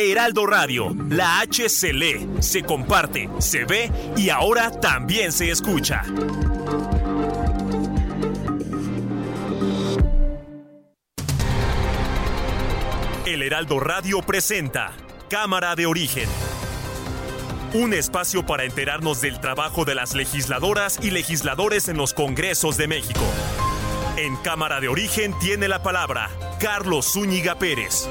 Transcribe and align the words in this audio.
Heraldo 0.00 0.46
Radio, 0.46 0.94
la 1.08 1.40
H 1.40 1.68
se 1.68 1.92
lee, 1.92 2.28
se 2.38 2.62
comparte, 2.62 3.28
se 3.38 3.64
ve 3.64 3.90
y 4.16 4.30
ahora 4.30 4.70
también 4.70 5.32
se 5.32 5.50
escucha. 5.50 6.04
El 13.26 13.42
Heraldo 13.42 13.80
Radio 13.80 14.22
presenta 14.22 14.92
Cámara 15.28 15.74
de 15.74 15.86
Origen. 15.86 16.28
Un 17.74 17.92
espacio 17.92 18.46
para 18.46 18.62
enterarnos 18.62 19.20
del 19.20 19.40
trabajo 19.40 19.84
de 19.84 19.96
las 19.96 20.14
legisladoras 20.14 21.00
y 21.02 21.10
legisladores 21.10 21.88
en 21.88 21.96
los 21.96 22.14
Congresos 22.14 22.76
de 22.76 22.86
México. 22.86 23.24
En 24.16 24.36
Cámara 24.36 24.80
de 24.80 24.86
Origen 24.86 25.36
tiene 25.40 25.66
la 25.66 25.82
palabra 25.82 26.30
Carlos 26.60 27.12
Zúñiga 27.12 27.58
Pérez. 27.58 28.08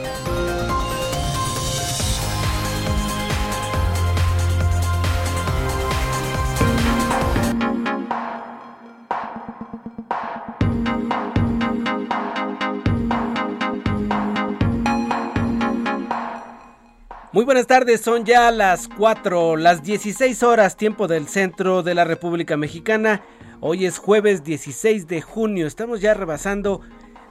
Muy 17.38 17.46
buenas 17.46 17.68
tardes, 17.68 18.02
son 18.02 18.26
ya 18.26 18.50
las 18.50 18.88
4, 18.88 19.58
las 19.58 19.84
16 19.84 20.42
horas, 20.42 20.76
tiempo 20.76 21.08
del 21.08 21.28
centro 21.28 21.84
de 21.84 21.94
la 21.94 22.04
República 22.04 22.58
Mexicana. 22.58 23.22
Hoy 23.60 23.86
es 23.86 24.00
jueves 24.00 24.44
16 24.44 25.08
de 25.08 25.22
junio, 25.22 25.68
estamos 25.68 26.02
ya 26.02 26.16
rebasando 26.16 26.82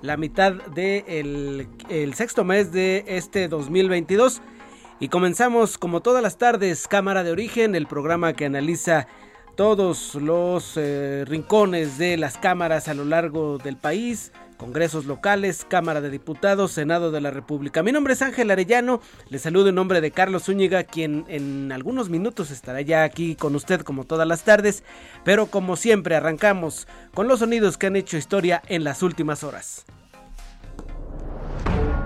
la 0.03 0.17
mitad 0.17 0.53
del 0.53 1.67
el 1.89 2.15
sexto 2.15 2.45
mes 2.45 2.71
de 2.71 3.03
este 3.09 3.49
2022 3.49 4.43
y 5.01 5.09
comenzamos 5.09 5.77
como 5.77 6.03
todas 6.03 6.23
las 6.23 6.39
tardes 6.39 6.87
Cámara 6.87 7.25
de 7.25 7.33
Origen, 7.33 7.75
el 7.75 7.89
programa 7.89 8.33
que 8.35 8.45
analiza 8.47 9.09
todos 9.57 10.15
los 10.15 10.77
eh, 10.77 11.25
rincones 11.27 11.99
de 11.99 12.17
las 12.17 12.39
cámaras 12.39 12.87
a 12.87 12.95
lo 12.95 13.05
largo 13.05 13.59
del 13.59 13.77
país, 13.77 14.31
congresos 14.57 15.07
locales, 15.07 15.67
Cámara 15.69 16.01
de 16.01 16.11
Diputados, 16.11 16.73
Senado 16.73 17.11
de 17.11 17.21
la 17.21 17.31
República. 17.31 17.83
Mi 17.83 17.93
nombre 17.93 18.15
es 18.15 18.23
Ángel 18.23 18.51
Arellano, 18.51 19.01
le 19.29 19.39
saludo 19.39 19.69
en 19.69 19.75
nombre 19.75 20.01
de 20.01 20.11
Carlos 20.11 20.45
Zúñiga, 20.45 20.85
quien 20.85 21.25
en 21.29 21.73
algunos 21.73 22.09
minutos 22.09 22.51
estará 22.51 22.81
ya 22.81 23.05
aquí 23.05 23.37
con 23.37 23.55
usted 23.55 23.81
como 23.83 24.05
todas 24.05 24.27
las 24.27 24.45
tardes, 24.45 24.83
pero 25.25 25.47
como 25.47 25.77
siempre 25.77 26.17
arrancamos 26.17 26.89
con 27.15 27.29
los 27.29 27.41
sonidos 27.41 27.79
que 27.79 27.87
han 27.87 27.97
hecho 27.97 28.17
historia 28.17 28.63
en 28.69 28.85
las 28.85 29.03
últimas 29.03 29.45
horas. 29.45 29.85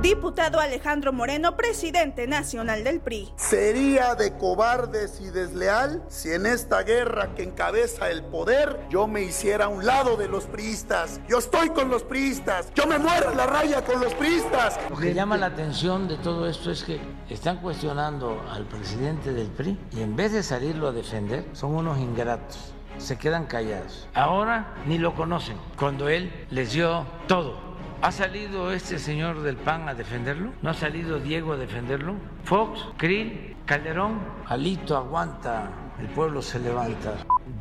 Diputado 0.03 0.61
Alejandro 0.61 1.13
Moreno, 1.13 1.59
presidente 1.59 2.27
nacional 2.27 2.85
del 2.85 3.01
PRI. 3.01 3.35
Sería 3.37 4.15
de 4.15 4.35
cobardes 4.35 5.21
y 5.21 5.29
desleal 5.29 6.03
si 6.09 6.31
en 6.31 6.47
esta 6.47 6.83
guerra 6.85 7.35
que 7.35 7.43
encabeza 7.43 8.09
el 8.09 8.23
poder 8.23 8.81
yo 8.89 9.07
me 9.07 9.21
hiciera 9.21 9.67
a 9.67 9.69
un 9.69 9.85
lado 9.85 10.17
de 10.17 10.27
los 10.27 10.47
priistas. 10.47 11.21
Yo 11.29 11.37
estoy 11.37 11.69
con 11.69 11.91
los 11.91 12.03
priistas. 12.03 12.73
Yo 12.75 12.87
me 12.87 12.99
muero 12.99 13.31
en 13.31 13.37
la 13.37 13.47
raya 13.47 13.85
con 13.85 14.01
los 14.01 14.15
priistas. 14.15 14.81
Lo 14.89 14.97
que 14.97 15.13
llama 15.13 15.37
la 15.37 15.47
atención 15.47 16.09
de 16.09 16.17
todo 16.17 16.49
esto 16.49 16.71
es 16.71 16.83
que 16.83 16.99
están 17.29 17.59
cuestionando 17.59 18.43
al 18.51 18.65
presidente 18.65 19.35
del 19.35 19.49
PRI 19.49 19.79
y 19.93 20.01
en 20.01 20.17
vez 20.17 20.33
de 20.33 20.43
salirlo 20.43 20.89
a 20.89 20.93
defender, 20.93 21.45
son 21.53 21.75
unos 21.75 21.99
ingratos. 21.99 22.73
Se 22.97 23.19
quedan 23.19 23.45
callados. 23.45 24.09
Ahora 24.15 24.77
ni 24.87 24.97
lo 24.97 25.15
conocen. 25.15 25.59
Cuando 25.79 26.09
él 26.09 26.47
les 26.49 26.73
dio 26.73 27.05
todo 27.29 27.70
¿Ha 28.03 28.13
salido 28.13 28.73
este 28.73 28.99
señor 28.99 29.43
del 29.43 29.57
PAN 29.57 29.87
a 29.87 29.95
defenderlo? 29.95 30.53
¿No 30.63 30.71
ha 30.71 30.75
salido 30.75 31.19
Diego 31.19 31.53
a 31.53 31.57
defenderlo? 31.59 32.15
¿Fox? 32.45 32.81
¿Krill? 32.97 33.55
¿Calderón? 33.67 34.21
Alito 34.47 34.97
aguanta, 34.97 35.71
el 36.01 36.07
pueblo 36.09 36.41
se 36.41 36.61
levanta. 36.61 37.13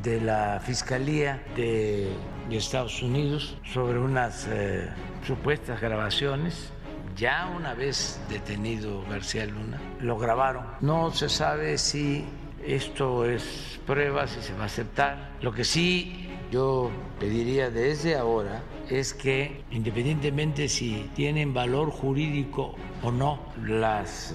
De 0.02 0.18
la 0.18 0.58
Fiscalía 0.64 1.44
de 1.54 2.16
Estados 2.50 3.02
Unidos 3.02 3.58
sobre 3.64 3.98
unas 3.98 4.48
eh, 4.50 4.88
supuestas 5.26 5.78
grabaciones 5.78 6.72
ya 7.16 7.52
una 7.54 7.74
vez 7.74 8.18
detenido 8.30 9.04
García 9.10 9.44
Luna, 9.44 9.78
lo 10.00 10.16
grabaron. 10.16 10.64
No 10.80 11.10
se 11.10 11.28
sabe 11.28 11.76
si 11.76 12.24
esto 12.64 13.26
es 13.26 13.78
prueba, 13.86 14.26
si 14.26 14.40
se 14.40 14.54
va 14.54 14.62
a 14.62 14.66
aceptar. 14.66 15.32
Lo 15.42 15.52
que 15.52 15.64
sí 15.64 16.29
yo 16.50 16.90
pediría 17.18 17.70
desde 17.70 18.16
ahora 18.16 18.62
es 18.88 19.14
que 19.14 19.62
independientemente 19.70 20.68
si 20.68 21.08
tienen 21.14 21.54
valor 21.54 21.90
jurídico 21.90 22.74
o 23.02 23.12
no 23.12 23.38
las 23.64 24.34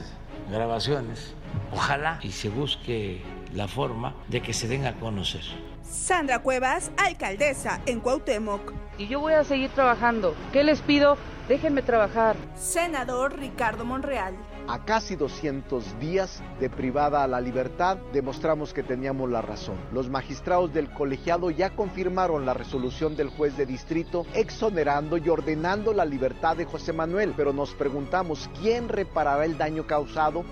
grabaciones, 0.50 1.34
ojalá 1.74 2.20
y 2.24 2.32
se 2.32 2.50
busque 2.50 3.22
la 3.54 3.68
forma 3.68 4.16
de 4.30 4.42
que 4.42 4.54
se 4.54 4.68
den 4.68 4.86
a 4.86 4.94
conocer. 4.94 5.44
Sandra 5.96 6.40
Cuevas, 6.40 6.92
alcaldesa 6.98 7.82
en 7.86 8.00
Cuauhtémoc. 8.00 8.74
Y 8.98 9.08
yo 9.08 9.22
voy 9.22 9.34
a 9.34 9.44
seguir 9.44 9.72
trabajando. 9.72 10.36
¿Qué 10.52 10.64
les 10.64 10.82
pido? 10.82 11.18
Déjenme 11.48 11.82
trabajar. 11.82 12.36
Senador 12.56 13.40
Ricardo 13.40 13.86
Monreal. 13.86 14.36
A 14.68 14.84
casi 14.84 15.16
200 15.16 16.00
días 16.00 16.44
de 16.60 16.70
privada 16.70 17.24
a 17.24 17.28
la 17.28 17.40
libertad, 17.40 17.98
demostramos 18.14 18.74
que 18.74 18.84
teníamos 18.84 19.30
la 19.30 19.42
razón. 19.42 19.78
Los 19.94 20.10
magistrados 20.10 20.74
del 20.74 20.92
colegiado 20.92 21.50
ya 21.50 21.72
confirmaron 21.72 22.46
la 22.46 22.54
resolución 22.54 23.16
del 23.16 23.30
juez 23.30 23.56
de 23.58 23.66
distrito 23.66 24.26
exonerando 24.34 25.18
y 25.18 25.30
ordenando 25.30 25.94
la 25.94 26.06
libertad 26.06 26.58
de 26.58 26.66
José 26.66 26.94
Manuel, 26.94 27.34
pero 27.38 27.54
nos 27.54 27.74
preguntamos 27.74 28.50
quién 28.62 28.90
reparará 28.90 29.46
el 29.46 29.58
daño 29.58 29.88
causado. 29.88 30.44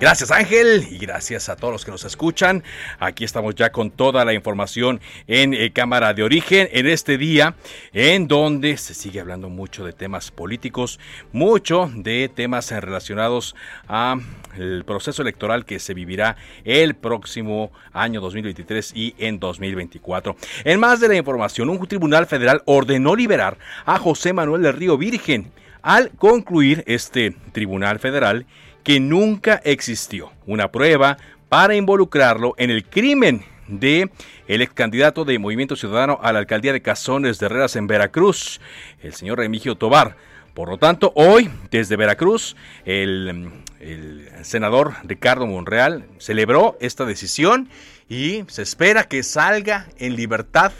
Gracias 0.00 0.30
Ángel 0.30 0.86
y 0.90 0.96
gracias 0.96 1.50
a 1.50 1.56
todos 1.56 1.74
los 1.74 1.84
que 1.84 1.90
nos 1.90 2.06
escuchan. 2.06 2.64
Aquí 3.00 3.22
estamos 3.22 3.54
ya 3.54 3.70
con 3.70 3.90
toda 3.90 4.24
la 4.24 4.32
información 4.32 4.98
en 5.26 5.52
eh, 5.52 5.72
Cámara 5.74 6.14
de 6.14 6.22
Origen 6.22 6.70
en 6.72 6.86
este 6.86 7.18
día 7.18 7.54
en 7.92 8.26
donde 8.26 8.78
se 8.78 8.94
sigue 8.94 9.20
hablando 9.20 9.50
mucho 9.50 9.84
de 9.84 9.92
temas 9.92 10.30
políticos, 10.30 10.98
mucho 11.32 11.90
de 11.94 12.30
temas 12.34 12.70
relacionados 12.70 13.54
al 13.88 14.84
proceso 14.86 15.20
electoral 15.20 15.66
que 15.66 15.78
se 15.78 15.92
vivirá 15.92 16.38
el 16.64 16.94
próximo 16.94 17.70
año 17.92 18.22
2023 18.22 18.92
y 18.96 19.14
en 19.18 19.38
2024. 19.38 20.34
En 20.64 20.80
más 20.80 21.00
de 21.00 21.08
la 21.08 21.16
información, 21.16 21.68
un 21.68 21.86
tribunal 21.86 22.24
federal 22.24 22.62
ordenó 22.64 23.14
liberar 23.14 23.58
a 23.84 23.98
José 23.98 24.32
Manuel 24.32 24.62
del 24.62 24.72
Río 24.72 24.96
Virgen. 24.96 25.52
Al 25.82 26.10
concluir 26.10 26.84
este 26.86 27.34
tribunal 27.52 27.98
federal, 27.98 28.46
que 28.82 29.00
nunca 29.00 29.60
existió 29.64 30.32
una 30.46 30.70
prueba 30.70 31.16
para 31.48 31.74
involucrarlo 31.74 32.54
en 32.58 32.70
el 32.70 32.84
crimen 32.84 33.44
de 33.66 34.10
el 34.48 34.62
ex 34.62 34.72
candidato 34.72 35.24
de 35.24 35.38
Movimiento 35.38 35.76
Ciudadano 35.76 36.18
a 36.22 36.32
la 36.32 36.40
alcaldía 36.40 36.72
de 36.72 36.82
Cazones 36.82 37.38
de 37.38 37.46
Herreras 37.46 37.76
en 37.76 37.86
Veracruz, 37.86 38.60
el 39.02 39.14
señor 39.14 39.38
Remigio 39.38 39.76
Tobar. 39.76 40.16
Por 40.54 40.68
lo 40.68 40.78
tanto, 40.78 41.12
hoy, 41.14 41.48
desde 41.70 41.96
Veracruz, 41.96 42.56
el, 42.84 43.52
el, 43.78 44.28
senador 44.42 44.94
Ricardo 45.04 45.46
Monreal 45.46 46.06
celebró 46.18 46.76
esta 46.80 47.04
decisión 47.04 47.68
y 48.08 48.44
se 48.48 48.62
espera 48.62 49.04
que 49.04 49.22
salga 49.22 49.86
en 49.98 50.16
libertad 50.16 50.72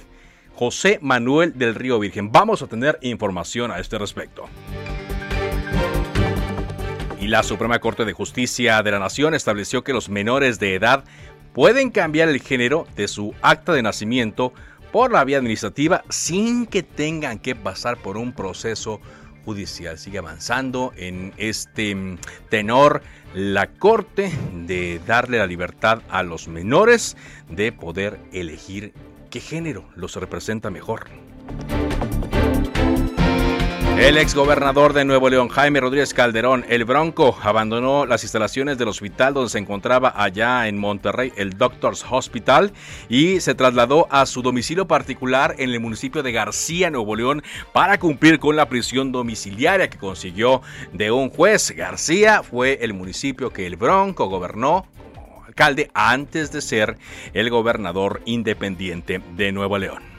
José 0.55 0.99
Manuel 1.01 1.57
del 1.57 1.77
Río 1.77 1.99
Virgen. 2.01 2.33
Vamos 2.33 2.63
a 2.63 2.67
tener 2.67 2.99
información 3.01 3.71
a 3.71 3.79
este 3.79 3.97
respecto. 3.97 4.49
Y 7.21 7.29
la 7.29 7.43
Suprema 7.43 7.79
Corte 7.81 8.07
de 8.07 8.15
Justicia 8.15 8.83
de 8.83 8.91
la 8.91 8.99
Nación 8.99 9.35
estableció 9.35 9.85
que 9.85 9.93
los 9.93 10.09
menores 10.09 10.59
de 10.59 10.75
edad 10.75 11.05
pueden 11.53 11.91
cambiar 11.91 12.31
el 12.31 12.41
género 12.41 12.87
de 12.97 13.09
su 13.09 13.35
acta 13.43 13.75
de 13.75 13.83
nacimiento 13.83 14.55
por 14.91 15.13
la 15.13 15.23
vía 15.25 15.37
administrativa 15.37 16.03
sin 16.09 16.65
que 16.65 16.83
tengan 16.83 17.39
que 17.39 17.55
pasar 17.55 17.99
por 17.99 18.17
un 18.17 18.33
proceso 18.33 19.03
judicial. 19.45 19.99
Sigue 19.99 20.17
avanzando 20.17 20.93
en 20.97 21.35
este 21.37 21.95
mm, 21.95 22.19
tenor 22.49 23.03
la 23.35 23.67
Corte 23.67 24.33
de 24.67 24.99
darle 25.07 25.39
la 25.39 25.47
libertad 25.47 26.01
a 26.09 26.23
los 26.23 26.49
menores 26.49 27.19
de 27.51 27.71
poder 27.71 28.19
elegir 28.33 28.95
qué 29.31 29.41
género 29.41 29.85
los 29.95 30.17
representa 30.17 30.71
mejor. 30.71 31.09
El 34.01 34.17
exgobernador 34.17 34.95
de 34.95 35.05
Nuevo 35.05 35.29
León, 35.29 35.51
Jaime 35.51 35.79
Rodríguez 35.79 36.15
Calderón, 36.15 36.65
el 36.71 36.87
Bronco, 36.87 37.39
abandonó 37.43 38.07
las 38.07 38.23
instalaciones 38.23 38.79
del 38.79 38.89
hospital 38.89 39.35
donde 39.35 39.51
se 39.51 39.59
encontraba 39.59 40.15
allá 40.17 40.67
en 40.69 40.79
Monterrey, 40.79 41.35
el 41.37 41.59
Doctors 41.59 42.07
Hospital, 42.11 42.73
y 43.11 43.41
se 43.41 43.55
trasladó 43.55 44.09
a 44.11 44.25
su 44.25 44.41
domicilio 44.41 44.89
particular 44.89 45.55
en 45.59 45.69
el 45.69 45.81
municipio 45.81 46.23
de 46.23 46.33
García, 46.33 46.91
Nuevo 46.91 47.15
León, 47.15 47.43
para 47.75 48.01
cumplir 48.01 48.39
con 48.39 48.57
la 48.57 48.71
prisión 48.71 49.13
domiciliaria 49.13 49.91
que 49.91 49.99
consiguió 49.99 50.63
de 50.95 51.11
un 51.11 51.29
juez. 51.29 51.71
García 51.77 52.43
fue 52.43 52.79
el 52.81 52.95
municipio 52.95 53.53
que 53.53 53.67
el 53.67 53.77
Bronco 53.77 54.29
gobernó 54.29 54.87
como 55.15 55.45
alcalde 55.45 55.91
antes 55.93 56.51
de 56.53 56.63
ser 56.63 56.97
el 57.35 57.51
gobernador 57.51 58.23
independiente 58.25 59.21
de 59.37 59.53
Nuevo 59.53 59.77
León. 59.77 60.10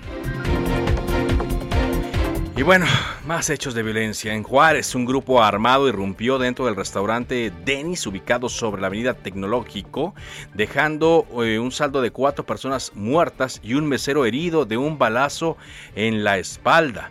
Y 2.62 2.64
bueno, 2.64 2.86
más 3.26 3.50
hechos 3.50 3.74
de 3.74 3.82
violencia. 3.82 4.36
En 4.36 4.44
Juárez, 4.44 4.94
un 4.94 5.04
grupo 5.04 5.42
armado 5.42 5.88
irrumpió 5.88 6.38
dentro 6.38 6.68
del 6.68 6.76
restaurante 6.76 7.52
Denis, 7.66 8.06
ubicado 8.06 8.50
sobre 8.50 8.82
la 8.82 8.86
avenida 8.86 9.16
Tecnológico, 9.16 10.14
dejando 10.54 11.26
eh, 11.44 11.58
un 11.58 11.72
saldo 11.72 12.04
de 12.04 12.12
cuatro 12.12 12.46
personas 12.46 12.92
muertas 12.94 13.60
y 13.64 13.74
un 13.74 13.88
mesero 13.88 14.28
herido 14.28 14.66
de 14.66 14.78
un 14.78 15.00
balazo 15.00 15.58
en 15.96 16.24
la 16.24 16.38
espalda. 16.38 17.10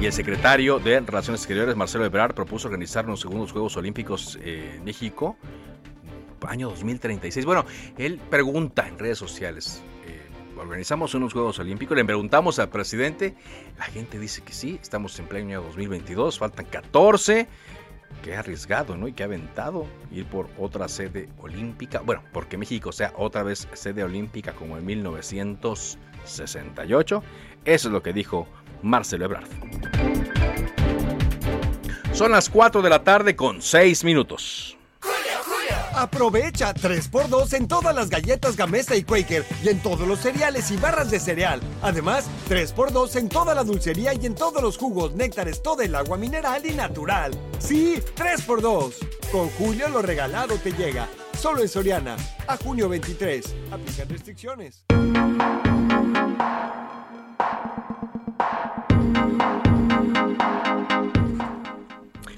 Y 0.00 0.06
el 0.06 0.12
secretario 0.12 0.78
de 0.78 1.00
Relaciones 1.00 1.40
Exteriores, 1.40 1.74
Marcelo 1.74 2.04
Ebrard, 2.04 2.36
propuso 2.36 2.68
organizar 2.68 3.04
los 3.04 3.18
segundos 3.18 3.50
Juegos 3.50 3.76
Olímpicos 3.76 4.38
eh, 4.44 4.74
en 4.76 4.84
México, 4.84 5.36
año 6.46 6.68
2036. 6.68 7.44
Bueno, 7.44 7.66
él 7.98 8.20
pregunta 8.30 8.86
en 8.86 8.96
redes 8.96 9.18
sociales, 9.18 9.82
organizamos 10.62 11.14
unos 11.14 11.32
Juegos 11.32 11.58
Olímpicos, 11.58 11.96
le 11.96 12.04
preguntamos 12.04 12.58
al 12.58 12.68
presidente, 12.68 13.34
la 13.78 13.84
gente 13.84 14.18
dice 14.18 14.42
que 14.42 14.52
sí, 14.52 14.78
estamos 14.80 15.18
en 15.18 15.26
pleno 15.26 15.48
año 15.48 15.62
2022, 15.62 16.38
faltan 16.38 16.66
14, 16.66 17.48
que 18.22 18.36
ha 18.36 18.38
arriesgado, 18.38 18.96
¿no? 18.96 19.08
Y 19.08 19.14
ha 19.20 19.24
aventado 19.24 19.86
ir 20.10 20.24
por 20.26 20.48
otra 20.58 20.88
sede 20.88 21.28
olímpica, 21.38 22.00
bueno, 22.00 22.22
porque 22.32 22.56
México 22.56 22.92
sea 22.92 23.12
otra 23.16 23.42
vez 23.42 23.68
sede 23.72 24.04
olímpica 24.04 24.52
como 24.52 24.78
en 24.78 24.86
1968, 24.86 27.22
eso 27.64 27.88
es 27.88 27.92
lo 27.92 28.02
que 28.02 28.12
dijo 28.12 28.46
Marcelo 28.82 29.24
Ebrard. 29.24 29.48
Son 32.12 32.30
las 32.30 32.48
4 32.48 32.82
de 32.82 32.90
la 32.90 33.02
tarde 33.02 33.34
con 33.34 33.60
6 33.62 34.04
minutos. 34.04 34.78
Aprovecha 35.94 36.74
3x2 36.74 37.54
en 37.54 37.68
todas 37.68 37.94
las 37.94 38.08
galletas 38.08 38.56
Gamesa 38.56 38.96
y 38.96 39.02
Quaker 39.02 39.44
y 39.62 39.68
en 39.68 39.80
todos 39.80 40.06
los 40.06 40.20
cereales 40.20 40.70
y 40.70 40.76
barras 40.76 41.10
de 41.10 41.20
cereal. 41.20 41.60
Además, 41.82 42.26
3x2 42.48 43.16
en 43.16 43.28
toda 43.28 43.54
la 43.54 43.64
dulcería 43.64 44.14
y 44.14 44.26
en 44.26 44.34
todos 44.34 44.62
los 44.62 44.78
jugos, 44.78 45.14
néctares, 45.14 45.62
todo 45.62 45.82
el 45.82 45.94
agua 45.94 46.16
mineral 46.16 46.64
y 46.64 46.72
natural. 46.72 47.32
Sí, 47.58 48.02
3x2. 48.16 48.94
Con 49.30 49.48
Julio 49.50 49.88
lo 49.88 50.02
regalado 50.02 50.56
te 50.56 50.72
llega. 50.72 51.08
Solo 51.38 51.62
en 51.62 51.68
Soriana. 51.68 52.16
A 52.46 52.56
junio 52.56 52.88
23. 52.88 53.54
Aplican 53.70 54.08
restricciones. 54.08 54.84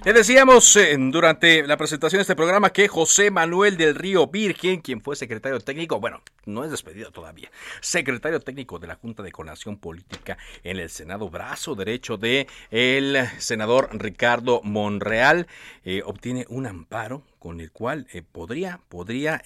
Le 0.05 0.13
decíamos 0.13 0.77
eh, 0.77 0.95
durante 0.99 1.67
la 1.67 1.79
presentación 1.79 2.19
de 2.19 2.25
este 2.25 2.37
programa 2.37 2.69
que 2.69 2.89
José 2.89 3.31
Manuel 3.31 3.79
del 3.79 3.95
Río 3.95 4.27
Virgen, 4.27 4.83
quien 4.83 5.01
fue 5.01 5.17
secretario 5.17 5.61
técnico, 5.61 5.99
bueno, 5.99 6.21
no 6.45 6.63
es 6.63 6.71
despedido 6.71 7.11
todavía, 7.11 7.51
secretario 7.81 8.39
técnico 8.39 8.79
de 8.79 8.87
la 8.87 8.97
Junta 8.97 9.23
de 9.23 9.33
Coordinación 9.33 9.79
Política 9.79 10.37
en 10.63 10.79
el 10.79 10.91
Senado, 10.91 11.31
brazo 11.31 11.75
derecho 11.75 12.19
de 12.19 12.47
el 12.71 13.17
senador 13.39 13.89
Ricardo 13.93 14.61
Monreal, 14.63 15.47
eh, 15.87 16.03
obtiene 16.05 16.45
un 16.51 16.67
amparo 16.67 17.23
con 17.39 17.63
el 17.63 17.73
cual 17.73 18.07
eh, 18.13 18.21
podría, 18.21 18.83
podría 18.91 19.41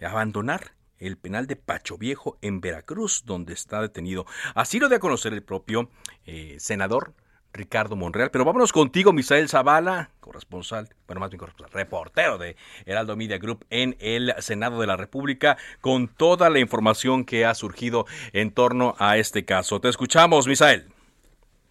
abandonar 0.00 0.74
el 1.00 1.16
penal 1.16 1.48
de 1.48 1.56
Pacho 1.56 1.98
Viejo 1.98 2.38
en 2.40 2.60
Veracruz, 2.60 3.24
donde 3.26 3.54
está 3.54 3.80
detenido. 3.80 4.26
Así 4.54 4.78
lo 4.78 4.88
de 4.88 4.94
a 4.94 5.00
conocer 5.00 5.32
el 5.32 5.42
propio 5.42 5.90
senador 6.58 7.14
Ricardo 7.56 7.96
Monreal. 7.96 8.30
Pero 8.30 8.44
vámonos 8.44 8.72
contigo, 8.72 9.12
Misael 9.12 9.48
Zavala, 9.48 10.10
corresponsal, 10.20 10.88
bueno, 11.06 11.20
más 11.20 11.30
bien 11.30 11.38
corresponsal, 11.38 11.72
reportero 11.72 12.38
de 12.38 12.56
Heraldo 12.84 13.16
Media 13.16 13.38
Group 13.38 13.64
en 13.70 13.96
el 14.00 14.32
Senado 14.38 14.80
de 14.80 14.86
la 14.86 14.96
República, 14.96 15.56
con 15.80 16.08
toda 16.08 16.50
la 16.50 16.60
información 16.60 17.24
que 17.24 17.44
ha 17.44 17.54
surgido 17.54 18.06
en 18.32 18.50
torno 18.50 18.94
a 18.98 19.16
este 19.16 19.44
caso. 19.44 19.80
Te 19.80 19.88
escuchamos, 19.88 20.46
Misael. 20.46 20.84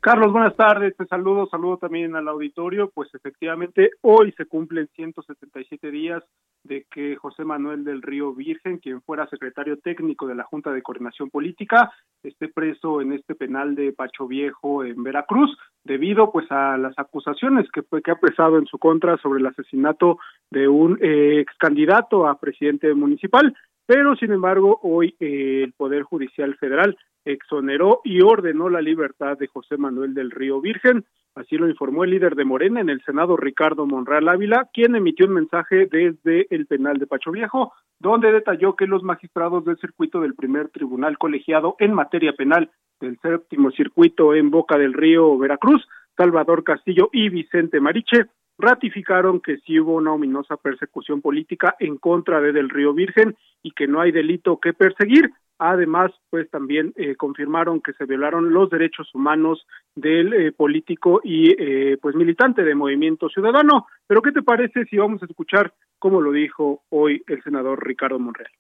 Carlos, 0.05 0.31
buenas 0.31 0.55
tardes, 0.55 0.95
te 0.95 1.05
saludo, 1.07 1.47
saludo 1.47 1.77
también 1.77 2.15
al 2.15 2.27
auditorio, 2.27 2.91
pues 2.93 3.09
efectivamente 3.15 3.89
hoy 4.01 4.31
se 4.33 4.45
cumplen 4.45 4.87
177 4.95 5.89
días 5.89 6.21
de 6.65 6.85
que 6.91 7.15
José 7.15 7.45
Manuel 7.45 7.83
del 7.83 8.01
Río 8.01 8.33
Virgen, 8.33 8.79
quien 8.79 9.01
fuera 9.01 9.27
secretario 9.27 9.77
técnico 9.77 10.27
de 10.27 10.35
la 10.35 10.43
Junta 10.43 10.71
de 10.71 10.81
Coordinación 10.81 11.29
Política, 11.29 11.91
esté 12.23 12.47
preso 12.47 13.01
en 13.01 13.13
este 13.13 13.35
penal 13.35 13.75
de 13.75 13.93
Pacho 13.93 14.27
Viejo 14.27 14.83
en 14.83 15.03
Veracruz, 15.03 15.55
debido 15.83 16.31
pues 16.31 16.51
a 16.51 16.77
las 16.77 16.97
acusaciones 16.97 17.67
que, 17.71 17.83
que 18.01 18.11
ha 18.11 18.15
pesado 18.15 18.57
en 18.57 18.65
su 18.65 18.79
contra 18.79 19.17
sobre 19.17 19.39
el 19.39 19.45
asesinato 19.45 20.17
de 20.49 20.67
un 20.67 20.97
eh, 21.01 21.39
ex 21.41 21.55
candidato 21.57 22.27
a 22.27 22.39
presidente 22.39 22.93
municipal, 22.93 23.55
pero 23.85 24.15
sin 24.15 24.31
embargo 24.31 24.79
hoy 24.83 25.15
eh, 25.19 25.61
el 25.63 25.73
Poder 25.73 26.03
Judicial 26.03 26.55
Federal 26.55 26.97
exoneró 27.25 28.01
y 28.03 28.21
ordenó 28.21 28.69
la 28.69 28.81
libertad 28.81 29.37
de 29.37 29.47
José 29.47 29.77
Manuel 29.77 30.13
del 30.13 30.31
Río 30.31 30.61
Virgen. 30.61 31.05
Así 31.33 31.57
lo 31.57 31.67
informó 31.67 32.03
el 32.03 32.11
líder 32.11 32.35
de 32.35 32.45
Morena 32.45 32.79
en 32.79 32.89
el 32.89 33.03
Senado, 33.03 33.35
Ricardo 33.35 33.85
Monreal 33.85 34.29
Ávila, 34.29 34.69
quien 34.73 34.95
emitió 34.95 35.25
un 35.25 35.33
mensaje 35.33 35.87
desde 35.91 36.47
el 36.49 36.65
penal 36.65 36.97
de 36.97 37.07
Pacho 37.07 37.31
Viejo, 37.31 37.73
donde 37.99 38.31
detalló 38.31 38.75
que 38.75 38.87
los 38.87 39.03
magistrados 39.03 39.65
del 39.65 39.77
circuito 39.77 40.21
del 40.21 40.35
primer 40.35 40.69
tribunal 40.69 41.17
colegiado 41.17 41.75
en 41.79 41.93
materia 41.93 42.33
penal 42.33 42.71
del 43.01 43.19
séptimo 43.19 43.71
circuito 43.71 44.33
en 44.33 44.49
Boca 44.49 44.77
del 44.77 44.93
Río, 44.93 45.37
Veracruz, 45.37 45.85
Salvador 46.15 46.63
Castillo 46.63 47.09
y 47.11 47.27
Vicente 47.27 47.81
Mariche, 47.81 48.27
ratificaron 48.57 49.41
que 49.41 49.57
sí 49.57 49.79
hubo 49.79 49.95
una 49.95 50.13
ominosa 50.13 50.57
persecución 50.57 51.21
política 51.21 51.75
en 51.79 51.97
contra 51.97 52.41
de 52.41 52.51
Del 52.51 52.69
Río 52.69 52.93
Virgen 52.93 53.35
y 53.63 53.71
que 53.71 53.87
no 53.87 54.01
hay 54.01 54.11
delito 54.11 54.59
que 54.59 54.73
perseguir. 54.73 55.31
Además, 55.57 56.11
pues 56.29 56.49
también 56.49 56.91
eh, 56.97 57.15
confirmaron 57.15 57.81
que 57.81 57.93
se 57.93 58.05
violaron 58.05 58.53
los 58.53 58.69
derechos 58.69 59.09
humanos 59.13 59.65
del 59.95 60.33
eh, 60.33 60.51
político 60.51 61.21
y 61.23 61.51
eh, 61.51 61.97
pues 62.01 62.13
militante 62.15 62.63
de 62.63 62.75
Movimiento 62.75 63.29
Ciudadano. 63.29 63.87
Pero 64.05 64.21
¿qué 64.21 64.31
te 64.33 64.41
parece 64.41 64.85
si 64.85 64.97
vamos 64.97 65.23
a 65.23 65.25
escuchar 65.25 65.73
cómo 65.97 66.19
lo 66.19 66.31
dijo 66.33 66.83
hoy 66.89 67.23
el 67.27 67.41
senador 67.43 67.85
Ricardo 67.85 68.19
Monreal? 68.19 68.51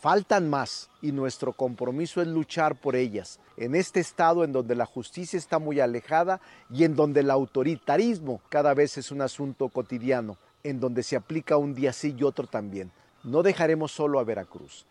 Faltan 0.00 0.48
más 0.48 0.90
y 1.02 1.12
nuestro 1.12 1.52
compromiso 1.52 2.22
es 2.22 2.28
luchar 2.28 2.80
por 2.80 2.96
ellas. 2.96 3.38
En 3.58 3.74
este 3.74 4.00
estado 4.00 4.44
en 4.44 4.52
donde 4.52 4.74
la 4.74 4.86
justicia 4.86 5.36
está 5.36 5.58
muy 5.58 5.78
alejada 5.78 6.40
y 6.70 6.84
en 6.84 6.96
donde 6.96 7.20
el 7.20 7.30
autoritarismo 7.30 8.40
cada 8.48 8.72
vez 8.72 8.96
es 8.96 9.12
un 9.12 9.20
asunto 9.20 9.68
cotidiano, 9.68 10.38
en 10.64 10.80
donde 10.80 11.02
se 11.02 11.16
aplica 11.16 11.58
un 11.58 11.74
día 11.74 11.92
sí 11.92 12.14
y 12.18 12.24
otro 12.24 12.46
también. 12.46 12.90
No 13.24 13.42
dejaremos 13.42 13.92
solo 13.92 14.18
a 14.18 14.24
Veracruz. 14.24 14.86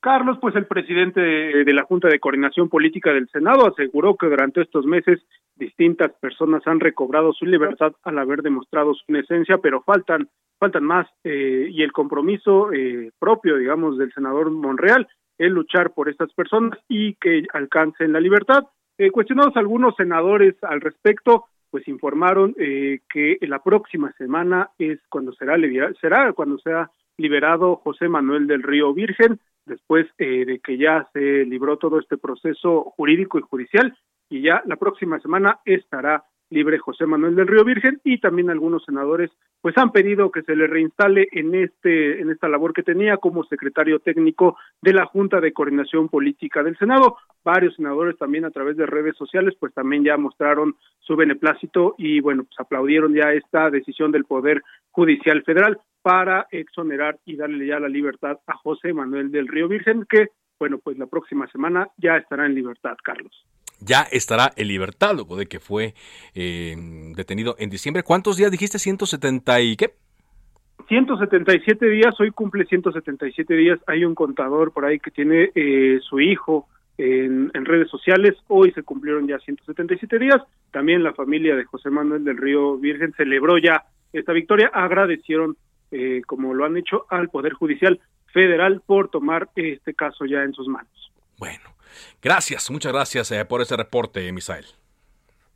Carlos, 0.00 0.38
pues 0.40 0.56
el 0.56 0.66
presidente 0.66 1.20
de 1.20 1.72
la 1.72 1.84
Junta 1.84 2.08
de 2.08 2.18
Coordinación 2.18 2.68
Política 2.68 3.12
del 3.12 3.28
Senado 3.28 3.68
aseguró 3.68 4.16
que 4.16 4.26
durante 4.26 4.62
estos 4.62 4.86
meses 4.86 5.20
distintas 5.60 6.10
personas 6.20 6.66
han 6.66 6.80
recobrado 6.80 7.32
su 7.32 7.46
libertad 7.46 7.92
al 8.02 8.18
haber 8.18 8.42
demostrado 8.42 8.94
su 8.94 9.04
inocencia, 9.06 9.58
pero 9.58 9.82
faltan 9.82 10.28
faltan 10.58 10.84
más 10.84 11.06
eh, 11.24 11.68
y 11.70 11.82
el 11.82 11.92
compromiso 11.92 12.72
eh, 12.72 13.10
propio, 13.18 13.56
digamos, 13.56 13.96
del 13.96 14.12
senador 14.12 14.50
Monreal 14.50 15.08
es 15.38 15.50
luchar 15.50 15.92
por 15.94 16.08
estas 16.08 16.32
personas 16.34 16.78
y 16.86 17.14
que 17.14 17.44
alcancen 17.54 18.12
la 18.12 18.20
libertad. 18.20 18.64
Eh, 18.98 19.10
cuestionados 19.10 19.56
algunos 19.56 19.94
senadores 19.96 20.54
al 20.62 20.82
respecto, 20.82 21.46
pues 21.70 21.88
informaron 21.88 22.52
que 22.54 23.38
la 23.42 23.62
próxima 23.62 24.12
semana 24.18 24.70
es 24.76 24.98
cuando 25.08 25.32
será 25.32 25.56
será 26.00 26.32
cuando 26.32 26.58
sea 26.58 26.90
liberado 27.16 27.76
José 27.76 28.08
Manuel 28.08 28.48
del 28.48 28.64
Río 28.64 28.92
Virgen 28.92 29.38
después 29.70 30.06
de 30.18 30.60
que 30.62 30.76
ya 30.76 31.08
se 31.12 31.44
libró 31.46 31.78
todo 31.78 32.00
este 32.00 32.18
proceso 32.18 32.92
jurídico 32.96 33.38
y 33.38 33.42
judicial 33.42 33.96
y 34.28 34.42
ya 34.42 34.62
la 34.66 34.76
próxima 34.76 35.18
semana 35.20 35.60
estará 35.64 36.24
libre 36.50 36.78
José 36.78 37.06
Manuel 37.06 37.34
del 37.34 37.46
Río 37.46 37.64
Virgen 37.64 38.00
y 38.04 38.18
también 38.18 38.50
algunos 38.50 38.84
senadores 38.84 39.30
pues 39.60 39.76
han 39.78 39.92
pedido 39.92 40.30
que 40.30 40.42
se 40.42 40.56
le 40.56 40.66
reinstale 40.66 41.28
en 41.32 41.54
este 41.54 42.20
en 42.20 42.30
esta 42.30 42.48
labor 42.48 42.72
que 42.72 42.82
tenía 42.82 43.16
como 43.16 43.44
secretario 43.44 44.00
técnico 44.00 44.56
de 44.82 44.92
la 44.92 45.06
Junta 45.06 45.40
de 45.40 45.52
Coordinación 45.52 46.08
Política 46.08 46.62
del 46.62 46.76
Senado. 46.76 47.16
Varios 47.44 47.76
senadores 47.76 48.18
también 48.18 48.44
a 48.44 48.50
través 48.50 48.76
de 48.76 48.86
redes 48.86 49.16
sociales 49.16 49.54
pues 49.58 49.72
también 49.72 50.04
ya 50.04 50.16
mostraron 50.16 50.76
su 50.98 51.16
beneplácito 51.16 51.94
y 51.96 52.20
bueno, 52.20 52.44
pues 52.44 52.58
aplaudieron 52.58 53.14
ya 53.14 53.32
esta 53.32 53.70
decisión 53.70 54.12
del 54.12 54.24
Poder 54.24 54.62
Judicial 54.90 55.42
Federal 55.42 55.78
para 56.02 56.46
exonerar 56.50 57.18
y 57.24 57.36
darle 57.36 57.66
ya 57.66 57.78
la 57.78 57.88
libertad 57.88 58.38
a 58.46 58.56
José 58.56 58.92
Manuel 58.92 59.30
del 59.30 59.48
Río 59.48 59.68
Virgen 59.68 60.06
que 60.08 60.28
bueno, 60.58 60.78
pues 60.78 60.98
la 60.98 61.06
próxima 61.06 61.46
semana 61.48 61.88
ya 61.96 62.18
estará 62.18 62.44
en 62.44 62.54
libertad, 62.54 62.96
Carlos 63.02 63.46
ya 63.80 64.02
estará 64.02 64.52
en 64.56 64.68
libertad 64.68 65.14
luego 65.14 65.36
de 65.36 65.46
que 65.46 65.60
fue 65.60 65.94
eh, 66.34 66.76
detenido 67.16 67.56
en 67.58 67.70
diciembre. 67.70 68.02
¿Cuántos 68.02 68.36
días 68.36 68.50
dijiste? 68.50 68.78
¿170 68.78 69.64
y 69.64 69.76
qué? 69.76 69.94
177 70.88 71.86
días, 71.86 72.18
hoy 72.18 72.30
cumple 72.30 72.64
177 72.64 73.54
días. 73.54 73.78
Hay 73.86 74.04
un 74.04 74.14
contador 74.14 74.72
por 74.72 74.84
ahí 74.84 74.98
que 74.98 75.10
tiene 75.10 75.50
eh, 75.54 76.00
su 76.02 76.20
hijo 76.20 76.68
en, 76.98 77.64
redes 77.64 77.88
sociales. 77.88 78.34
Hoy 78.48 78.72
se 78.72 78.82
cumplieron 78.82 79.26
ya 79.26 79.38
177 79.38 80.18
días. 80.18 80.42
También 80.72 81.02
la 81.02 81.14
familia 81.14 81.56
de 81.56 81.64
José 81.64 81.90
Manuel 81.90 82.24
del 82.24 82.36
Río 82.36 82.76
Virgen 82.76 83.12
celebró 83.16 83.58
ya 83.58 83.84
esta 84.12 84.32
victoria. 84.32 84.70
Agradecieron, 84.72 85.56
eh, 85.90 86.22
como 86.26 86.54
lo 86.54 86.64
han 86.64 86.76
hecho, 86.76 87.06
al 87.08 87.28
Poder 87.28 87.52
Judicial 87.52 88.00
Federal 88.32 88.82
por 88.84 89.10
tomar 89.10 89.48
este 89.54 89.94
caso 89.94 90.24
ya 90.24 90.42
en 90.42 90.52
sus 90.52 90.68
manos. 90.68 91.12
Bueno, 91.38 91.70
Gracias, 92.22 92.70
muchas 92.70 92.92
gracias 92.92 93.30
eh, 93.30 93.44
por 93.44 93.62
ese 93.62 93.76
reporte, 93.76 94.30
Misael. 94.32 94.66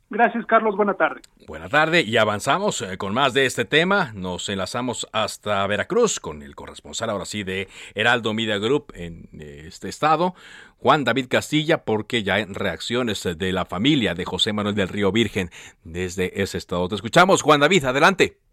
Gracias, 0.09 0.45
Carlos. 0.45 0.75
Buena 0.75 0.93
tarde. 0.93 1.21
Buena 1.47 1.67
tarde 1.67 2.01
y 2.01 2.17
avanzamos 2.17 2.81
eh, 2.81 2.97
con 2.97 3.13
más 3.13 3.33
de 3.33 3.45
este 3.45 3.65
tema. 3.65 4.11
Nos 4.13 4.47
enlazamos 4.49 5.07
hasta 5.11 5.65
Veracruz 5.65 6.19
con 6.19 6.43
el 6.43 6.55
corresponsal 6.55 7.09
ahora 7.09 7.25
sí 7.25 7.43
de 7.43 7.67
Heraldo 7.95 8.33
Media 8.33 8.59
Group 8.59 8.93
en 8.93 9.29
eh, 9.39 9.63
este 9.65 9.89
estado, 9.89 10.35
Juan 10.77 11.03
David 11.05 11.27
Castilla, 11.27 11.83
porque 11.83 12.21
ya 12.21 12.39
en 12.39 12.53
reacciones 12.53 13.23
de 13.23 13.51
la 13.51 13.65
familia 13.65 14.13
de 14.13 14.25
José 14.25 14.53
Manuel 14.53 14.75
del 14.75 14.89
Río 14.89 15.11
Virgen 15.11 15.49
desde 15.83 16.41
ese 16.41 16.59
estado. 16.59 16.87
Te 16.87 16.95
escuchamos, 16.95 17.41
Juan 17.41 17.59
David, 17.59 17.85
adelante. 17.85 18.44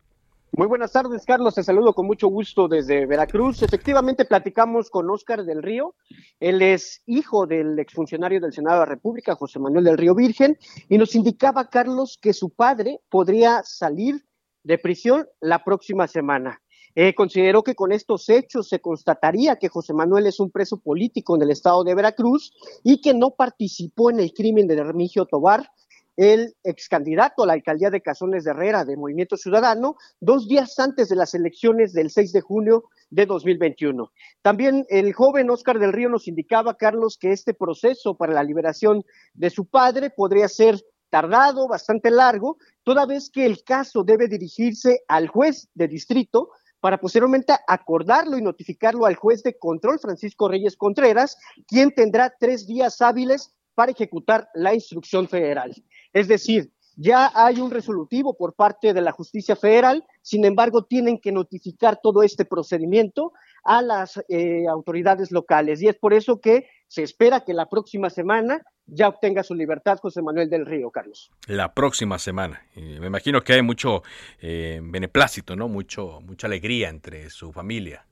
Muy 0.54 0.66
buenas 0.66 0.92
tardes, 0.92 1.25
Carlos. 1.25 1.54
Te 1.54 1.62
saludo 1.62 1.94
con 1.94 2.06
mucho 2.06 2.28
gusto 2.28 2.68
desde 2.68 3.06
Veracruz. 3.06 3.62
Efectivamente, 3.62 4.26
platicamos 4.26 4.90
con 4.90 5.09
Óscar 5.09 5.47
del 5.47 5.62
Río. 5.62 5.94
Él 6.40 6.61
es 6.61 7.02
hijo 7.06 7.47
del 7.47 7.78
exfuncionario 7.78 8.38
del 8.38 8.52
Senado 8.52 8.80
de 8.80 8.87
la 8.87 8.94
República, 8.94 9.35
José 9.35 9.59
Manuel 9.59 9.85
del 9.85 9.97
Río 9.97 10.14
Virgen, 10.14 10.59
y 10.90 10.99
nos 10.99 11.14
indicaba, 11.14 11.71
Carlos, 11.71 12.18
que 12.21 12.35
su 12.35 12.50
padre 12.50 13.00
podría 13.09 13.62
salir 13.64 14.26
de 14.62 14.76
prisión 14.76 15.26
la 15.40 15.64
próxima 15.64 16.06
semana. 16.06 16.61
Eh, 16.94 17.14
consideró 17.14 17.62
que 17.62 17.75
con 17.75 17.90
estos 17.90 18.28
hechos 18.28 18.68
se 18.68 18.80
constataría 18.80 19.56
que 19.56 19.71
José 19.71 19.94
Manuel 19.94 20.26
es 20.26 20.38
un 20.38 20.50
preso 20.50 20.76
político 20.76 21.35
en 21.35 21.40
el 21.44 21.50
estado 21.50 21.82
de 21.82 21.94
Veracruz 21.94 22.52
y 22.85 23.00
que 23.00 23.14
no 23.14 23.30
participó 23.30 24.11
en 24.11 24.21
el 24.21 24.35
crimen 24.35 24.66
de 24.66 24.85
Remigio 24.85 25.25
Tobar, 25.25 25.71
el 26.16 26.54
ex 26.62 26.88
candidato 26.88 27.42
a 27.42 27.47
la 27.47 27.52
alcaldía 27.54 27.90
de 27.90 28.02
Cazones 28.02 28.45
de 28.45 28.50
Herrera 28.50 28.85
de 28.85 28.97
Movimiento 28.97 29.37
Ciudadano, 29.37 29.97
dos 30.21 30.49
días 30.49 30.78
antes 30.78 31.09
de 31.09 31.16
las 31.16 31.35
elecciones 31.35 31.92
del 31.92 32.11
6 32.11 32.33
de 32.33 32.40
junio 32.40 32.85
de 33.11 33.26
2021. 33.26 34.12
También 34.42 34.85
el 34.88 35.12
joven 35.12 35.50
Oscar 35.50 35.78
del 35.78 35.92
Río 35.92 36.09
nos 36.09 36.28
indicaba, 36.28 36.76
Carlos, 36.76 37.19
que 37.19 37.33
este 37.33 37.54
proceso 37.54 38.16
para 38.16 38.33
la 38.33 38.42
liberación 38.42 39.04
de 39.35 39.50
su 39.50 39.66
padre 39.66 40.11
podría 40.11 40.49
ser 40.49 40.81
tardado, 41.11 41.69
bastante 41.69 42.11
largo, 42.11 42.57
toda 42.85 43.04
vez 43.04 43.28
que 43.31 43.45
el 43.45 43.62
caso 43.64 44.02
debe 44.02 44.28
dirigirse 44.28 45.02
al 45.09 45.28
juez 45.28 45.69
de 45.75 45.87
distrito 45.87 46.50
para 46.81 46.99
posteriormente 46.99 47.52
acordarlo 47.69 48.38
y 48.38 48.42
notificarlo 48.42 49.07
al 49.07 49.14
juez 49.14 49.42
de 49.42 49.59
control, 49.59 50.00
Francisco 50.00 50.49
Reyes 50.49 50.76
Contreras, 50.76 51.37
quien 51.69 51.95
tendrá 51.95 52.35
tres 52.40 52.66
días 52.66 53.00
hábiles 53.00 53.54
para 53.75 53.92
ejecutar 53.92 54.49
la 54.54 54.75
instrucción 54.75 55.28
federal. 55.28 55.75
Es 56.12 56.28
decir, 56.28 56.71
ya 56.97 57.31
hay 57.35 57.61
un 57.61 57.71
resolutivo 57.71 58.37
por 58.37 58.54
parte 58.54 58.92
de 58.92 59.00
la 59.00 59.12
justicia 59.12 59.57
federal, 59.57 60.04
sin 60.21 60.45
embargo, 60.45 60.85
tienen 60.85 61.19
que 61.19 61.33
notificar 61.33 61.99
todo 62.02 62.23
este 62.23 62.45
procedimiento 62.45 63.33
a 63.64 63.81
las 63.81 64.23
eh, 64.28 64.66
autoridades 64.69 65.31
locales. 65.31 65.81
Y 65.81 65.88
es 65.88 65.97
por 65.97 66.12
eso 66.12 66.40
que 66.40 66.66
se 66.88 67.02
espera 67.02 67.45
que 67.45 67.54
la 67.54 67.66
próxima 67.66 68.11
semana 68.11 68.62
ya 68.87 69.09
obtenga 69.09 69.42
su 69.42 69.54
libertad 69.54 69.99
José 70.00 70.21
Manuel 70.21 70.50
del 70.50 70.66
Río, 70.66 70.90
Carlos. 70.90 71.31
La 71.47 71.73
próxima 71.73 72.19
semana. 72.19 72.62
me 72.75 73.07
imagino 73.07 73.42
que 73.42 73.54
hay 73.54 73.62
mucho 73.62 74.02
eh, 74.40 74.81
beneplácito, 74.83 75.57
¿no? 75.57 75.69
Mucho, 75.69 76.21
mucha 76.21 76.47
alegría 76.47 76.88
entre 76.88 77.31
su 77.31 77.52
familia. 77.52 78.04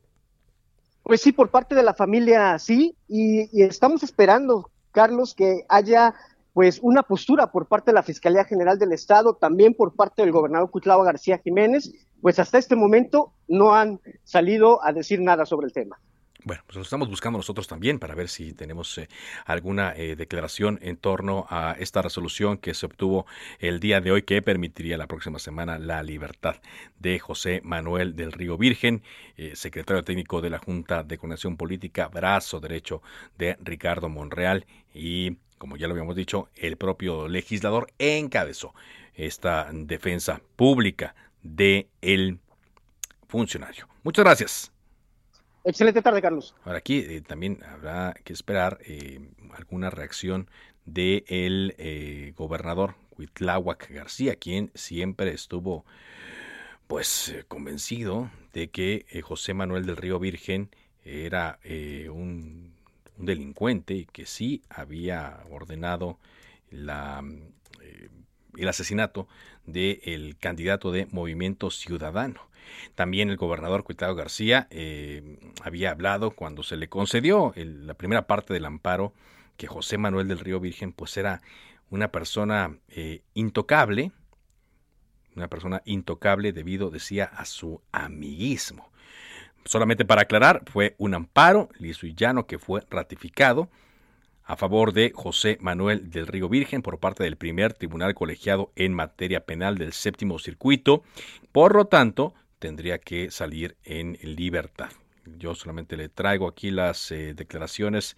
Pues 1.03 1.21
sí, 1.21 1.33
por 1.33 1.51
parte 1.51 1.75
de 1.75 1.83
la 1.83 1.95
familia 1.95 2.59
sí, 2.59 2.97
y 3.09 3.63
estamos 3.63 4.03
esperando, 4.03 4.71
Carlos, 4.93 5.35
que 5.35 5.65
haya 5.69 6.15
pues 6.53 6.81
una 6.83 7.03
postura 7.03 7.53
por 7.53 7.67
parte 7.67 7.91
de 7.91 7.95
la 7.95 8.03
Fiscalía 8.03 8.45
General 8.45 8.79
del 8.79 8.93
Estado, 8.93 9.35
también 9.35 9.75
por 9.75 9.95
parte 9.95 10.23
del 10.23 10.33
gobernador 10.33 10.71
Cutlava 10.71 11.05
García 11.05 11.39
Jiménez, 11.39 11.93
pues 12.21 12.39
hasta 12.39 12.59
este 12.59 12.77
momento 12.77 13.33
no 13.49 13.75
han 13.75 14.01
salido 14.25 14.85
a 14.85 14.93
decir 14.93 15.21
nada 15.21 15.47
sobre 15.47 15.67
el 15.67 15.73
tema. 15.73 15.99
Bueno, 16.43 16.63
pues 16.67 16.77
lo 16.77 16.83
estamos 16.83 17.11
buscando 17.11 17.39
nosotros 17.39 17.69
también 17.69 17.99
para 17.99 18.15
ver 18.15 18.29
si 18.29 18.55
tenemos 18.55 18.97
eh, 18.97 19.09
alguna 19.45 19.93
eh, 19.95 20.17
declaración 20.17 20.79
en 20.81 20.97
torno 20.97 21.47
a 21.51 21.77
esta 21.79 22.01
resolución 22.01 22.57
que 22.57 22.73
se 22.73 22.87
obtuvo 22.87 23.27
el 23.59 23.79
día 23.79 24.01
de 24.01 24.11
hoy 24.11 24.23
que 24.23 24.41
permitiría 24.41 24.97
la 24.97 25.07
próxima 25.07 25.39
semana 25.39 25.79
la 25.79 26.03
libertad 26.03 26.57
de 26.99 27.19
José 27.19 27.61
Manuel 27.63 28.17
del 28.17 28.33
Río 28.33 28.57
Virgen, 28.57 29.03
eh, 29.37 29.53
secretario 29.55 30.03
técnico 30.03 30.41
de 30.41 30.49
la 30.49 30.59
Junta 30.59 31.03
de 31.03 31.19
Coordinación 31.19 31.59
Política, 31.59 32.09
brazo 32.09 32.59
derecho 32.59 33.03
de 33.37 33.59
Ricardo 33.61 34.09
Monreal 34.09 34.65
y 34.95 35.37
como 35.61 35.77
ya 35.77 35.87
lo 35.89 35.93
habíamos 35.93 36.17
dicho, 36.17 36.49
el 36.57 36.79
propio 36.79 37.29
legislador 37.29 37.93
encabezó 37.99 38.75
esta 39.13 39.69
defensa 39.71 40.41
pública 40.57 41.15
de 41.43 41.87
el 42.01 42.39
funcionario. 43.29 43.87
Muchas 44.03 44.25
gracias. 44.25 44.73
Excelente 45.63 46.01
tarde, 46.01 46.23
Carlos. 46.23 46.55
Ahora 46.65 46.79
aquí 46.79 47.01
eh, 47.01 47.21
también 47.21 47.63
habrá 47.63 48.15
que 48.25 48.33
esperar 48.33 48.79
eh, 48.87 49.21
alguna 49.53 49.91
reacción 49.91 50.49
del 50.87 51.25
el 51.29 51.75
eh, 51.77 52.33
gobernador 52.39 52.95
Huitláhuac 53.19 53.91
García, 53.91 54.37
quien 54.37 54.71
siempre 54.75 55.31
estuvo 55.35 55.85
pues 56.87 57.37
convencido 57.49 58.31
de 58.55 58.71
que 58.71 59.05
José 59.23 59.53
Manuel 59.53 59.85
del 59.85 59.99
Río 59.99 60.19
Virgen 60.19 60.71
era 61.05 61.61
un 62.11 62.70
un 63.21 63.27
delincuente 63.27 64.09
que 64.13 64.27
sí 64.27 64.63
había 64.71 65.45
ordenado 65.51 66.19
la, 66.71 67.23
eh, 67.83 68.09
el 68.57 68.69
asesinato 68.69 69.29
del 69.67 70.37
candidato 70.39 70.91
de 70.91 71.07
Movimiento 71.11 71.71
Ciudadano. 71.71 72.49
También 72.95 73.31
el 73.31 73.37
gobernador 73.37 73.85
Cuitado 73.85 74.15
García 74.15 74.67
eh, 74.71 75.39
había 75.63 75.91
hablado 75.91 76.31
cuando 76.33 76.63
se 76.63 76.77
le 76.77 76.89
concedió 76.89 77.53
la 77.57 77.95
primera 77.95 78.27
parte 78.27 78.55
del 78.55 78.65
amparo 78.65 79.13
que 79.57 79.67
José 79.67 79.99
Manuel 79.99 80.29
del 80.29 80.39
Río 80.39 80.61
Virgen 80.61 80.93
pues 80.93 81.17
era 81.17 81.43
una 81.91 82.11
persona 82.11 82.79
eh, 82.89 83.23
intocable, 83.35 84.13
una 85.37 85.49
persona 85.49 85.83
intocable 85.85 86.53
debido, 86.53 86.91
decía, 86.91 87.25
a 87.25 87.45
su 87.45 87.83
amiguismo. 87.93 88.90
Solamente 89.65 90.05
para 90.05 90.23
aclarar, 90.23 90.63
fue 90.67 90.95
un 90.99 91.15
amparo 91.15 91.69
liso 91.79 92.07
y 92.07 92.15
llano 92.15 92.47
que 92.47 92.59
fue 92.59 92.83
ratificado 92.91 93.69
a 94.45 94.57
favor 94.57 94.93
de 94.93 95.13
José 95.15 95.59
Manuel 95.61 96.11
del 96.11 96.27
Río 96.27 96.49
Virgen 96.49 96.83
por 96.83 96.99
parte 96.99 97.23
del 97.23 97.37
primer 97.37 97.73
tribunal 97.73 98.15
colegiado 98.15 98.73
en 98.75 98.93
materia 98.93 99.45
penal 99.45 99.79
del 99.79 99.93
séptimo 99.93 100.41
circuito. 100.41 101.05
Por 101.53 101.77
lo 101.77 101.85
tanto, 101.85 102.35
tendría 102.59 102.99
que 102.99 103.31
salir 103.31 103.77
en 103.85 104.19
libertad. 104.23 104.91
Yo 105.39 105.55
solamente 105.55 105.97
le 105.97 106.09
traigo 106.09 106.49
aquí 106.49 106.71
las 106.71 107.13
eh, 107.13 107.35
declaraciones 107.35 108.17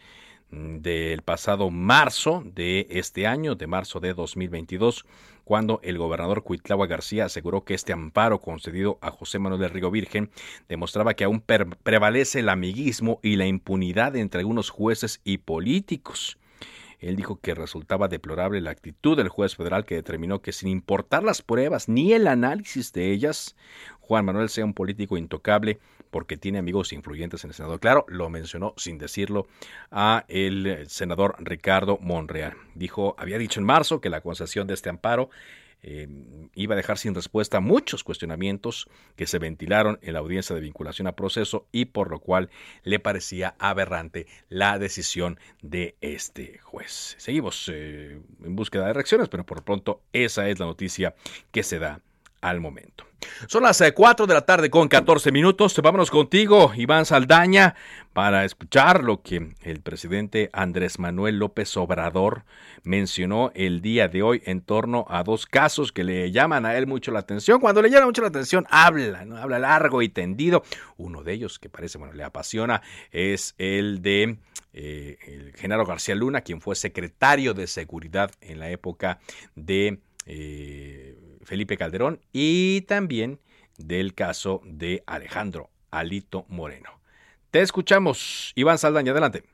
mm, 0.50 0.78
del 0.78 1.22
pasado 1.22 1.68
marzo 1.70 2.42
de 2.46 2.86
este 2.88 3.26
año, 3.26 3.54
de 3.54 3.66
marzo 3.66 4.00
de 4.00 4.14
2022, 4.14 5.04
cuando 5.44 5.80
el 5.82 5.98
gobernador 5.98 6.42
Cuitlagua 6.42 6.86
García 6.86 7.26
aseguró 7.26 7.64
que 7.64 7.74
este 7.74 7.92
amparo 7.92 8.40
concedido 8.40 8.98
a 9.00 9.10
José 9.10 9.38
Manuel 9.38 9.60
del 9.60 9.70
Río 9.70 9.90
Virgen 9.90 10.30
demostraba 10.68 11.14
que 11.14 11.24
aún 11.24 11.40
prevalece 11.40 12.40
el 12.40 12.48
amiguismo 12.48 13.20
y 13.22 13.36
la 13.36 13.46
impunidad 13.46 14.16
entre 14.16 14.40
algunos 14.40 14.70
jueces 14.70 15.20
y 15.24 15.38
políticos. 15.38 16.38
Él 17.02 17.16
dijo 17.16 17.40
que 17.40 17.54
resultaba 17.54 18.06
deplorable 18.06 18.60
la 18.60 18.70
actitud 18.70 19.16
del 19.16 19.28
juez 19.28 19.56
federal 19.56 19.84
que 19.84 19.96
determinó 19.96 20.40
que 20.40 20.52
sin 20.52 20.68
importar 20.68 21.24
las 21.24 21.42
pruebas 21.42 21.88
ni 21.88 22.12
el 22.12 22.28
análisis 22.28 22.92
de 22.92 23.10
ellas, 23.10 23.56
Juan 24.02 24.24
Manuel 24.24 24.48
sea 24.48 24.64
un 24.64 24.74
político 24.74 25.16
intocable 25.16 25.78
porque 26.10 26.36
tiene 26.36 26.58
amigos 26.58 26.92
influyentes 26.92 27.42
en 27.44 27.50
el 27.50 27.54
Senado. 27.54 27.78
Claro, 27.78 28.04
lo 28.08 28.28
mencionó 28.28 28.74
sin 28.76 28.98
decirlo 28.98 29.46
a 29.90 30.26
el 30.28 30.84
senador 30.88 31.36
Ricardo 31.38 31.98
Monreal. 32.02 32.54
Dijo, 32.74 33.14
había 33.16 33.38
dicho 33.38 33.60
en 33.60 33.66
marzo 33.66 34.00
que 34.00 34.10
la 34.10 34.20
concesión 34.20 34.66
de 34.66 34.74
este 34.74 34.90
amparo 34.90 35.30
eh, 35.84 36.06
iba 36.54 36.74
a 36.74 36.76
dejar 36.76 36.96
sin 36.98 37.14
respuesta 37.14 37.58
muchos 37.60 38.04
cuestionamientos 38.04 38.88
que 39.16 39.26
se 39.26 39.38
ventilaron 39.38 39.98
en 40.02 40.12
la 40.12 40.20
audiencia 40.20 40.54
de 40.54 40.60
vinculación 40.60 41.08
a 41.08 41.16
proceso 41.16 41.66
y 41.72 41.86
por 41.86 42.10
lo 42.10 42.20
cual 42.20 42.50
le 42.84 43.00
parecía 43.00 43.56
aberrante 43.58 44.26
la 44.48 44.78
decisión 44.78 45.40
de 45.60 45.96
este 46.00 46.58
juez. 46.58 47.16
Seguimos 47.18 47.68
eh, 47.72 48.20
en 48.44 48.54
búsqueda 48.56 48.86
de 48.86 48.92
reacciones, 48.92 49.28
pero 49.28 49.44
por 49.44 49.64
pronto 49.64 50.02
esa 50.12 50.48
es 50.48 50.60
la 50.60 50.66
noticia 50.66 51.14
que 51.50 51.62
se 51.64 51.78
da 51.78 52.00
al 52.42 52.60
momento. 52.60 53.06
Son 53.46 53.62
las 53.62 53.82
4 53.94 54.24
eh, 54.24 54.28
de 54.28 54.34
la 54.34 54.44
tarde 54.44 54.70
con 54.70 54.88
14 54.88 55.32
minutos. 55.32 55.78
Vámonos 55.82 56.10
contigo, 56.10 56.72
Iván 56.76 57.06
Saldaña, 57.06 57.74
para 58.12 58.44
escuchar 58.44 59.02
lo 59.04 59.22
que 59.22 59.54
el 59.62 59.80
presidente 59.80 60.50
Andrés 60.52 60.98
Manuel 60.98 61.38
López 61.38 61.76
Obrador 61.76 62.44
mencionó 62.82 63.52
el 63.54 63.80
día 63.80 64.08
de 64.08 64.22
hoy 64.22 64.42
en 64.44 64.60
torno 64.60 65.06
a 65.08 65.22
dos 65.22 65.46
casos 65.46 65.92
que 65.92 66.04
le 66.04 66.30
llaman 66.30 66.66
a 66.66 66.76
él 66.76 66.86
mucho 66.86 67.12
la 67.12 67.20
atención. 67.20 67.60
Cuando 67.60 67.80
le 67.80 67.90
llama 67.90 68.06
mucho 68.06 68.22
la 68.22 68.28
atención, 68.28 68.66
habla, 68.70 69.24
¿no? 69.24 69.36
habla 69.36 69.58
largo 69.58 70.02
y 70.02 70.08
tendido. 70.08 70.64
Uno 70.96 71.22
de 71.22 71.32
ellos 71.32 71.58
que 71.58 71.68
parece, 71.68 71.98
bueno, 71.98 72.14
le 72.14 72.24
apasiona, 72.24 72.82
es 73.12 73.54
el 73.58 74.02
de 74.02 74.36
eh, 74.72 75.18
el 75.26 75.52
Genaro 75.54 75.86
García 75.86 76.14
Luna, 76.14 76.40
quien 76.40 76.60
fue 76.60 76.74
secretario 76.74 77.54
de 77.54 77.66
Seguridad 77.66 78.30
en 78.40 78.58
la 78.58 78.70
época 78.70 79.20
de... 79.54 80.00
Eh, 80.26 81.18
Felipe 81.42 81.76
Calderón 81.76 82.20
y 82.32 82.82
también 82.82 83.40
del 83.78 84.14
caso 84.14 84.60
de 84.64 85.02
Alejandro 85.06 85.70
Alito 85.90 86.44
Moreno. 86.48 86.90
Te 87.50 87.60
escuchamos, 87.60 88.52
Iván 88.54 88.78
Saldaña, 88.78 89.12
adelante. 89.12 89.44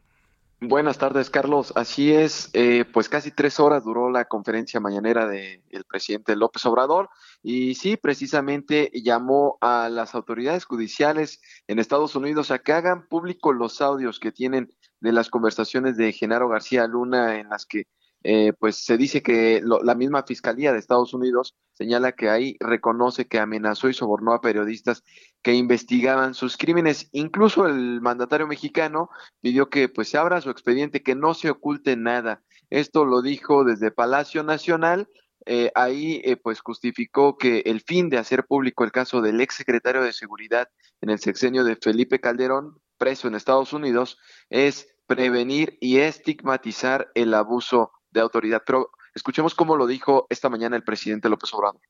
Buenas 0.61 0.99
tardes, 0.99 1.30
Carlos. 1.30 1.73
Así 1.76 2.12
es, 2.12 2.50
eh, 2.52 2.85
pues 2.92 3.09
casi 3.09 3.30
tres 3.30 3.61
horas 3.61 3.85
duró 3.85 4.11
la 4.11 4.25
conferencia 4.25 4.80
mañanera 4.80 5.28
del 5.28 5.85
presidente 5.88 6.35
López 6.35 6.66
Obrador 6.66 7.11
y 7.45 7.76
sí, 7.76 7.97
precisamente 7.97 8.90
llamó 8.92 9.57
a 9.61 9.88
las 9.88 10.16
autoridades 10.16 10.64
judiciales 10.64 11.40
en 11.68 11.78
Estados 11.78 12.16
Unidos 12.16 12.50
a 12.50 12.59
que 12.59 12.73
hagan 12.73 13.07
público 13.07 13.52
los 13.52 13.80
audios 13.80 14.18
que 14.18 14.33
tienen 14.33 14.75
de 14.99 15.12
las 15.12 15.30
conversaciones 15.30 15.97
de 15.97 16.12
Genaro 16.12 16.49
García 16.49 16.88
Luna 16.88 17.38
en 17.38 17.50
las 17.50 17.64
que 17.64 17.85
eh, 18.30 18.52
pues 18.52 18.85
se 18.85 18.99
dice 18.99 19.23
que 19.23 19.62
la 19.64 19.94
misma 19.94 20.23
Fiscalía 20.23 20.70
de 20.70 20.78
Estados 20.78 21.14
Unidos 21.14 21.56
señala 21.73 22.12
que 22.12 22.28
ahí 22.28 22.58
reconoce 22.61 23.26
que 23.26 23.38
amenazó 23.38 23.88
y 23.88 23.94
sobornó 23.94 24.35
a 24.35 24.42
periodistas 24.42 25.02
que 25.40 25.54
investigaban 25.54 26.35
sus 26.35 26.58
crímenes. 26.58 27.08
Incluso 27.12 27.66
el 27.66 28.02
mandatario 28.02 28.47
mexicano 28.47 29.08
pidió 29.40 29.70
que 29.70 29.88
pues 29.88 30.11
se 30.11 30.18
abra 30.18 30.42
su 30.42 30.50
expediente, 30.50 31.02
que 31.02 31.14
no 31.14 31.32
se 31.32 31.49
oculte 31.49 31.97
nada. 31.97 32.42
Esto 32.68 33.06
lo 33.06 33.23
dijo 33.23 33.64
desde 33.64 33.92
Palacio 33.92 34.42
Nacional. 34.42 35.08
Eh, 35.47 35.73
ahí 35.75 36.20
eh, 36.23 36.37
pues 36.37 36.61
justificó 36.61 37.38
que 37.38 37.62
el 37.64 37.80
fin 37.80 38.11
de 38.11 38.18
hacer 38.18 38.44
público 38.44 38.85
el 38.85 38.92
caso 38.92 39.23
del 39.23 39.40
ex 39.40 39.54
secretario 39.54 40.02
de 40.02 40.12
Seguridad 40.12 40.68
en 41.00 41.08
el 41.08 41.18
sexenio 41.18 41.64
de 41.64 41.76
Felipe 41.76 42.20
Calderón, 42.20 42.76
preso 42.99 43.26
en 43.26 43.37
Estados 43.37 43.73
Unidos, 43.73 44.18
es 44.50 44.87
prevenir 45.06 45.78
y 45.80 46.00
estigmatizar 46.00 47.11
el 47.14 47.32
abuso 47.32 47.92
de 48.11 48.21
autoridad. 48.21 48.62
Pero 48.67 48.91
escuchemos 49.15 49.55
cómo 49.55 49.77
lo 49.77 49.87
dijo 49.87 50.27
esta 50.31 50.49
mañana 50.49 50.77
el 50.77 50.85
presidente 50.85 51.29
López 51.29 51.53
Obrador. 51.55 51.81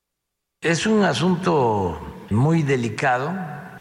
Es 0.60 0.86
un 0.86 1.04
asunto 1.04 1.98
muy 2.30 2.62
delicado. 2.62 3.32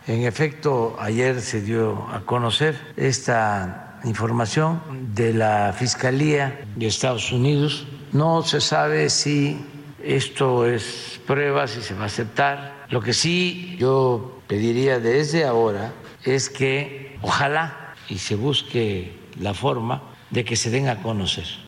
En 0.05 0.23
efecto, 0.23 0.95
ayer 0.99 1.41
se 1.41 1.61
dio 1.61 2.07
a 2.09 2.21
conocer 2.21 2.93
esta 2.95 3.99
información 4.03 4.79
de 5.13 5.33
la 5.33 5.73
Fiscalía 5.73 6.65
de 6.75 6.87
Estados 6.87 7.31
Unidos. 7.31 7.87
No 8.13 8.43
se 8.43 8.61
sabe 8.61 9.09
si 9.09 9.59
esto 10.03 10.65
es 10.65 11.19
prueba, 11.25 11.67
si 11.67 11.81
se 11.81 11.95
va 11.95 12.03
a 12.03 12.05
aceptar. 12.05 12.85
Lo 12.89 13.01
que 13.01 13.13
sí 13.13 13.75
yo 13.79 14.39
pediría 14.47 14.99
desde 14.99 15.45
ahora 15.45 15.93
es 16.23 16.49
que 16.49 17.17
ojalá 17.21 17.95
y 18.07 18.19
se 18.19 18.35
busque 18.35 19.19
la 19.39 19.53
forma 19.53 20.03
de 20.29 20.45
que 20.45 20.55
se 20.55 20.69
den 20.69 20.87
a 20.87 21.01
conocer 21.01 21.66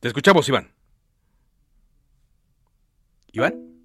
Te 0.00 0.08
escuchamos, 0.08 0.48
Iván. 0.48 0.72
Iván. 3.32 3.82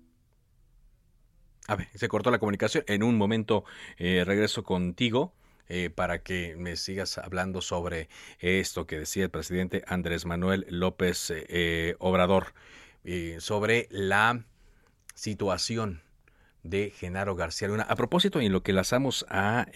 A 1.67 1.75
ver, 1.75 1.89
se 1.93 2.07
cortó 2.07 2.31
la 2.31 2.39
comunicación. 2.39 2.85
En 2.87 3.03
un 3.03 3.17
momento 3.17 3.65
eh, 3.97 4.23
regreso 4.25 4.63
contigo 4.63 5.33
eh, 5.67 5.89
para 5.89 6.23
que 6.23 6.55
me 6.55 6.77
sigas 6.77 7.17
hablando 7.17 7.59
sobre 7.59 8.07
esto 8.39 8.87
que 8.87 8.99
decía 8.99 9.25
el 9.25 9.29
presidente 9.29 9.83
Andrés 9.87 10.25
Manuel 10.25 10.65
López 10.69 11.33
eh, 11.35 11.95
Obrador, 11.99 12.53
sobre 13.39 13.87
la 13.91 14.45
situación 15.13 16.01
de 16.63 16.91
Genaro 16.91 17.35
García 17.35 17.67
Luna. 17.67 17.83
A 17.83 17.95
propósito, 17.95 18.39
en 18.39 18.53
lo 18.53 18.63
que 18.63 18.73
lanzamos 18.73 19.25
a 19.29 19.67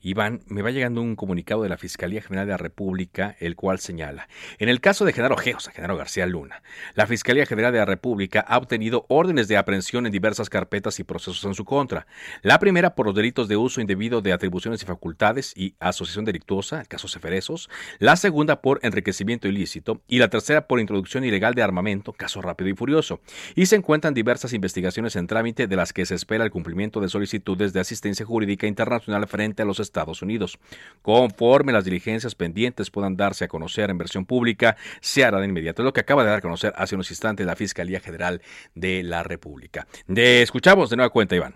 Iván, 0.00 0.40
me 0.46 0.62
va 0.62 0.70
llegando 0.70 1.02
un 1.02 1.16
comunicado 1.16 1.62
de 1.62 1.68
la 1.68 1.76
Fiscalía 1.76 2.22
General 2.22 2.46
de 2.46 2.52
la 2.52 2.56
República, 2.56 3.36
el 3.40 3.56
cual 3.56 3.78
señala, 3.80 4.28
en 4.58 4.68
el 4.68 4.80
caso 4.80 5.04
de 5.04 5.12
Genaro 5.12 5.36
G, 5.36 5.56
o 5.56 5.72
Genaro 5.72 5.96
García 5.96 6.26
Luna, 6.26 6.62
la 6.94 7.06
Fiscalía 7.06 7.46
General 7.46 7.72
de 7.72 7.78
la 7.78 7.84
República 7.84 8.40
ha 8.40 8.58
obtenido 8.58 9.06
órdenes 9.08 9.48
de 9.48 9.56
aprehensión 9.56 10.06
en 10.06 10.12
diversas 10.12 10.50
carpetas 10.50 11.00
y 11.00 11.04
procesos 11.04 11.44
en 11.44 11.54
su 11.54 11.64
contra. 11.64 12.06
La 12.42 12.58
primera 12.58 12.94
por 12.94 13.06
los 13.06 13.14
delitos 13.14 13.48
de 13.48 13.56
uso 13.56 13.80
indebido 13.80 14.20
de 14.20 14.32
atribuciones 14.32 14.82
y 14.82 14.86
facultades 14.86 15.52
y 15.56 15.74
asociación 15.80 16.24
delictuosa, 16.24 16.80
el 16.80 16.88
caso 16.88 17.08
Ceferesos, 17.08 17.68
la 17.98 18.16
segunda 18.16 18.60
por 18.60 18.80
enriquecimiento 18.82 19.48
ilícito 19.48 20.00
y 20.06 20.18
la 20.18 20.28
tercera 20.28 20.66
por 20.66 20.80
introducción 20.80 21.24
ilegal 21.24 21.54
de 21.54 21.62
armamento, 21.62 22.12
caso 22.12 22.40
rápido 22.40 22.70
y 22.70 22.74
furioso. 22.74 23.20
Y 23.54 23.66
se 23.66 23.76
encuentran 23.76 24.14
diversas 24.14 24.52
investigaciones 24.52 25.16
en 25.16 25.26
trámite 25.26 25.66
de 25.66 25.76
las 25.76 25.92
que 25.92 26.06
se 26.06 26.14
espera 26.14 26.44
el 26.44 26.50
cumplimiento 26.50 27.00
de 27.00 27.08
solicitudes 27.08 27.72
de 27.72 27.80
asistencia 27.80 28.24
jurídica 28.24 28.66
internacional 28.66 29.26
frente 29.26 29.62
a 29.62 29.64
los 29.64 29.80
Estados 29.88 30.22
Unidos. 30.22 30.58
Conforme 31.02 31.72
las 31.72 31.84
diligencias 31.84 32.34
pendientes 32.34 32.90
puedan 32.90 33.16
darse 33.16 33.44
a 33.44 33.48
conocer 33.48 33.90
en 33.90 33.98
versión 33.98 34.24
pública, 34.24 34.76
se 35.00 35.24
hará 35.24 35.40
de 35.40 35.46
inmediato. 35.46 35.82
Es 35.82 35.84
lo 35.84 35.92
que 35.92 36.00
acaba 36.00 36.22
de 36.22 36.30
dar 36.30 36.38
a 36.38 36.42
conocer 36.42 36.72
hace 36.76 36.94
unos 36.94 37.10
instantes 37.10 37.46
la 37.46 37.56
Fiscalía 37.56 38.00
General 38.00 38.40
de 38.74 39.02
la 39.02 39.22
República. 39.22 39.86
De, 40.06 40.42
escuchamos 40.42 40.90
de 40.90 40.96
nueva 40.96 41.10
cuenta, 41.10 41.34
Iván. 41.34 41.54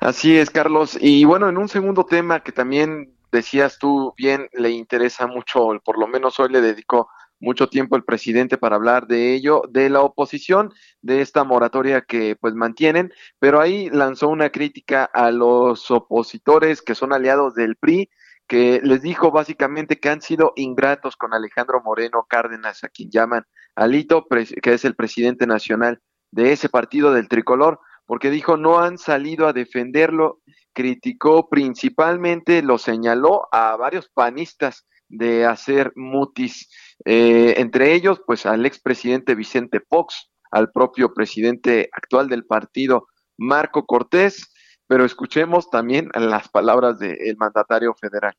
Así 0.00 0.36
es, 0.36 0.50
Carlos. 0.50 0.98
Y 1.00 1.24
bueno, 1.24 1.48
en 1.48 1.56
un 1.56 1.68
segundo 1.68 2.04
tema 2.04 2.40
que 2.40 2.52
también 2.52 3.12
decías 3.32 3.78
tú 3.78 4.14
bien, 4.16 4.48
le 4.52 4.70
interesa 4.70 5.26
mucho, 5.26 5.68
por 5.84 5.98
lo 5.98 6.06
menos 6.06 6.38
hoy 6.40 6.50
le 6.50 6.60
dedicó 6.60 7.08
mucho 7.40 7.68
tiempo 7.68 7.96
el 7.96 8.04
presidente 8.04 8.58
para 8.58 8.76
hablar 8.76 9.06
de 9.06 9.34
ello, 9.34 9.62
de 9.70 9.90
la 9.90 10.00
oposición, 10.00 10.72
de 11.02 11.20
esta 11.20 11.44
moratoria 11.44 12.02
que 12.02 12.36
pues 12.36 12.54
mantienen, 12.54 13.12
pero 13.38 13.60
ahí 13.60 13.90
lanzó 13.90 14.28
una 14.28 14.50
crítica 14.50 15.04
a 15.04 15.30
los 15.30 15.90
opositores 15.90 16.82
que 16.82 16.94
son 16.94 17.12
aliados 17.12 17.54
del 17.54 17.76
PRI, 17.76 18.10
que 18.46 18.80
les 18.82 19.02
dijo 19.02 19.30
básicamente 19.30 20.00
que 20.00 20.08
han 20.08 20.22
sido 20.22 20.52
ingratos 20.56 21.16
con 21.16 21.34
Alejandro 21.34 21.82
Moreno 21.84 22.26
Cárdenas, 22.28 22.82
a 22.82 22.88
quien 22.88 23.10
llaman 23.10 23.44
Alito, 23.76 24.26
que 24.62 24.72
es 24.72 24.84
el 24.84 24.96
presidente 24.96 25.46
nacional 25.46 26.00
de 26.30 26.52
ese 26.52 26.68
partido 26.68 27.12
del 27.12 27.28
tricolor, 27.28 27.80
porque 28.06 28.30
dijo 28.30 28.56
no 28.56 28.80
han 28.80 28.96
salido 28.96 29.46
a 29.46 29.52
defenderlo, 29.52 30.40
criticó 30.72 31.48
principalmente, 31.48 32.62
lo 32.62 32.78
señaló 32.78 33.48
a 33.52 33.76
varios 33.76 34.08
panistas 34.08 34.86
de 35.08 35.44
hacer 35.44 35.92
mutis 35.94 36.70
eh, 37.04 37.54
entre 37.58 37.94
ellos, 37.94 38.20
pues 38.26 38.46
al 38.46 38.66
expresidente 38.66 39.34
Vicente 39.34 39.80
Fox, 39.80 40.30
al 40.50 40.70
propio 40.70 41.14
presidente 41.14 41.90
actual 41.92 42.28
del 42.28 42.44
partido, 42.44 43.08
Marco 43.36 43.86
Cortés, 43.86 44.52
pero 44.86 45.04
escuchemos 45.04 45.70
también 45.70 46.08
las 46.14 46.48
palabras 46.48 46.98
del 46.98 47.36
mandatario 47.36 47.94
federal. 47.94 48.34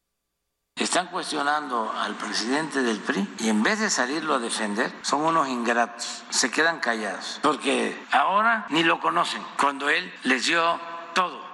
Están 0.76 1.08
cuestionando 1.08 1.92
al 1.92 2.16
presidente 2.16 2.82
del 2.82 3.00
PRI 3.00 3.28
y 3.40 3.50
en 3.50 3.64
vez 3.64 3.80
de 3.80 3.90
salirlo 3.90 4.36
a 4.36 4.40
defender, 4.40 4.92
son 5.02 5.22
unos 5.22 5.50
ingratos, 5.50 6.24
se 6.30 6.50
quedan 6.50 6.80
callados, 6.80 7.40
porque 7.44 7.96
ahora 8.12 8.66
ni 8.70 8.84
lo 8.84 9.00
conocen, 9.00 9.42
cuando 9.60 9.90
él 9.90 10.12
les 10.24 10.46
dio 10.46 10.80
todo 11.14 11.49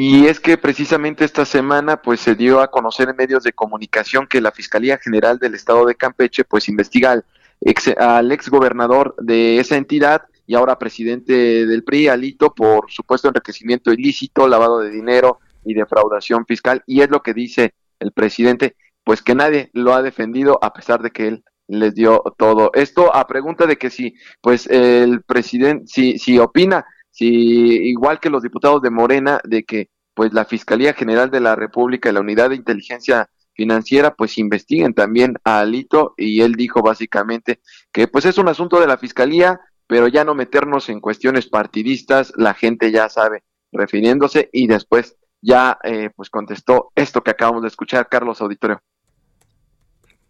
y 0.00 0.28
es 0.28 0.38
que 0.38 0.56
precisamente 0.56 1.24
esta 1.24 1.44
semana 1.44 2.00
pues 2.00 2.20
se 2.20 2.36
dio 2.36 2.60
a 2.60 2.70
conocer 2.70 3.08
en 3.08 3.16
medios 3.16 3.42
de 3.42 3.52
comunicación 3.52 4.28
que 4.28 4.40
la 4.40 4.52
Fiscalía 4.52 4.96
General 4.96 5.40
del 5.40 5.56
Estado 5.56 5.84
de 5.86 5.96
Campeche 5.96 6.44
pues 6.44 6.68
investiga 6.68 7.10
al 7.10 7.24
ex, 7.60 7.88
al 7.98 8.30
ex 8.30 8.48
gobernador 8.48 9.16
de 9.18 9.58
esa 9.58 9.76
entidad 9.76 10.22
y 10.46 10.54
ahora 10.54 10.78
presidente 10.78 11.66
del 11.66 11.82
PRI, 11.82 12.06
Alito, 12.06 12.54
por 12.54 12.88
supuesto 12.92 13.26
enriquecimiento 13.26 13.92
ilícito, 13.92 14.46
lavado 14.46 14.78
de 14.78 14.90
dinero 14.90 15.40
y 15.64 15.74
defraudación 15.74 16.46
fiscal. 16.46 16.84
Y 16.86 17.00
es 17.00 17.10
lo 17.10 17.24
que 17.24 17.34
dice 17.34 17.74
el 17.98 18.12
presidente, 18.12 18.76
pues 19.02 19.20
que 19.20 19.34
nadie 19.34 19.68
lo 19.72 19.94
ha 19.94 20.02
defendido 20.02 20.60
a 20.62 20.72
pesar 20.72 21.02
de 21.02 21.10
que 21.10 21.26
él 21.26 21.44
les 21.66 21.96
dio 21.96 22.22
todo. 22.36 22.70
Esto 22.74 23.12
a 23.16 23.26
pregunta 23.26 23.66
de 23.66 23.76
que 23.76 23.90
si, 23.90 24.14
pues 24.42 24.68
el 24.68 25.22
presidente, 25.22 25.88
si, 25.88 26.20
si 26.20 26.38
opina 26.38 26.86
si 27.18 27.88
igual 27.88 28.20
que 28.20 28.30
los 28.30 28.44
diputados 28.44 28.80
de 28.80 28.90
Morena, 28.90 29.40
de 29.42 29.64
que 29.64 29.90
pues 30.14 30.32
la 30.32 30.44
Fiscalía 30.44 30.94
General 30.94 31.32
de 31.32 31.40
la 31.40 31.56
República 31.56 32.08
y 32.08 32.12
la 32.12 32.20
Unidad 32.20 32.50
de 32.50 32.54
Inteligencia 32.54 33.28
Financiera 33.54 34.14
pues 34.14 34.38
investiguen 34.38 34.94
también 34.94 35.34
a 35.42 35.58
Alito 35.58 36.14
y 36.16 36.42
él 36.42 36.54
dijo 36.54 36.80
básicamente 36.80 37.58
que 37.90 38.06
pues 38.06 38.24
es 38.24 38.38
un 38.38 38.46
asunto 38.46 38.78
de 38.78 38.86
la 38.86 38.98
Fiscalía, 38.98 39.58
pero 39.88 40.06
ya 40.06 40.22
no 40.22 40.36
meternos 40.36 40.88
en 40.90 41.00
cuestiones 41.00 41.48
partidistas, 41.48 42.32
la 42.36 42.54
gente 42.54 42.92
ya 42.92 43.08
sabe, 43.08 43.42
refiriéndose 43.72 44.48
y 44.52 44.68
después 44.68 45.16
ya 45.40 45.76
eh, 45.82 46.10
pues 46.14 46.30
contestó 46.30 46.92
esto 46.94 47.24
que 47.24 47.32
acabamos 47.32 47.62
de 47.62 47.68
escuchar, 47.68 48.08
Carlos 48.08 48.40
Auditorio. 48.40 48.80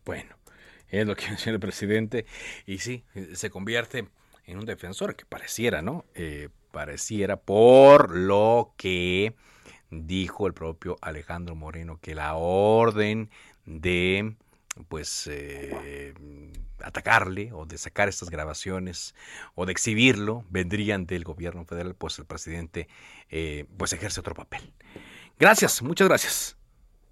Bueno, 0.07 0.37
es 0.88 1.07
lo 1.07 1.14
que 1.14 1.27
dice 1.33 1.51
el 1.51 1.61
presidente 1.61 2.24
y 2.64 2.79
sí, 2.79 3.05
se 3.35 3.51
convierte 3.51 4.09
en 4.46 4.59
un 4.59 4.64
defensor 4.64 5.16
que 5.16 5.27
pareciera, 5.27 5.83
¿no? 5.83 6.07
Eh, 6.14 6.48
pareciera 6.70 7.37
por 7.37 8.16
lo 8.16 8.72
que 8.76 9.35
dijo 9.90 10.46
el 10.46 10.54
propio 10.54 10.96
Alejandro 11.00 11.54
Moreno 11.54 11.98
que 12.00 12.14
la 12.14 12.35
orden 12.35 13.31
de 13.64 14.35
pues 14.88 15.28
eh, 15.31 16.14
atacarle 16.83 17.52
o 17.52 17.66
de 17.66 17.78
sacar 17.78 18.09
estas 18.09 18.31
grabaciones 18.31 19.14
o 19.54 19.66
de 19.66 19.72
exhibirlo 19.72 20.44
vendrían 20.50 21.07
del 21.07 21.24
gobierno 21.24 21.64
federal, 21.64 21.94
pues 21.94 22.18
el 22.18 22.26
presidente 22.26 22.88
eh, 23.31 23.66
pues 23.76 23.92
ejerce 23.92 24.20
otro 24.20 24.35
papel. 24.35 24.72
Gracias, 25.38 25.83
muchas 25.83 26.09
gracias. 26.09 26.57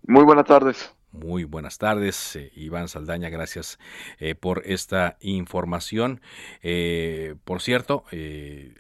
Muy 0.07 0.25
buenas 0.25 0.47
tardes. 0.47 0.96
Muy 1.17 1.45
buenas 1.45 1.79
tardes, 1.79 2.37
eh, 2.37 2.53
Iván 2.55 2.89
Saldaña, 2.89 3.31
gracias 3.31 3.79
eh, 4.19 4.35
por 4.35 4.63
esta 4.67 5.17
información. 5.21 6.21
Eh, 6.63 7.37
por 7.45 7.63
cierto, 7.63 8.05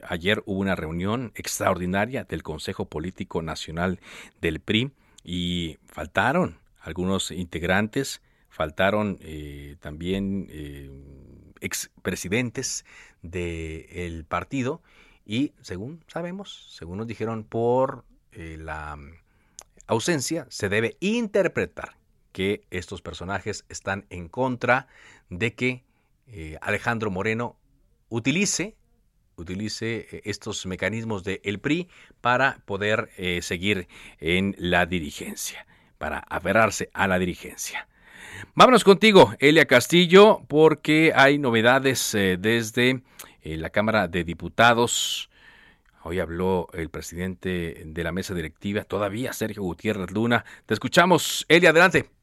ayer 0.06 0.42
hubo 0.44 0.60
una 0.60 0.76
reunión 0.76 1.32
extraordinaria 1.34 2.24
del 2.24 2.42
Consejo 2.42 2.84
Político 2.84 3.40
Nacional 3.40 4.00
del 4.42 4.60
PRI 4.60 4.92
y 5.24 5.78
faltaron 5.86 6.58
algunos 6.80 7.30
integrantes, 7.30 8.20
faltaron 8.50 9.18
también 9.80 10.48
expresidentes 11.60 12.84
del 13.22 14.24
partido 14.24 14.82
y 15.24 15.52
según 15.62 16.04
sabemos, 16.06 16.66
según 16.70 16.98
nos 16.98 17.06
dijeron 17.06 17.44
por 17.44 18.04
la 18.32 18.98
ausencia, 19.86 20.46
se 20.50 20.68
debe 20.68 20.96
interpretar 21.00 21.96
que 22.36 22.66
estos 22.70 23.00
personajes 23.00 23.64
están 23.70 24.04
en 24.10 24.28
contra 24.28 24.88
de 25.30 25.54
que 25.54 25.84
eh, 26.26 26.58
Alejandro 26.60 27.10
Moreno 27.10 27.56
utilice 28.10 28.76
utilice 29.36 30.06
eh, 30.10 30.20
estos 30.26 30.66
mecanismos 30.66 31.24
del 31.24 31.40
el 31.44 31.60
PRI 31.60 31.88
para 32.20 32.58
poder 32.66 33.08
eh, 33.16 33.40
seguir 33.40 33.88
en 34.20 34.54
la 34.58 34.84
dirigencia, 34.84 35.66
para 35.96 36.18
aferrarse 36.18 36.90
a 36.92 37.06
la 37.06 37.18
dirigencia. 37.18 37.88
Vámonos 38.54 38.84
contigo, 38.84 39.32
Elia 39.38 39.64
Castillo, 39.64 40.42
porque 40.46 41.14
hay 41.16 41.38
novedades 41.38 42.12
desde 42.12 43.00
la 43.44 43.70
Cámara 43.70 44.08
de 44.08 44.24
Diputados. 44.24 45.30
Hoy 46.02 46.20
habló 46.20 46.68
el 46.74 46.90
presidente 46.90 47.82
de 47.86 48.04
la 48.04 48.12
mesa 48.12 48.34
directiva, 48.34 48.84
todavía 48.84 49.32
Sergio 49.32 49.62
Gutiérrez 49.62 50.10
Luna. 50.10 50.44
Te 50.66 50.74
escuchamos, 50.74 51.46
Elia, 51.48 51.70
adelante. 51.70 52.15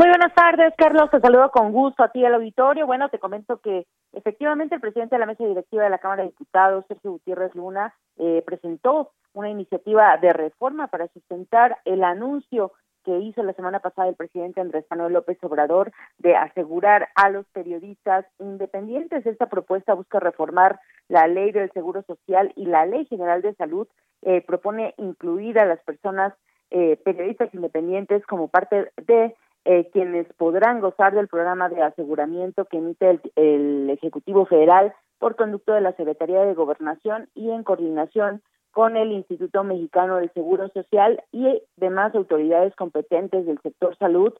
Muy 0.00 0.08
buenas 0.08 0.32
tardes, 0.32 0.72
Carlos. 0.78 1.10
Te 1.10 1.20
saludo 1.20 1.50
con 1.50 1.72
gusto 1.72 2.02
a 2.02 2.08
ti 2.08 2.24
al 2.24 2.32
auditorio. 2.32 2.86
Bueno, 2.86 3.10
te 3.10 3.18
comento 3.18 3.58
que 3.58 3.86
efectivamente 4.14 4.74
el 4.74 4.80
presidente 4.80 5.14
de 5.14 5.20
la 5.20 5.26
mesa 5.26 5.44
directiva 5.44 5.84
de 5.84 5.90
la 5.90 5.98
Cámara 5.98 6.22
de 6.22 6.30
Diputados, 6.30 6.86
Sergio 6.88 7.10
Gutiérrez 7.10 7.54
Luna, 7.54 7.94
eh, 8.16 8.42
presentó 8.46 9.10
una 9.34 9.50
iniciativa 9.50 10.16
de 10.16 10.32
reforma 10.32 10.86
para 10.86 11.08
sustentar 11.08 11.80
el 11.84 12.02
anuncio 12.02 12.72
que 13.04 13.18
hizo 13.18 13.42
la 13.42 13.52
semana 13.52 13.80
pasada 13.80 14.08
el 14.08 14.14
presidente 14.14 14.62
Andrés 14.62 14.86
Manuel 14.88 15.12
López 15.12 15.36
Obrador 15.42 15.92
de 16.16 16.34
asegurar 16.34 17.10
a 17.14 17.28
los 17.28 17.44
periodistas 17.48 18.24
independientes. 18.38 19.26
Esta 19.26 19.50
propuesta 19.50 19.92
busca 19.92 20.18
reformar 20.18 20.80
la 21.08 21.26
ley 21.26 21.52
del 21.52 21.70
Seguro 21.72 22.04
Social 22.04 22.54
y 22.56 22.64
la 22.64 22.86
ley 22.86 23.04
general 23.04 23.42
de 23.42 23.54
salud. 23.54 23.86
Eh, 24.22 24.40
propone 24.40 24.94
incluir 24.96 25.58
a 25.58 25.66
las 25.66 25.80
personas 25.80 26.32
eh, 26.70 26.96
periodistas 27.04 27.52
independientes 27.52 28.24
como 28.24 28.48
parte 28.48 28.92
de 29.06 29.34
eh, 29.64 29.90
quienes 29.92 30.26
podrán 30.34 30.80
gozar 30.80 31.14
del 31.14 31.28
programa 31.28 31.68
de 31.68 31.82
aseguramiento 31.82 32.64
que 32.64 32.78
emite 32.78 33.20
el, 33.36 33.90
Ejecutivo 33.90 34.46
Federal 34.46 34.94
por 35.18 35.36
conducto 35.36 35.72
de 35.72 35.82
la 35.82 35.92
Secretaría 35.92 36.44
de 36.44 36.54
Gobernación 36.54 37.28
y 37.34 37.50
en 37.50 37.62
coordinación 37.62 38.42
con 38.70 38.96
el 38.96 39.12
Instituto 39.12 39.64
Mexicano 39.64 40.16
del 40.16 40.32
Seguro 40.32 40.68
Social 40.68 41.22
y 41.32 41.62
demás 41.76 42.14
autoridades 42.14 42.74
competentes 42.76 43.44
del 43.44 43.60
sector 43.60 43.96
salud, 43.98 44.32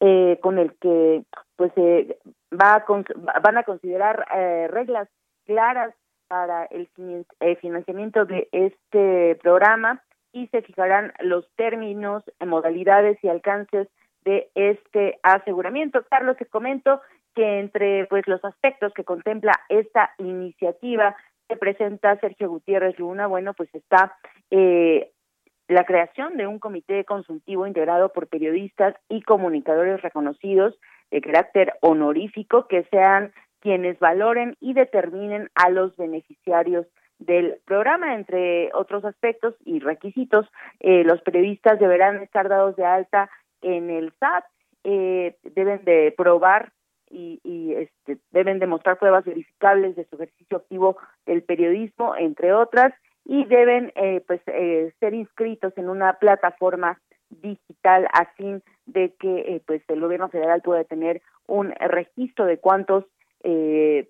eh, 0.00 0.38
con 0.42 0.58
el 0.58 0.74
que 0.78 1.24
pues 1.56 1.72
eh, 1.76 2.18
va 2.52 2.74
a 2.74 2.84
van 3.40 3.56
a 3.56 3.62
considerar 3.62 4.26
eh, 4.34 4.68
reglas 4.70 5.08
claras 5.46 5.94
para 6.28 6.64
el 6.64 6.88
financiamiento 7.60 8.24
de 8.24 8.48
este 8.50 9.38
programa 9.42 10.02
y 10.32 10.48
se 10.48 10.60
fijarán 10.60 11.12
los 11.20 11.48
términos, 11.54 12.24
modalidades 12.44 13.16
y 13.22 13.28
alcances 13.28 13.88
de 14.26 14.50
este 14.54 15.18
aseguramiento. 15.22 16.04
Carlos, 16.10 16.36
te 16.36 16.44
comento 16.44 17.00
que 17.34 17.60
entre 17.60 18.06
pues 18.06 18.26
los 18.26 18.44
aspectos 18.44 18.92
que 18.92 19.04
contempla 19.04 19.52
esta 19.68 20.10
iniciativa 20.18 21.16
que 21.48 21.56
presenta 21.56 22.18
Sergio 22.18 22.50
Gutiérrez 22.50 22.98
Luna, 22.98 23.28
bueno, 23.28 23.54
pues 23.54 23.72
está 23.72 24.16
eh, 24.50 25.12
la 25.68 25.84
creación 25.84 26.36
de 26.36 26.46
un 26.46 26.58
comité 26.58 27.04
consultivo 27.04 27.66
integrado 27.66 28.12
por 28.12 28.26
periodistas 28.26 28.94
y 29.08 29.22
comunicadores 29.22 30.02
reconocidos 30.02 30.74
de 31.10 31.20
carácter 31.20 31.74
honorífico 31.80 32.66
que 32.66 32.82
sean 32.90 33.32
quienes 33.60 33.98
valoren 34.00 34.56
y 34.60 34.74
determinen 34.74 35.50
a 35.54 35.70
los 35.70 35.96
beneficiarios 35.96 36.86
del 37.18 37.60
programa, 37.64 38.14
entre 38.14 38.70
otros 38.74 39.04
aspectos 39.04 39.54
y 39.64 39.78
requisitos, 39.78 40.46
eh, 40.80 41.04
los 41.04 41.22
periodistas 41.22 41.78
deberán 41.78 42.22
estar 42.22 42.48
dados 42.48 42.76
de 42.76 42.84
alta 42.84 43.30
en 43.66 43.90
el 43.90 44.12
SAT 44.18 44.44
eh, 44.84 45.36
deben 45.42 45.84
de 45.84 46.14
probar 46.16 46.72
y, 47.10 47.40
y 47.42 47.74
este, 47.74 48.18
deben 48.30 48.58
demostrar 48.58 48.98
pruebas 48.98 49.24
verificables 49.24 49.96
de 49.96 50.04
su 50.04 50.16
ejercicio 50.16 50.58
activo 50.58 50.96
del 51.24 51.42
periodismo, 51.42 52.16
entre 52.16 52.52
otras, 52.52 52.92
y 53.24 53.44
deben 53.46 53.92
eh, 53.96 54.22
pues 54.26 54.40
eh, 54.46 54.92
ser 55.00 55.14
inscritos 55.14 55.76
en 55.76 55.88
una 55.88 56.14
plataforma 56.14 57.00
digital 57.30 58.06
a 58.12 58.26
fin 58.36 58.62
de 58.86 59.14
que 59.18 59.38
eh, 59.40 59.62
pues 59.66 59.82
el 59.88 60.00
gobierno 60.00 60.28
federal 60.28 60.62
pueda 60.62 60.84
tener 60.84 61.22
un 61.46 61.72
registro 61.72 62.46
de 62.46 62.58
cuántos 62.58 63.04
eh, 63.42 64.08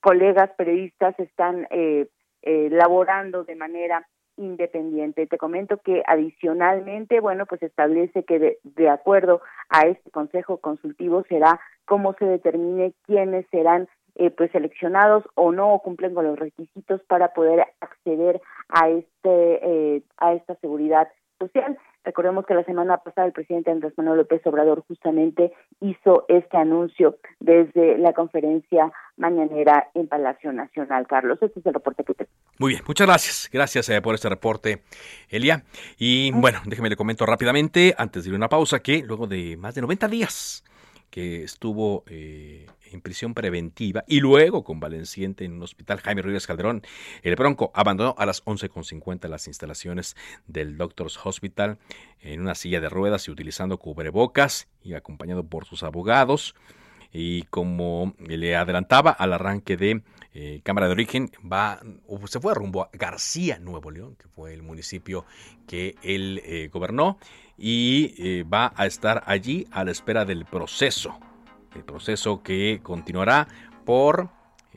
colegas 0.00 0.50
periodistas 0.56 1.18
están 1.18 1.66
eh, 1.70 2.08
laborando 2.42 3.44
de 3.44 3.56
manera 3.56 4.06
independiente. 4.36 5.26
Te 5.26 5.38
comento 5.38 5.78
que 5.78 6.02
adicionalmente, 6.06 7.20
bueno, 7.20 7.46
pues 7.46 7.62
establece 7.62 8.24
que 8.24 8.58
de, 8.62 8.88
acuerdo 8.88 9.40
a 9.68 9.82
este 9.82 10.10
consejo 10.10 10.58
consultivo 10.58 11.24
será 11.28 11.60
cómo 11.84 12.14
se 12.14 12.24
determine 12.24 12.92
quiénes 13.06 13.46
serán 13.50 13.88
eh, 14.14 14.30
pues 14.30 14.50
seleccionados 14.50 15.24
o 15.34 15.52
no 15.52 15.74
o 15.74 15.82
cumplen 15.82 16.14
con 16.14 16.24
los 16.24 16.38
requisitos 16.38 17.02
para 17.04 17.34
poder 17.34 17.66
acceder 17.80 18.40
a 18.68 18.88
este 18.88 19.16
eh, 19.26 20.02
a 20.16 20.32
esta 20.32 20.54
seguridad 20.56 21.08
social. 21.38 21.78
Recordemos 22.04 22.46
que 22.46 22.54
la 22.54 22.64
semana 22.64 22.98
pasada 22.98 23.26
el 23.26 23.32
presidente 23.32 23.70
Andrés 23.70 23.92
Manuel 23.96 24.18
López 24.18 24.40
Obrador 24.46 24.84
justamente 24.86 25.52
hizo 25.80 26.24
este 26.28 26.56
anuncio 26.56 27.16
desde 27.40 27.98
la 27.98 28.12
conferencia 28.12 28.92
mañanera 29.16 29.88
en 29.94 30.06
Palacio 30.06 30.52
Nacional. 30.52 31.06
Carlos, 31.08 31.38
este 31.42 31.60
es 31.60 31.66
el 31.66 31.74
reporte 31.74 32.04
que 32.04 32.14
te... 32.14 32.28
Muy 32.58 32.72
bien, 32.72 32.82
muchas 32.86 33.06
gracias. 33.06 33.50
Gracias 33.52 33.88
eh, 33.88 34.00
por 34.00 34.14
este 34.14 34.28
reporte, 34.28 34.82
Elia. 35.28 35.64
Y 35.98 36.30
bueno, 36.32 36.60
déjeme 36.64 36.90
le 36.90 36.96
comento 36.96 37.26
rápidamente, 37.26 37.94
antes 37.98 38.24
de 38.24 38.30
ir 38.30 38.34
a 38.34 38.38
una 38.38 38.48
pausa, 38.48 38.80
que 38.80 39.02
luego 39.02 39.26
de 39.26 39.56
más 39.56 39.74
de 39.74 39.80
90 39.80 40.08
días 40.08 40.64
que 41.10 41.44
estuvo 41.44 42.04
eh, 42.08 42.66
en 42.92 43.00
prisión 43.00 43.34
preventiva 43.34 44.04
y 44.06 44.20
luego 44.20 44.64
convaleciente 44.64 45.44
en 45.44 45.54
un 45.54 45.62
hospital 45.62 46.00
Jaime 46.00 46.22
Ruiz 46.22 46.46
Calderón. 46.46 46.82
El 47.22 47.36
Bronco 47.36 47.70
abandonó 47.74 48.14
a 48.18 48.26
las 48.26 48.44
11.50 48.44 49.28
las 49.28 49.46
instalaciones 49.46 50.16
del 50.46 50.76
Doctors 50.76 51.18
Hospital 51.24 51.78
en 52.20 52.40
una 52.40 52.54
silla 52.54 52.80
de 52.80 52.88
ruedas 52.88 53.26
y 53.28 53.30
utilizando 53.30 53.78
cubrebocas 53.78 54.68
y 54.82 54.94
acompañado 54.94 55.44
por 55.44 55.64
sus 55.64 55.82
abogados. 55.82 56.54
Y 57.12 57.44
como 57.44 58.14
le 58.18 58.56
adelantaba 58.56 59.10
al 59.10 59.32
arranque 59.32 59.76
de 59.76 60.02
eh, 60.34 60.60
Cámara 60.62 60.86
de 60.86 60.92
Origen, 60.92 61.30
va, 61.50 61.80
se 62.26 62.40
fue 62.40 62.54
rumbo 62.54 62.82
a 62.82 62.90
García, 62.92 63.58
Nuevo 63.58 63.90
León, 63.90 64.16
que 64.16 64.28
fue 64.28 64.52
el 64.52 64.62
municipio 64.62 65.24
que 65.66 65.94
él 66.02 66.42
eh, 66.44 66.68
gobernó, 66.70 67.18
y 67.56 68.14
eh, 68.18 68.42
va 68.42 68.72
a 68.76 68.86
estar 68.86 69.22
allí 69.26 69.66
a 69.70 69.84
la 69.84 69.92
espera 69.92 70.26
del 70.26 70.44
proceso 70.44 71.18
el 71.76 71.84
proceso 71.84 72.42
que 72.42 72.80
continuará 72.82 73.46
por 73.84 74.30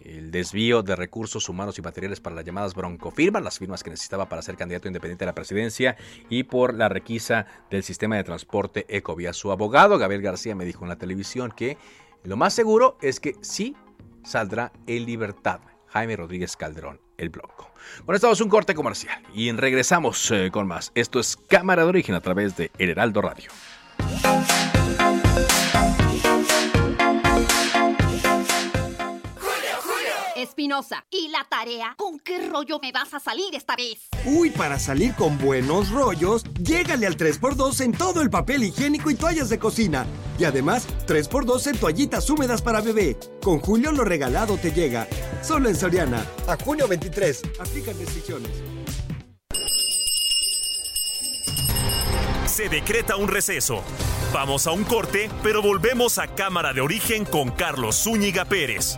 el 0.04 0.32
desvío 0.32 0.82
de 0.82 0.96
recursos 0.96 1.50
humanos 1.50 1.78
y 1.78 1.82
materiales 1.82 2.20
para 2.20 2.36
las 2.36 2.46
llamadas 2.46 2.74
broncofirmas, 2.74 3.44
las 3.44 3.60
firmas 3.60 3.84
que 3.84 3.90
necesitaba 3.90 4.30
para 4.30 4.42
ser 4.42 4.56
candidato 4.56 4.88
independiente 4.88 5.26
a 5.26 5.28
la 5.28 5.36
presidencia 5.36 5.98
y 6.30 6.44
por 6.44 6.74
la 6.74 6.90
requisa 6.90 7.46
del 7.70 7.84
sistema 7.84 8.16
de 8.16 8.24
transporte 8.24 8.86
Ecovía. 8.88 9.34
Su 9.34 9.52
abogado, 9.52 9.98
Gabriel 9.98 10.22
García, 10.22 10.56
me 10.56 10.66
dijo 10.66 10.86
en 10.86 10.90
la 10.90 10.98
televisión 10.98 11.52
que 11.52 11.78
lo 12.24 12.38
más 12.38 12.54
seguro 12.54 12.98
es 13.02 13.20
que 13.20 13.36
sí 13.42 13.76
saldrá 14.24 14.72
en 14.88 15.06
libertad 15.06 15.62
Jaime 15.88 16.16
Rodríguez 16.16 16.56
Calderón, 16.56 17.02
el 17.18 17.30
Blanco. 17.30 17.72
Bueno, 18.06 18.16
estamos 18.16 18.40
un 18.42 18.50
corte 18.50 18.76
comercial 18.76 19.24
y 19.34 19.52
regresamos 19.52 20.30
eh, 20.32 20.50
con 20.52 20.68
más. 20.68 20.92
Esto 20.96 21.20
es 21.20 21.36
Cámara 21.36 21.84
de 21.84 21.90
Origen 21.90 22.16
a 22.16 22.22
través 22.22 22.56
de 22.56 22.72
El 22.78 22.90
Heraldo 22.90 23.22
Radio. 23.22 23.50
Espinosa, 30.60 31.06
¿y 31.10 31.30
la 31.30 31.48
tarea? 31.50 31.96
¿Con 31.98 32.20
qué 32.20 32.46
rollo 32.50 32.80
me 32.82 32.92
vas 32.92 33.14
a 33.14 33.22
salir 33.22 33.56
esta 33.56 33.78
vez? 33.78 34.10
Uy, 34.26 34.50
para 34.50 34.78
salir 34.78 35.16
con 35.16 35.38
buenos 35.38 35.90
rollos, 35.90 36.44
llégale 36.62 37.08
al 37.08 37.16
3x2 37.16 37.80
en 37.80 37.94
todo 37.94 38.22
el 38.22 38.30
papel 38.30 38.66
higiénico 38.66 39.10
y 39.10 39.16
toallas 39.16 39.48
de 39.48 39.58
cocina. 39.58 40.06
Y 40.38 40.44
además, 40.44 40.86
3x2 41.08 41.68
en 41.68 41.78
toallitas 41.78 42.30
húmedas 42.30 42.62
para 42.62 42.82
bebé. 42.82 43.18
Con 43.42 43.60
Julio 43.60 43.94
lo 43.94 44.04
regalado 44.04 44.58
te 44.58 44.74
llega. 44.74 45.08
Solo 45.42 45.70
en 45.70 45.78
Soriana. 45.78 46.26
A 46.46 46.58
junio 46.58 46.90
23. 46.90 47.42
Aplican 47.62 47.98
restricciones. 47.98 48.52
Se 52.48 52.68
decreta 52.68 53.16
un 53.16 53.30
receso. 53.30 53.82
Vamos 54.34 54.68
a 54.68 54.72
un 54.72 54.84
corte, 54.84 55.30
pero 55.42 55.62
volvemos 55.62 56.18
a 56.18 56.28
Cámara 56.28 56.74
de 56.74 56.82
Origen 56.82 57.24
con 57.24 57.50
Carlos 57.50 58.04
Zúñiga 58.04 58.44
Pérez. 58.44 58.98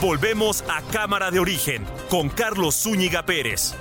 Volvemos 0.00 0.64
a 0.66 0.80
Cámara 0.90 1.30
de 1.30 1.38
Origen 1.38 1.84
con 2.08 2.30
Carlos 2.30 2.74
Zúñiga 2.74 3.26
Pérez. 3.26 3.74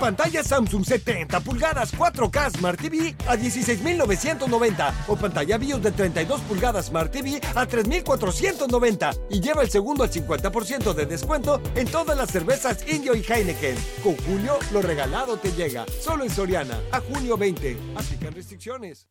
Pantalla 0.00 0.42
Samsung 0.42 0.84
70 0.84 1.38
pulgadas 1.40 1.94
4K 1.94 2.56
Smart 2.56 2.80
TV 2.80 3.14
a 3.28 3.36
16.990 3.36 4.92
o 5.06 5.14
pantalla 5.14 5.56
BIOS 5.56 5.82
de 5.82 5.92
32 5.92 6.40
pulgadas 6.40 6.86
Smart 6.86 7.12
TV 7.12 7.40
a 7.54 7.68
3.490 7.68 9.20
y 9.30 9.40
lleva 9.40 9.62
el 9.62 9.70
segundo 9.70 10.02
al 10.02 10.10
50% 10.10 10.92
de 10.92 11.06
descuento 11.06 11.62
en 11.76 11.86
todas 11.86 12.16
las 12.16 12.30
cervezas 12.32 12.84
Indio 12.88 13.14
y 13.14 13.22
Heineken. 13.22 13.76
Con 14.02 14.16
Julio, 14.16 14.58
lo 14.72 14.82
regalado 14.82 15.36
te 15.36 15.52
llega. 15.52 15.84
Solo 16.00 16.24
en 16.24 16.30
Soriana. 16.30 16.80
A 16.90 17.00
junio 17.00 17.36
20. 17.36 17.76
Aplican 17.94 18.34
restricciones. 18.34 19.06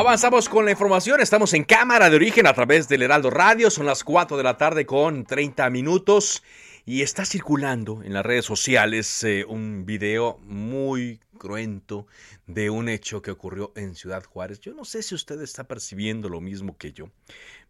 Avanzamos 0.00 0.48
con 0.48 0.64
la 0.64 0.70
información, 0.70 1.20
estamos 1.20 1.52
en 1.52 1.62
cámara 1.62 2.08
de 2.08 2.16
origen 2.16 2.46
a 2.46 2.54
través 2.54 2.88
del 2.88 3.02
Heraldo 3.02 3.28
Radio, 3.28 3.70
son 3.70 3.84
las 3.84 4.02
4 4.02 4.38
de 4.38 4.42
la 4.42 4.56
tarde 4.56 4.86
con 4.86 5.26
30 5.26 5.68
minutos. 5.68 6.42
Y 6.86 7.02
está 7.02 7.26
circulando 7.26 8.02
en 8.02 8.14
las 8.14 8.24
redes 8.24 8.46
sociales 8.46 9.22
eh, 9.24 9.44
un 9.46 9.84
video 9.84 10.38
muy 10.38 11.20
cruento 11.36 12.06
de 12.46 12.70
un 12.70 12.88
hecho 12.88 13.20
que 13.20 13.30
ocurrió 13.30 13.74
en 13.76 13.94
Ciudad 13.94 14.24
Juárez. 14.24 14.58
Yo 14.60 14.72
no 14.72 14.86
sé 14.86 15.02
si 15.02 15.14
usted 15.14 15.38
está 15.42 15.64
percibiendo 15.64 16.30
lo 16.30 16.40
mismo 16.40 16.78
que 16.78 16.94
yo, 16.94 17.10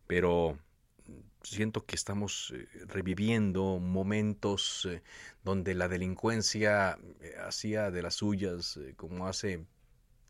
pero 0.07 0.57
siento 1.43 1.85
que 1.85 1.97
estamos 1.97 2.53
eh, 2.55 2.69
reviviendo 2.87 3.81
momentos 3.81 4.87
eh, 4.89 5.03
donde 5.43 5.75
la 5.75 5.89
delincuencia 5.89 6.97
hacía 7.45 7.91
de 7.91 8.03
las 8.03 8.15
suyas 8.15 8.79
como 8.95 9.27
hace 9.27 9.65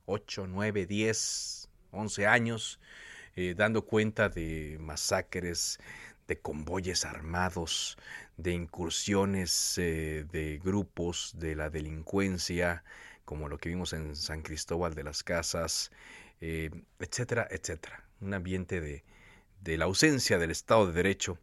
8, 0.07 0.47
9, 0.47 0.87
10 0.87 1.60
11 1.93 2.27
años, 2.27 2.81
eh, 3.37 3.55
dando 3.57 3.83
cuenta 3.83 4.29
de 4.29 4.77
masacres, 4.81 5.79
de 6.27 6.39
convoyes 6.39 7.05
armados, 7.05 7.97
de 8.37 8.53
incursiones 8.53 9.79
eh, 9.79 10.25
de 10.31 10.59
grupos 10.63 11.35
de 11.37 11.55
la 11.57 11.71
delincuencia, 11.71 12.85
como 13.25 13.49
lo 13.49 13.59
que 13.59 13.69
vimos 13.69 13.93
en 13.93 14.17
San 14.17 14.43
Cristóbal 14.43 14.95
de 14.95 15.05
las 15.05 15.23
Casas, 15.23 15.91
eh, 16.41 16.71
etcétera, 16.99 17.47
etcétera. 17.51 18.05
Un 18.21 18.35
ambiente 18.35 18.81
de, 18.81 19.05
de, 19.61 19.79
la 19.79 19.87
ausencia 19.87 20.39
del 20.39 20.51
Estado 20.51 20.87
de 20.87 20.93
Derecho 20.93 21.39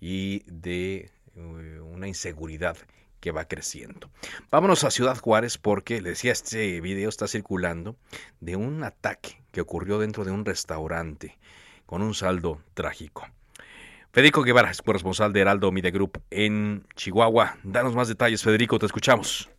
y 0.00 0.42
de 0.46 1.10
una 1.34 2.08
inseguridad 2.08 2.76
que 3.20 3.30
va 3.30 3.46
creciendo. 3.46 4.10
Vámonos 4.50 4.84
a 4.84 4.90
Ciudad 4.90 5.18
Juárez 5.18 5.56
porque, 5.56 6.02
le 6.02 6.10
decía, 6.10 6.32
este 6.32 6.80
video 6.80 7.08
está 7.08 7.28
circulando 7.28 7.96
de 8.40 8.56
un 8.56 8.84
ataque 8.84 9.41
que 9.52 9.60
ocurrió 9.60 9.98
dentro 9.98 10.24
de 10.24 10.32
un 10.32 10.44
restaurante 10.44 11.38
con 11.86 12.02
un 12.02 12.14
saldo 12.14 12.58
trágico. 12.74 13.26
Federico 14.10 14.42
Guevara 14.42 14.70
es 14.70 14.82
corresponsal 14.82 15.32
de 15.32 15.40
Heraldo 15.40 15.72
Media 15.72 15.90
Group 15.90 16.18
en 16.30 16.82
Chihuahua. 16.96 17.54
Danos 17.62 17.94
más 17.94 18.08
detalles, 18.08 18.42
Federico, 18.42 18.78
te 18.78 18.86
escuchamos. 18.86 19.50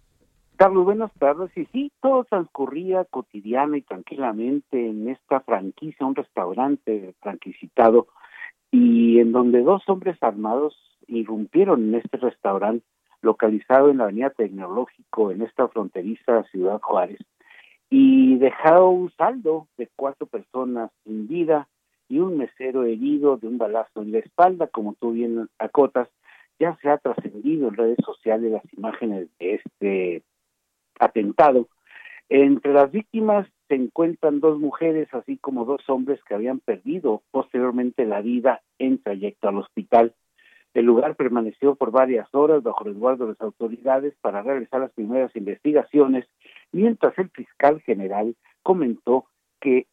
Carlos, 0.58 0.86
buenas 0.86 1.12
tardes. 1.14 1.50
Y 1.58 1.66
sí, 1.66 1.92
todo 2.02 2.24
transcurría 2.26 3.06
cotidiana 3.06 3.78
y 3.78 3.82
tranquilamente 3.82 4.90
en 4.90 5.10
esta 5.10 5.40
franquicia, 5.40 6.06
un 6.06 6.16
restaurante 6.16 7.16
franquicitado, 7.22 8.08
y 8.70 9.20
en 9.20 9.32
donde 9.32 9.62
dos 9.62 9.82
hombres 9.88 10.18
armados 10.22 10.76
irrumpieron 11.08 11.90
en 11.90 11.96
este 11.96 12.18
restaurante 12.18 12.86
localizado 13.22 13.90
en 13.90 13.98
la 13.98 14.04
Avenida 14.06 14.30
Tecnológico, 14.32 15.32
en 15.32 15.42
esta 15.42 15.68
fronteriza 15.70 16.44
Ciudad 16.52 16.80
Juárez, 16.82 17.20
y 17.96 18.38
dejado 18.38 18.90
un 18.90 19.12
saldo 19.12 19.68
de 19.78 19.88
cuatro 19.96 20.26
personas 20.26 20.90
sin 21.04 21.28
vida 21.28 21.68
y 22.10 22.18
un 22.18 22.40
mesero 22.40 22.86
herido 22.86 23.38
de 23.38 23.46
un 23.46 23.60
balazo 23.60 24.02
en 24.02 24.12
la 24.12 24.18
espalda, 24.18 24.66
como 24.66 24.96
tú 24.96 25.12
bien 25.12 25.48
acotas, 25.60 26.10
ya 26.58 26.76
se 26.82 26.90
ha 26.90 26.98
trascendido 26.98 27.68
en 27.68 27.76
redes 27.76 28.00
sociales 28.04 28.52
las 28.52 28.64
imágenes 28.74 29.28
de 29.38 29.54
este 29.54 30.24
atentado. 31.00 31.68
Entre 32.30 32.74
las 32.74 32.92
víctimas 32.92 33.48
se 33.68 33.76
encuentran 33.76 34.40
dos 34.40 34.58
mujeres, 34.58 35.08
así 35.14 35.38
como 35.38 35.64
dos 35.64 35.88
hombres 35.88 36.20
que 36.24 36.34
habían 36.34 36.62
perdido 36.62 37.22
posteriormente 37.30 38.06
la 38.06 38.22
vida 38.22 38.64
en 38.80 39.04
trayecto 39.04 39.50
al 39.50 39.60
hospital. 39.60 40.16
El 40.74 40.86
lugar 40.86 41.16
permaneció 41.16 41.76
por 41.76 41.92
varias 41.92 42.28
horas 42.34 42.64
bajo 42.64 42.86
resguardo 42.86 43.26
de 43.26 43.34
las 43.34 43.42
autoridades 43.42 44.16
para 44.22 44.42
realizar 44.42 44.80
las 44.82 44.92
primeras 44.94 45.36
investigaciones, 45.36 46.26
mientras 46.74 47.18
el 47.18 47.30
fiscal 47.30 47.82
general 47.82 48.36
comentó 48.62 49.26
que 49.62 49.88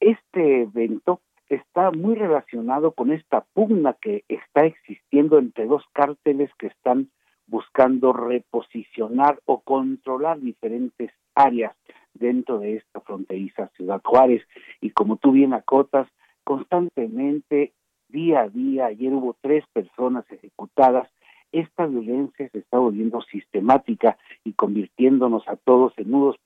este 0.00 0.62
evento 0.62 1.20
está 1.48 1.90
muy 1.92 2.16
relacionado 2.16 2.92
con 2.92 3.12
esta 3.12 3.44
pugna 3.52 3.94
que 4.00 4.24
está 4.28 4.64
existiendo 4.64 5.38
entre 5.38 5.66
dos 5.66 5.84
cárteles 5.92 6.50
que 6.58 6.66
están 6.66 7.10
buscando 7.46 8.12
reposicionar 8.12 9.38
o 9.44 9.60
controlar 9.60 10.40
diferentes 10.40 11.12
áreas 11.34 11.76
dentro 12.14 12.58
de 12.58 12.76
esta 12.76 13.00
fronteriza 13.00 13.68
Ciudad 13.76 14.00
Juárez. 14.02 14.42
Y 14.80 14.90
como 14.90 15.16
tú 15.16 15.32
bien 15.32 15.52
acotas, 15.52 16.08
constantemente 16.44 17.72
día 18.08 18.42
a 18.42 18.48
día, 18.48 18.86
ayer 18.86 19.12
hubo 19.12 19.36
tres 19.40 19.64
personas 19.72 20.24
ejecutadas, 20.30 21.08
esta 21.52 21.86
violencia 21.86 22.48
se 22.50 22.58
está 22.58 22.78
volviendo 22.78 23.22
sistemática 23.22 24.16
y 24.44 24.52
convirtiéndonos 24.52 25.46
a 25.46 25.56
todos 25.56 25.92
en 25.96 26.10
nudos 26.10 26.36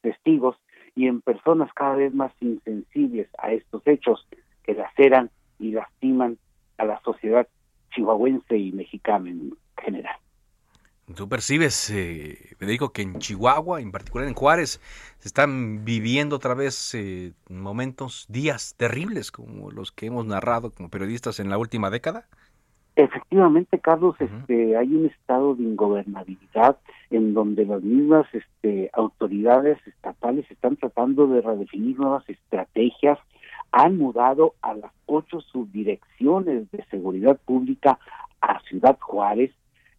testigos 0.00 0.56
y 0.94 1.06
en 1.06 1.20
personas 1.20 1.72
cada 1.74 1.96
vez 1.96 2.14
más 2.14 2.32
insensibles 2.40 3.28
a 3.38 3.52
estos 3.52 3.82
hechos 3.86 4.26
que 4.62 4.74
laceran 4.74 5.30
y 5.58 5.72
lastiman 5.72 6.38
a 6.78 6.84
la 6.84 7.00
sociedad 7.02 7.46
chihuahuense 7.94 8.56
y 8.56 8.72
mexicana 8.72 9.30
en 9.30 9.54
general. 9.76 10.16
Tú 11.14 11.28
percibes, 11.28 11.90
eh, 11.90 12.54
Federico, 12.58 12.92
que 12.92 13.02
en 13.02 13.18
Chihuahua, 13.18 13.80
en 13.80 13.92
particular 13.92 14.28
en 14.28 14.34
Juárez, 14.34 14.80
se 15.18 15.28
están 15.28 15.84
viviendo 15.84 16.36
otra 16.36 16.54
vez 16.54 16.94
eh, 16.94 17.32
momentos, 17.48 18.26
días 18.28 18.74
terribles 18.76 19.30
como 19.30 19.70
los 19.70 19.92
que 19.92 20.06
hemos 20.06 20.24
narrado 20.24 20.70
como 20.70 20.88
periodistas 20.88 21.38
en 21.40 21.50
la 21.50 21.58
última 21.58 21.90
década. 21.90 22.28
Efectivamente, 22.94 23.78
Carlos, 23.78 24.16
este, 24.20 24.76
hay 24.76 24.94
un 24.94 25.06
estado 25.06 25.54
de 25.54 25.62
ingobernabilidad 25.62 26.76
en 27.10 27.32
donde 27.32 27.64
las 27.64 27.82
mismas 27.82 28.26
este, 28.34 28.90
autoridades 28.92 29.78
estatales 29.86 30.50
están 30.50 30.76
tratando 30.76 31.26
de 31.26 31.40
redefinir 31.40 31.98
nuevas 31.98 32.28
estrategias, 32.28 33.18
han 33.70 33.96
mudado 33.96 34.54
a 34.60 34.74
las 34.74 34.92
ocho 35.06 35.40
subdirecciones 35.40 36.70
de 36.70 36.84
seguridad 36.90 37.40
pública 37.46 37.98
a 38.42 38.60
Ciudad 38.60 38.98
Juárez, 39.00 39.52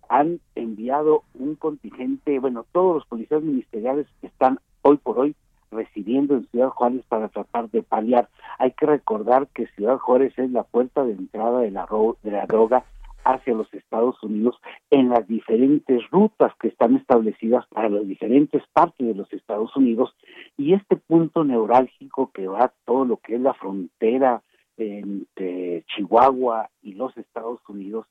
han 0.08 0.40
enviado 0.54 1.24
un 1.34 1.56
contingente, 1.56 2.38
bueno, 2.38 2.64
todos 2.72 2.98
los 2.98 3.06
policías 3.08 3.42
ministeriales 3.42 4.06
están 4.22 4.60
hoy 4.84 4.98
por 4.98 5.18
hoy 5.18 5.36
residiendo 5.74 6.36
en 6.36 6.48
Ciudad 6.48 6.70
Juárez 6.70 7.04
para 7.08 7.30
tratar 7.30 7.70
de 7.70 7.84
paliar. 7.84 8.30
Hay 8.60 8.72
que 8.72 8.86
recordar 8.86 9.48
que 9.48 9.68
Ciudad 9.68 9.98
Juárez 9.98 10.34
es 10.38 10.52
la 10.52 10.64
puerta 10.64 11.04
de 11.04 11.14
entrada 11.14 11.60
de 11.60 11.72
la, 11.72 11.88
de 12.24 12.32
la 12.32 12.46
droga 12.46 12.86
hacia 13.26 13.54
los 13.54 13.74
Estados 13.74 14.22
Unidos 14.22 14.56
en 14.90 15.10
las 15.10 15.28
diferentes 15.28 16.02
rutas 16.12 16.54
que 16.60 16.68
están 16.68 16.96
establecidas 16.96 17.66
para 17.68 17.90
las 17.90 18.08
diferentes 18.08 18.64
partes 18.74 19.08
de 19.08 19.16
los 19.16 19.32
Estados 19.32 19.76
Unidos 19.76 20.16
y 20.58 20.74
este 20.74 20.98
punto 20.98 21.44
neurálgico 21.44 22.32
que 22.34 22.48
va 22.48 22.74
todo 22.86 23.06
lo 23.06 23.18
que 23.18 23.36
es 23.36 23.42
la 23.42 23.54
frontera 23.54 24.42
entre 24.78 25.84
Chihuahua 25.88 26.70
y 26.82 26.94
los 26.94 27.16
Estados 27.18 27.60
Unidos, 27.68 28.08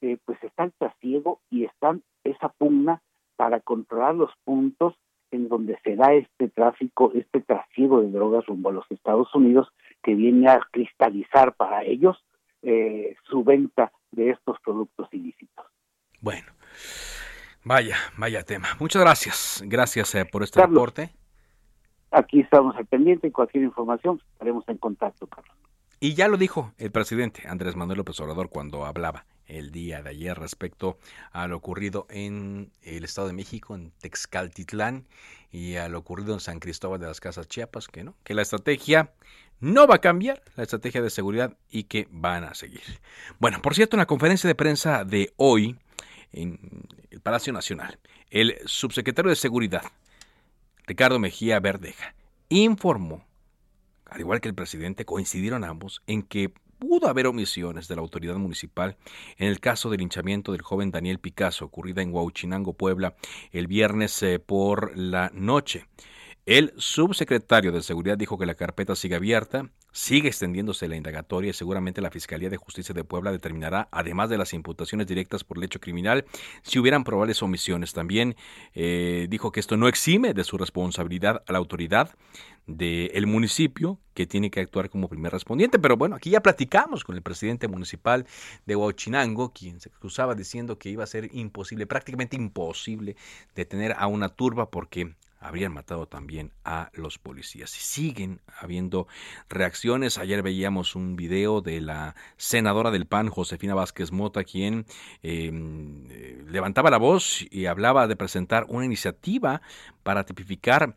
eh, 0.00 0.18
pues 0.24 0.42
está 0.42 0.64
el 0.64 0.72
trasiego 0.72 1.40
y 1.50 1.64
están 1.64 2.02
esa 2.24 2.48
pugna 2.50 3.02
para 3.36 3.60
controlar 3.60 4.14
los 4.14 4.30
puntos 4.44 4.94
en 5.32 5.48
donde 5.48 5.78
se 5.82 5.96
da 5.96 6.12
este 6.12 6.48
tráfico, 6.48 7.10
este 7.14 7.40
trasiego 7.40 8.00
de 8.00 8.10
drogas 8.10 8.46
rumbo 8.46 8.68
a 8.68 8.72
los 8.72 8.90
Estados 8.90 9.34
Unidos, 9.34 9.68
que 10.02 10.14
viene 10.14 10.48
a 10.48 10.60
cristalizar 10.70 11.54
para 11.54 11.82
ellos 11.84 12.22
eh, 12.62 13.16
su 13.24 13.42
venta 13.42 13.92
de 14.12 14.30
estos 14.30 14.58
productos 14.60 15.08
ilícitos. 15.12 15.66
Bueno, 16.20 16.52
vaya, 17.64 17.96
vaya 18.16 18.42
tema. 18.42 18.68
Muchas 18.78 19.02
gracias. 19.02 19.64
Gracias 19.66 20.14
eh, 20.14 20.24
por 20.24 20.42
este 20.42 20.60
reporte. 20.60 21.10
Aquí 22.10 22.40
estamos 22.40 22.76
al 22.76 22.86
pendiente 22.86 23.26
y 23.26 23.30
cualquier 23.30 23.64
información 23.64 24.20
estaremos 24.32 24.64
en 24.68 24.76
contacto, 24.76 25.26
Carlos. 25.26 25.56
Y 25.98 26.14
ya 26.14 26.28
lo 26.28 26.36
dijo 26.36 26.72
el 26.78 26.90
presidente 26.90 27.48
Andrés 27.48 27.74
Manuel 27.74 27.98
López 27.98 28.20
Obrador 28.20 28.50
cuando 28.50 28.84
hablaba 28.84 29.24
el 29.52 29.70
día 29.70 30.02
de 30.02 30.10
ayer 30.10 30.38
respecto 30.38 30.98
a 31.30 31.46
lo 31.46 31.56
ocurrido 31.56 32.06
en 32.10 32.72
el 32.82 33.04
Estado 33.04 33.28
de 33.28 33.34
México, 33.34 33.74
en 33.74 33.92
Texcaltitlán, 34.00 35.06
y 35.50 35.76
a 35.76 35.88
lo 35.88 35.98
ocurrido 35.98 36.32
en 36.34 36.40
San 36.40 36.58
Cristóbal 36.60 37.00
de 37.00 37.06
las 37.06 37.20
Casas 37.20 37.46
Chiapas, 37.46 37.88
que 37.88 38.04
no, 38.04 38.16
que 38.24 38.34
la 38.34 38.42
estrategia 38.42 39.12
no 39.60 39.86
va 39.86 39.96
a 39.96 40.00
cambiar, 40.00 40.42
la 40.56 40.64
estrategia 40.64 41.02
de 41.02 41.10
seguridad 41.10 41.56
y 41.70 41.84
que 41.84 42.08
van 42.10 42.44
a 42.44 42.54
seguir. 42.54 42.82
Bueno, 43.38 43.62
por 43.62 43.74
cierto, 43.74 43.96
en 43.96 44.00
la 44.00 44.06
conferencia 44.06 44.48
de 44.48 44.54
prensa 44.54 45.04
de 45.04 45.32
hoy 45.36 45.78
en 46.32 46.58
el 47.10 47.20
Palacio 47.20 47.52
Nacional, 47.52 47.98
el 48.30 48.58
subsecretario 48.64 49.28
de 49.28 49.36
Seguridad, 49.36 49.82
Ricardo 50.86 51.18
Mejía 51.18 51.60
Verdeja, 51.60 52.14
informó, 52.48 53.24
al 54.06 54.20
igual 54.20 54.40
que 54.40 54.48
el 54.48 54.54
presidente, 54.54 55.04
coincidieron 55.04 55.64
ambos 55.64 56.02
en 56.06 56.22
que 56.22 56.52
pudo 56.82 57.08
haber 57.08 57.26
omisiones 57.26 57.88
de 57.88 57.96
la 57.96 58.02
autoridad 58.02 58.36
municipal 58.36 58.96
en 59.36 59.48
el 59.48 59.60
caso 59.60 59.88
del 59.88 60.00
linchamiento 60.00 60.52
del 60.52 60.62
joven 60.62 60.90
Daniel 60.90 61.18
Picasso, 61.18 61.64
ocurrida 61.64 62.02
en 62.02 62.12
Huauchinango, 62.12 62.74
Puebla, 62.74 63.14
el 63.52 63.66
viernes 63.66 64.22
eh, 64.22 64.38
por 64.38 64.96
la 64.96 65.30
noche. 65.32 65.86
El 66.44 66.72
subsecretario 66.76 67.70
de 67.70 67.82
Seguridad 67.82 68.18
dijo 68.18 68.36
que 68.36 68.46
la 68.46 68.56
carpeta 68.56 68.96
sigue 68.96 69.14
abierta, 69.14 69.70
sigue 69.92 70.28
extendiéndose 70.28 70.88
la 70.88 70.96
indagatoria 70.96 71.50
y 71.50 71.54
seguramente 71.54 72.00
la 72.00 72.10
Fiscalía 72.10 72.50
de 72.50 72.56
Justicia 72.56 72.94
de 72.94 73.04
Puebla 73.04 73.30
determinará, 73.30 73.88
además 73.92 74.30
de 74.30 74.38
las 74.38 74.52
imputaciones 74.54 75.06
directas 75.06 75.44
por 75.44 75.58
el 75.58 75.64
hecho 75.64 75.80
criminal, 75.80 76.24
si 76.62 76.78
hubieran 76.78 77.04
probables 77.04 77.42
omisiones. 77.42 77.92
También 77.92 78.36
eh, 78.74 79.26
dijo 79.28 79.52
que 79.52 79.60
esto 79.60 79.76
no 79.76 79.88
exime 79.88 80.34
de 80.34 80.44
su 80.44 80.58
responsabilidad 80.58 81.42
a 81.46 81.52
la 81.52 81.58
autoridad 81.58 82.10
del 82.66 83.26
municipio 83.26 83.98
que 84.14 84.26
tiene 84.26 84.50
que 84.50 84.60
actuar 84.60 84.88
como 84.88 85.08
primer 85.08 85.32
respondiente. 85.32 85.78
Pero 85.78 85.96
bueno, 85.96 86.16
aquí 86.16 86.30
ya 86.30 86.40
platicamos 86.40 87.04
con 87.04 87.16
el 87.16 87.22
presidente 87.22 87.68
municipal 87.68 88.26
de 88.66 88.76
Huachinango, 88.76 89.52
quien 89.52 89.80
se 89.80 89.88
excusaba 89.88 90.34
diciendo 90.34 90.78
que 90.78 90.88
iba 90.88 91.04
a 91.04 91.08
ser 91.08 91.28
imposible, 91.32 91.86
prácticamente 91.86 92.36
imposible, 92.36 93.16
detener 93.54 93.94
a 93.98 94.06
una 94.06 94.28
turba 94.28 94.70
porque 94.70 95.14
habrían 95.42 95.72
matado 95.72 96.06
también 96.06 96.52
a 96.64 96.90
los 96.94 97.18
policías. 97.18 97.76
Y 97.76 97.80
siguen 97.80 98.40
habiendo 98.60 99.06
reacciones. 99.48 100.18
Ayer 100.18 100.42
veíamos 100.42 100.94
un 100.94 101.16
video 101.16 101.60
de 101.60 101.80
la 101.80 102.14
senadora 102.36 102.90
del 102.90 103.06
PAN, 103.06 103.28
Josefina 103.28 103.74
Vázquez 103.74 104.12
Mota, 104.12 104.44
quien 104.44 104.86
em, 105.22 106.06
eh, 106.10 106.44
levantaba 106.48 106.90
la 106.90 106.98
voz 106.98 107.44
y 107.50 107.66
hablaba 107.66 108.06
de 108.06 108.16
presentar 108.16 108.66
una 108.68 108.84
iniciativa 108.84 109.62
para 110.02 110.24
tipificar 110.24 110.96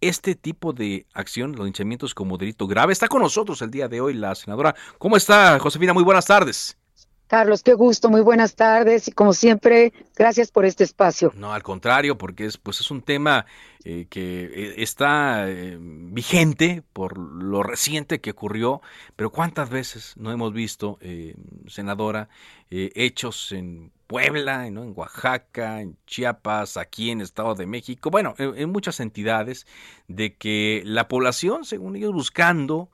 este 0.00 0.34
tipo 0.34 0.72
de 0.72 1.06
acción, 1.14 1.52
los 1.52 1.64
linchamientos 1.64 2.14
como 2.14 2.36
delito 2.36 2.66
grave. 2.66 2.92
Está 2.92 3.08
con 3.08 3.22
nosotros 3.22 3.62
el 3.62 3.70
día 3.70 3.88
de 3.88 4.00
hoy 4.00 4.14
la 4.14 4.34
senadora. 4.34 4.74
¿Cómo 4.98 5.16
está, 5.16 5.58
Josefina? 5.58 5.94
Muy 5.94 6.04
buenas 6.04 6.26
tardes. 6.26 6.76
Carlos, 7.26 7.64
qué 7.64 7.74
gusto, 7.74 8.08
muy 8.08 8.20
buenas 8.20 8.54
tardes 8.54 9.08
y 9.08 9.12
como 9.12 9.32
siempre, 9.32 9.92
gracias 10.14 10.52
por 10.52 10.64
este 10.64 10.84
espacio. 10.84 11.32
No, 11.34 11.52
al 11.52 11.64
contrario, 11.64 12.16
porque 12.16 12.46
es, 12.46 12.56
pues 12.56 12.80
es 12.80 12.88
un 12.92 13.02
tema 13.02 13.46
eh, 13.84 14.06
que 14.08 14.44
eh, 14.44 14.74
está 14.78 15.48
eh, 15.48 15.76
vigente 15.80 16.84
por 16.92 17.18
lo 17.18 17.64
reciente 17.64 18.20
que 18.20 18.30
ocurrió, 18.30 18.80
pero 19.16 19.30
cuántas 19.30 19.70
veces 19.70 20.14
no 20.16 20.30
hemos 20.30 20.52
visto, 20.52 20.98
senadora, 21.66 22.28
hechos 22.70 23.50
en 23.50 23.90
Puebla, 24.06 24.68
en 24.68 24.78
Oaxaca, 24.94 25.80
en 25.80 25.96
Chiapas, 26.06 26.76
aquí 26.76 27.10
en 27.10 27.20
Estado 27.20 27.56
de 27.56 27.66
México, 27.66 28.10
bueno, 28.10 28.34
en, 28.38 28.70
muchas 28.70 29.00
entidades, 29.00 29.66
de 30.06 30.34
que 30.34 30.82
la 30.84 31.08
población, 31.08 31.64
según 31.64 31.96
ellos, 31.96 32.12
buscando 32.12 32.88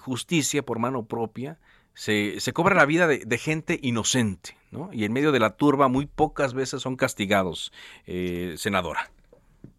justicia 0.00 0.62
por 0.62 0.78
mano 0.78 1.04
propia, 1.04 1.58
se, 1.98 2.38
se 2.38 2.52
cobra 2.52 2.76
la 2.76 2.86
vida 2.86 3.08
de, 3.08 3.38
gente 3.38 3.76
inocente, 3.82 4.56
¿no? 4.70 4.88
Y 4.92 5.04
en 5.04 5.12
medio 5.12 5.32
de 5.32 5.40
la 5.40 5.56
turba 5.56 5.88
muy 5.88 6.06
pocas 6.06 6.54
veces 6.54 6.80
son 6.80 6.94
castigados, 6.94 7.72
eh, 8.06 8.54
senadora. 8.56 9.10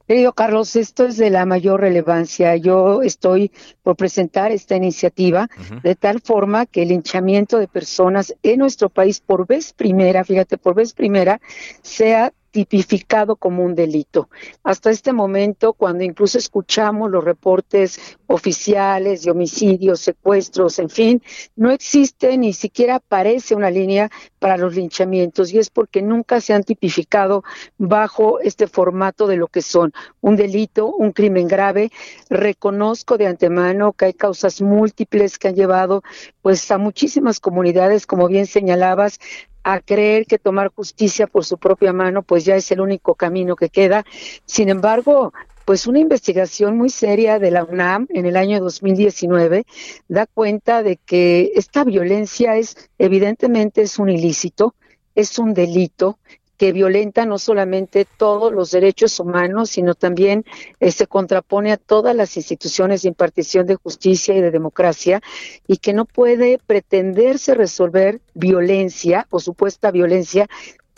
Querido 0.05 0.33
Carlos, 0.33 0.75
esto 0.75 1.05
es 1.05 1.15
de 1.15 1.29
la 1.29 1.45
mayor 1.45 1.79
relevancia. 1.79 2.57
Yo 2.57 3.03
estoy 3.03 3.53
por 3.83 3.95
presentar 3.95 4.51
esta 4.51 4.75
iniciativa 4.75 5.47
de 5.81 5.95
tal 5.95 6.19
forma 6.19 6.65
que 6.65 6.81
el 6.81 6.91
hinchamiento 6.91 7.57
de 7.57 7.69
personas 7.69 8.35
en 8.43 8.59
nuestro 8.59 8.89
país 8.89 9.21
por 9.21 9.47
vez 9.47 9.71
primera, 9.71 10.25
fíjate, 10.25 10.57
por 10.57 10.75
vez 10.75 10.93
primera, 10.93 11.39
sea 11.83 12.33
tipificado 12.51 13.35
como 13.35 13.63
un 13.63 13.75
delito. 13.75 14.29
Hasta 14.63 14.89
este 14.89 15.13
momento, 15.13 15.73
cuando 15.73 16.03
incluso 16.03 16.37
escuchamos 16.37 17.11
los 17.11 17.23
reportes 17.23 18.17
oficiales 18.27 19.23
de 19.23 19.31
homicidios, 19.31 20.01
secuestros, 20.01 20.79
en 20.79 20.89
fin, 20.89 21.23
no 21.55 21.71
existe 21.71 22.37
ni 22.37 22.53
siquiera 22.53 22.95
aparece 22.95 23.55
una 23.55 23.69
línea 23.69 24.09
para 24.39 24.57
los 24.57 24.75
linchamientos 24.75 25.53
y 25.53 25.59
es 25.59 25.69
porque 25.69 26.01
nunca 26.01 26.41
se 26.41 26.53
han 26.53 26.63
tipificado 26.63 27.43
bajo 27.77 28.39
este 28.39 28.67
formato 28.67 29.27
de 29.27 29.37
lo 29.37 29.47
que 29.47 29.61
son 29.61 29.93
un 30.21 30.35
delito, 30.35 30.87
un 30.87 31.11
crimen 31.11 31.47
grave. 31.47 31.91
Reconozco 32.29 33.17
de 33.17 33.27
antemano 33.27 33.93
que 33.93 34.05
hay 34.05 34.13
causas 34.13 34.61
múltiples 34.61 35.37
que 35.37 35.49
han 35.49 35.55
llevado 35.55 36.03
pues 36.41 36.69
a 36.71 36.77
muchísimas 36.77 37.39
comunidades, 37.39 38.05
como 38.05 38.27
bien 38.27 38.45
señalabas, 38.45 39.19
a 39.63 39.79
creer 39.81 40.25
que 40.25 40.39
tomar 40.39 40.71
justicia 40.73 41.27
por 41.27 41.45
su 41.45 41.57
propia 41.57 41.93
mano 41.93 42.23
pues 42.23 42.45
ya 42.45 42.55
es 42.55 42.71
el 42.71 42.81
único 42.81 43.15
camino 43.15 43.55
que 43.55 43.69
queda. 43.69 44.05
Sin 44.45 44.69
embargo, 44.69 45.33
pues 45.65 45.85
una 45.85 45.99
investigación 45.99 46.77
muy 46.77 46.89
seria 46.89 47.37
de 47.37 47.51
la 47.51 47.63
UNAM 47.63 48.07
en 48.09 48.25
el 48.25 48.37
año 48.37 48.59
2019 48.59 49.65
da 50.07 50.25
cuenta 50.25 50.81
de 50.81 50.97
que 50.97 51.51
esta 51.55 51.83
violencia 51.83 52.55
es 52.57 52.89
evidentemente 52.97 53.83
es 53.83 53.99
un 53.99 54.09
ilícito, 54.09 54.73
es 55.13 55.37
un 55.37 55.53
delito 55.53 56.17
que 56.59 56.73
violenta 56.73 57.25
no 57.25 57.39
solamente 57.39 58.05
todos 58.17 58.51
los 58.51 58.71
derechos 58.71 59.17
humanos, 59.21 59.69
sino 59.69 59.95
también 59.95 60.43
eh, 60.81 60.91
se 60.91 61.07
contrapone 61.07 61.71
a 61.71 61.77
todas 61.77 62.13
las 62.13 62.35
instituciones 62.35 63.01
de 63.01 63.07
impartición 63.07 63.65
de 63.65 63.75
justicia 63.75 64.35
y 64.35 64.41
de 64.41 64.51
democracia 64.51 65.21
y 65.67 65.77
que 65.77 65.93
no 65.93 66.03
puede 66.03 66.59
pretenderse 66.67 67.55
resolver 67.55 68.19
violencia 68.33 69.25
o 69.29 69.39
supuesta 69.39 69.89
violencia 69.89 70.49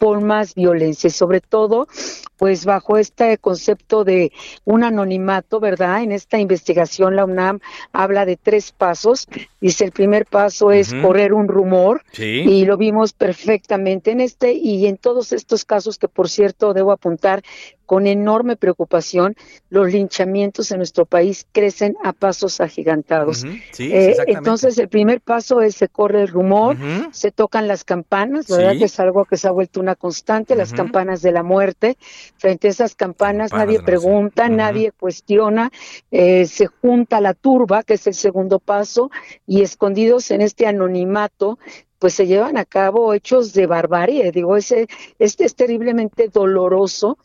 por 0.02 0.20
más 0.20 0.56
violencia 0.56 1.10
y 1.10 1.12
sobre 1.12 1.42
todo 1.42 1.88
pues 2.36 2.66
bajo 2.66 2.98
este 2.98 3.38
concepto 3.38 4.04
de 4.04 4.32
un 4.66 4.84
anonimato, 4.84 5.60
¿verdad? 5.60 6.02
En 6.02 6.12
esta 6.12 6.40
investigación 6.40 7.16
la 7.16 7.24
UNAM 7.24 7.60
habla 7.94 8.26
de 8.26 8.36
tres 8.36 8.72
pasos 8.72 9.28
Dice, 9.60 9.86
el 9.86 9.92
primer 9.92 10.26
paso 10.26 10.72
es 10.72 10.92
correr 11.04 11.34
un 11.36 11.48
rumor 11.48 12.02
Sí. 12.14 12.24
y 12.24 12.66
lo 12.66 12.78
vimos 12.78 13.14
perfectamente 13.14 14.10
en 14.10 14.22
este 14.22 14.54
y 14.54 14.88
en 14.88 14.98
todos 14.98 15.34
estos 15.34 15.66
casos 15.66 16.00
que, 16.00 16.08
por 16.08 16.30
cierto, 16.30 16.74
debo 16.74 16.92
apuntar 16.92 17.44
con 17.92 18.08
enorme 18.08 18.56
preocupación, 18.56 19.36
los 19.70 19.92
linchamientos 19.92 20.72
en 20.72 20.78
nuestro 20.78 21.06
país 21.06 21.46
crecen 21.52 21.98
a 22.02 22.14
pasos 22.14 22.62
agigantados. 22.62 23.44
Sí, 23.74 23.92
Eh, 23.92 24.16
entonces, 24.28 24.78
el 24.78 24.88
primer 24.88 25.20
paso 25.20 25.60
es 25.60 25.76
se 25.76 25.90
corre 25.90 26.22
el 26.22 26.30
rumor, 26.30 26.78
se 27.12 27.32
tocan 27.32 27.68
las 27.68 27.84
campanas, 27.84 28.48
¿verdad? 28.48 28.72
Sí. 28.72 28.80
Que 28.80 28.86
es 28.86 28.98
algo 29.02 29.26
que 29.26 29.36
se 29.36 29.50
ha 29.50 29.52
vuelto 29.52 29.82
una 29.82 29.96
constante, 29.96 30.56
las 30.56 30.72
campanas 30.72 31.22
de 31.22 31.34
la 31.34 31.44
muerte. 31.44 31.98
Frente 32.38 32.70
a 32.70 32.72
esas 32.72 32.96
campanas, 32.96 33.52
nadie 33.52 33.80
la 33.80 33.84
pregunta, 33.84 34.48
nadie 34.48 34.94
cuestiona, 34.94 35.70
eh, 36.12 36.46
se 36.46 36.68
junta 36.68 37.20
la 37.20 37.34
turba, 37.34 37.84
que 37.84 37.96
es 37.96 38.08
el 38.08 38.14
segundo 38.14 38.60
paso, 38.60 39.12
y 39.46 39.64
escondidos 39.64 40.32
en 40.32 40.40
este 40.40 40.66
anonimato, 40.66 41.60
pues 42.00 42.14
se 42.14 42.26
llevan 42.26 42.58
a 42.58 42.64
cabo 42.64 43.14
hechos 43.14 43.52
de 43.52 43.68
barbarie. 43.68 44.32
Digo, 44.32 44.56
ese, 44.56 44.88
este 45.20 45.44
es 45.44 45.56
terriblemente 45.56 46.30
doloroso 46.30 47.18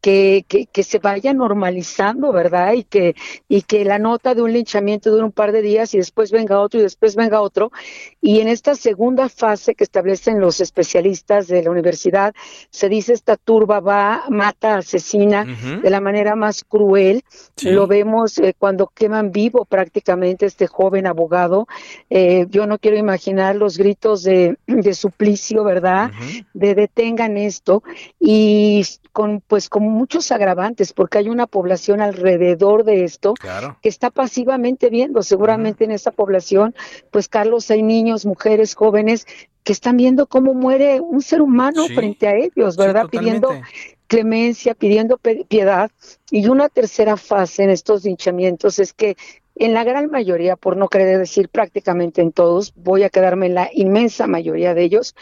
que, 0.00 0.44
que, 0.46 0.66
que 0.66 0.82
se 0.82 0.98
vaya 0.98 1.32
normalizando, 1.32 2.32
¿verdad? 2.32 2.72
Y 2.74 2.84
que, 2.84 3.14
y 3.48 3.62
que 3.62 3.84
la 3.84 3.98
nota 3.98 4.34
de 4.34 4.42
un 4.42 4.52
linchamiento 4.52 5.10
dure 5.10 5.24
un 5.24 5.32
par 5.32 5.52
de 5.52 5.62
días 5.62 5.94
y 5.94 5.98
después 5.98 6.30
venga 6.30 6.60
otro 6.60 6.80
y 6.80 6.82
después 6.82 7.16
venga 7.16 7.40
otro. 7.40 7.72
Y 8.20 8.40
en 8.40 8.48
esta 8.48 8.74
segunda 8.74 9.28
fase 9.28 9.74
que 9.74 9.84
establecen 9.84 10.40
los 10.40 10.60
especialistas 10.60 11.48
de 11.48 11.62
la 11.62 11.70
universidad, 11.70 12.34
se 12.70 12.88
dice 12.88 13.12
esta 13.12 13.36
turba 13.36 13.80
va, 13.80 14.24
mata, 14.28 14.76
asesina 14.76 15.44
de 15.82 15.90
la 15.90 16.00
manera 16.00 16.36
más 16.36 16.64
cruel. 16.64 17.22
Sí. 17.56 17.70
Lo 17.70 17.86
vemos 17.86 18.38
eh, 18.38 18.54
cuando 18.58 18.86
queman 18.88 19.32
vivo 19.32 19.64
prácticamente 19.64 20.46
este 20.46 20.66
joven 20.66 21.06
abogado. 21.06 21.66
Eh, 22.10 22.46
yo 22.50 22.66
no 22.66 22.78
quiero 22.78 22.96
imaginar 22.96 23.56
los 23.56 23.78
gritos 23.78 24.22
de, 24.22 24.58
de 24.66 24.94
suplicio, 24.94 25.64
¿verdad? 25.64 26.10
De 26.54 26.74
detengan 26.74 27.36
esto 27.36 27.82
y 28.20 28.84
con 29.12 29.40
pues 29.40 29.68
con 29.68 29.88
muchos 29.98 30.30
agravantes 30.32 30.92
porque 30.92 31.18
hay 31.18 31.28
una 31.28 31.46
población 31.46 32.00
alrededor 32.00 32.84
de 32.84 33.04
esto 33.04 33.34
Claro. 33.34 33.76
que 33.82 33.88
está 33.88 34.10
pasivamente 34.10 34.88
viendo. 34.88 35.22
Seguramente 35.22 35.84
en 35.84 35.90
esa 35.90 36.12
población, 36.12 36.74
pues 37.10 37.28
Carlos, 37.28 37.70
hay 37.70 37.82
niños, 37.82 38.24
mujeres, 38.24 38.74
jóvenes 38.74 39.26
que 39.64 39.72
están 39.72 39.96
viendo 39.98 40.26
cómo 40.26 40.54
muere 40.54 41.00
un 41.00 41.20
ser 41.20 41.42
humano 41.42 41.86
Sí. 41.88 41.94
frente 41.94 42.28
a 42.28 42.34
ellos, 42.36 42.76
¿verdad? 42.76 43.08
pidiendo 43.10 43.60
clemencia, 44.06 44.74
pidiendo 44.74 45.18
piedad. 45.48 45.90
Y 46.30 46.48
una 46.48 46.68
tercera 46.68 47.16
fase 47.16 47.64
en 47.64 47.70
estos 47.70 48.04
linchamientos 48.04 48.78
es 48.78 48.92
que 48.94 49.16
en 49.56 49.74
la 49.74 49.82
gran 49.84 50.10
mayoría, 50.10 50.54
por 50.56 50.76
no 50.76 50.88
querer 50.88 51.18
decir 51.18 51.48
prácticamente 51.48 52.22
en 52.22 52.32
todos, 52.32 52.72
voy 52.76 53.02
a 53.02 53.10
quedarme 53.10 53.46
en 53.46 53.54
la 53.54 53.68
inmensa 53.74 54.26
mayoría 54.28 54.72
de 54.72 54.84
ellos, 54.84 55.14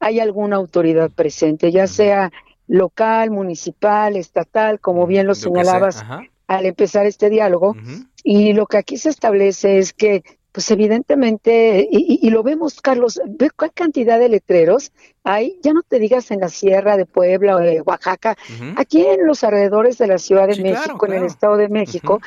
hay 0.00 0.18
alguna 0.18 0.56
autoridad 0.56 1.10
presente, 1.10 1.70
ya 1.70 1.86
sea 1.86 2.32
local, 2.72 3.30
municipal, 3.30 4.16
estatal, 4.16 4.80
como 4.80 5.06
bien 5.06 5.26
lo 5.26 5.34
señalabas 5.34 6.02
al 6.46 6.64
empezar 6.64 7.04
este 7.04 7.28
diálogo. 7.28 7.76
Y 8.24 8.54
lo 8.54 8.66
que 8.66 8.78
aquí 8.78 8.96
se 8.96 9.10
establece 9.10 9.76
es 9.76 9.92
que, 9.92 10.22
pues 10.52 10.70
evidentemente, 10.70 11.86
y, 11.90 12.30
lo 12.30 12.42
vemos, 12.42 12.80
Carlos, 12.80 13.20
ve 13.26 13.50
cuál 13.50 13.72
cantidad 13.74 14.18
de 14.18 14.30
letreros 14.30 14.90
hay, 15.22 15.58
ya 15.62 15.74
no 15.74 15.82
te 15.82 15.98
digas 15.98 16.30
en 16.30 16.40
la 16.40 16.48
sierra 16.48 16.96
de 16.96 17.04
Puebla 17.04 17.56
o 17.56 17.58
de 17.58 17.82
Oaxaca, 17.82 18.38
aquí 18.76 19.04
en 19.04 19.26
los 19.26 19.44
alrededores 19.44 19.98
de 19.98 20.06
la 20.06 20.16
Ciudad 20.16 20.46
de 20.46 20.54
Sí, 20.54 20.62
México, 20.62 20.96
claro, 20.96 21.12
en 21.12 21.20
el. 21.20 21.26
Estado 21.26 21.56
de 21.58 21.68
México, 21.68 22.22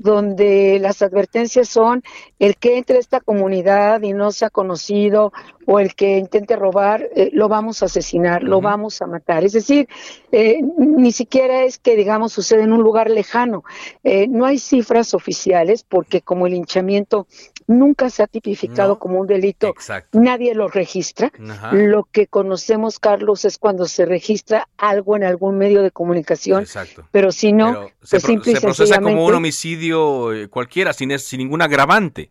donde 0.00 0.78
las 0.80 1.02
advertencias 1.02 1.68
son 1.68 2.02
el 2.38 2.56
que 2.56 2.78
entre 2.78 2.96
a 2.96 3.00
esta 3.00 3.20
comunidad 3.20 4.00
y 4.02 4.14
no 4.14 4.32
sea 4.32 4.48
conocido 4.48 5.30
o 5.66 5.78
el 5.78 5.94
que 5.94 6.16
intente 6.16 6.56
robar, 6.56 7.08
eh, 7.14 7.28
lo 7.32 7.48
vamos 7.48 7.82
a 7.82 7.86
asesinar, 7.86 8.42
lo 8.42 8.60
vamos 8.60 9.00
a 9.02 9.06
matar. 9.06 9.44
Es 9.44 9.52
decir, 9.52 9.88
eh, 10.32 10.58
ni 10.78 11.12
siquiera 11.12 11.62
es 11.64 11.78
que, 11.78 11.96
digamos, 11.96 12.32
sucede 12.32 12.62
en 12.62 12.72
un 12.72 12.82
lugar 12.82 13.10
lejano. 13.10 13.62
Eh, 14.02 14.26
no 14.26 14.46
hay 14.46 14.58
cifras 14.58 15.12
oficiales 15.14 15.84
porque 15.84 16.22
como 16.22 16.46
el 16.46 16.54
hinchamiento 16.54 17.26
nunca 17.66 18.10
se 18.10 18.22
ha 18.24 18.26
tipificado 18.26 18.94
No. 18.94 18.98
como 18.98 19.20
un 19.20 19.26
delito, 19.28 19.68
Exacto. 19.68 20.18
nadie 20.18 20.54
lo 20.54 20.66
registra. 20.68 21.30
Lo 21.72 22.04
que 22.10 22.26
conocemos, 22.26 22.98
Carlos, 22.98 23.44
es 23.44 23.58
cuando 23.58 23.86
se 23.86 24.06
registra 24.06 24.66
algo 24.76 25.14
en 25.14 25.22
algún 25.24 25.56
medio 25.58 25.82
de 25.82 25.90
comunicación. 25.92 26.62
Exacto. 26.62 27.04
Pero 27.12 27.30
si 27.30 27.52
no, 27.52 27.72
Pero 27.72 27.88
se, 28.02 28.20
pues 28.20 28.24
pro- 28.24 28.54
se 28.54 28.60
procesa 28.60 29.00
como 29.00 29.24
un 29.24 29.34
homicidio 29.34 29.89
eh, 29.92 30.48
cualquiera, 30.48 30.92
sin, 30.92 31.18
sin 31.18 31.38
ningún 31.38 31.62
agravante. 31.62 32.30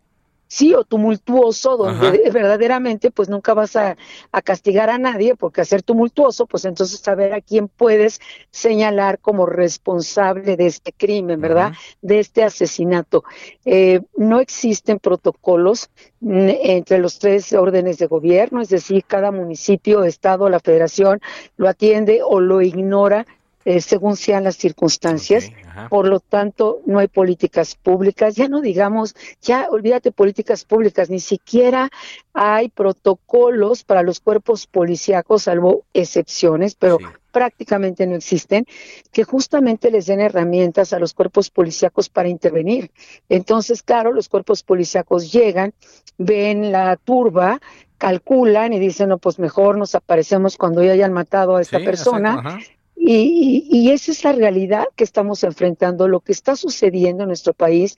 sí 0.51 0.73
o 0.73 0.83
tumultuoso, 0.83 1.77
donde 1.77 2.07
Ajá. 2.07 2.17
verdaderamente 2.33 3.11
pues 3.11 3.29
nunca 3.29 3.53
vas 3.53 3.75
a, 3.75 3.95
a 4.31 4.41
castigar 4.41 4.89
a 4.89 4.97
nadie, 4.97 5.35
porque 5.35 5.61
hacer 5.61 5.83
tumultuoso, 5.83 6.47
pues 6.47 6.65
entonces 6.65 6.99
saber 6.99 7.33
a 7.33 7.41
quién 7.41 7.67
puedes 7.67 8.19
señalar 8.49 9.19
como 9.19 9.45
responsable 9.45 10.57
de 10.57 10.65
este 10.65 10.91
crimen, 10.91 11.39
¿verdad? 11.39 11.73
De 12.01 12.19
este 12.19 12.43
asesinato. 12.43 13.23
Eh, 13.63 14.01
no 14.17 14.39
existen 14.39 14.97
protocolos 14.97 15.91
mm, 16.19 16.49
entre 16.63 16.97
los 16.97 17.19
tres 17.19 17.53
órdenes 17.53 17.99
de 17.99 18.07
gobierno, 18.07 18.59
es 18.61 18.69
decir, 18.69 19.03
cada 19.05 19.31
municipio, 19.31 20.03
estado, 20.03 20.49
la 20.49 20.59
federación 20.59 21.21
lo 21.57 21.69
atiende 21.69 22.21
o 22.23 22.39
lo 22.39 22.61
ignora 22.61 23.27
eh, 23.69 23.81
según 23.81 24.15
sean 24.15 24.45
las 24.45 24.55
circunstancias. 24.55 25.51
Por 25.91 26.07
lo 26.07 26.19
tanto, 26.19 26.81
no 26.87 26.97
hay 26.97 27.07
políticas 27.07 27.75
públicas, 27.75 28.35
ya 28.35 28.47
no 28.47 28.61
digamos, 28.61 29.15
ya 29.43 29.67
olvídate 29.69 30.11
políticas 30.11 30.65
públicas, 30.65 31.11
ni 31.11 31.19
siquiera 31.19 31.91
hay 32.33 32.69
protocolos 32.69 33.83
para 33.83 34.01
los 34.01 34.21
cuerpos 34.21 34.65
policíacos, 34.65 35.43
salvo 35.43 35.83
excepciones, 35.93 36.73
pero 36.73 36.97
prácticamente 37.31 38.07
no 38.07 38.15
existen, 38.15 38.65
que 39.11 39.23
justamente 39.23 39.91
les 39.91 40.07
den 40.07 40.19
herramientas 40.19 40.91
a 40.91 40.99
los 40.99 41.13
cuerpos 41.13 41.51
policíacos 41.51 42.09
para 42.09 42.27
intervenir. 42.27 42.89
Entonces, 43.29 43.83
claro, 43.83 44.11
los 44.13 44.29
cuerpos 44.29 44.63
policíacos 44.63 45.31
llegan, 45.31 45.75
ven 46.17 46.71
la 46.71 46.95
turba, 46.95 47.61
calculan 47.99 48.73
y 48.73 48.79
dicen, 48.79 49.09
no, 49.09 49.19
pues 49.19 49.37
mejor 49.37 49.77
nos 49.77 49.93
aparecemos 49.93 50.57
cuando 50.57 50.83
ya 50.83 50.93
hayan 50.93 51.13
matado 51.13 51.57
a 51.57 51.61
esta 51.61 51.77
Sí, 51.77 51.85
persona. 51.85 52.33
exacto. 52.39 52.78
Y, 53.01 53.65
y- 53.71 53.91
esa 53.91 54.11
es 54.11 54.23
la 54.25 54.33
realidad 54.33 54.85
que 54.95 55.05
estamos 55.05 55.43
enfrentando, 55.45 56.07
lo 56.07 56.19
que 56.19 56.33
está 56.33 56.55
sucediendo 56.57 57.23
en 57.23 57.29
nuestro 57.29 57.53
país, 57.53 57.95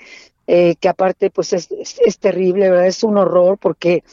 eh, 0.47 0.75
que 0.79 0.89
aparte 0.89 1.29
pues 1.31 1.53
es, 1.53 1.71
es- 1.71 1.99
es 2.05 2.19
terrible, 2.19 2.69
¿verdad? 2.69 2.87
Es 2.87 3.03
un 3.03 3.17
horror 3.17 3.57
porque 3.57 4.03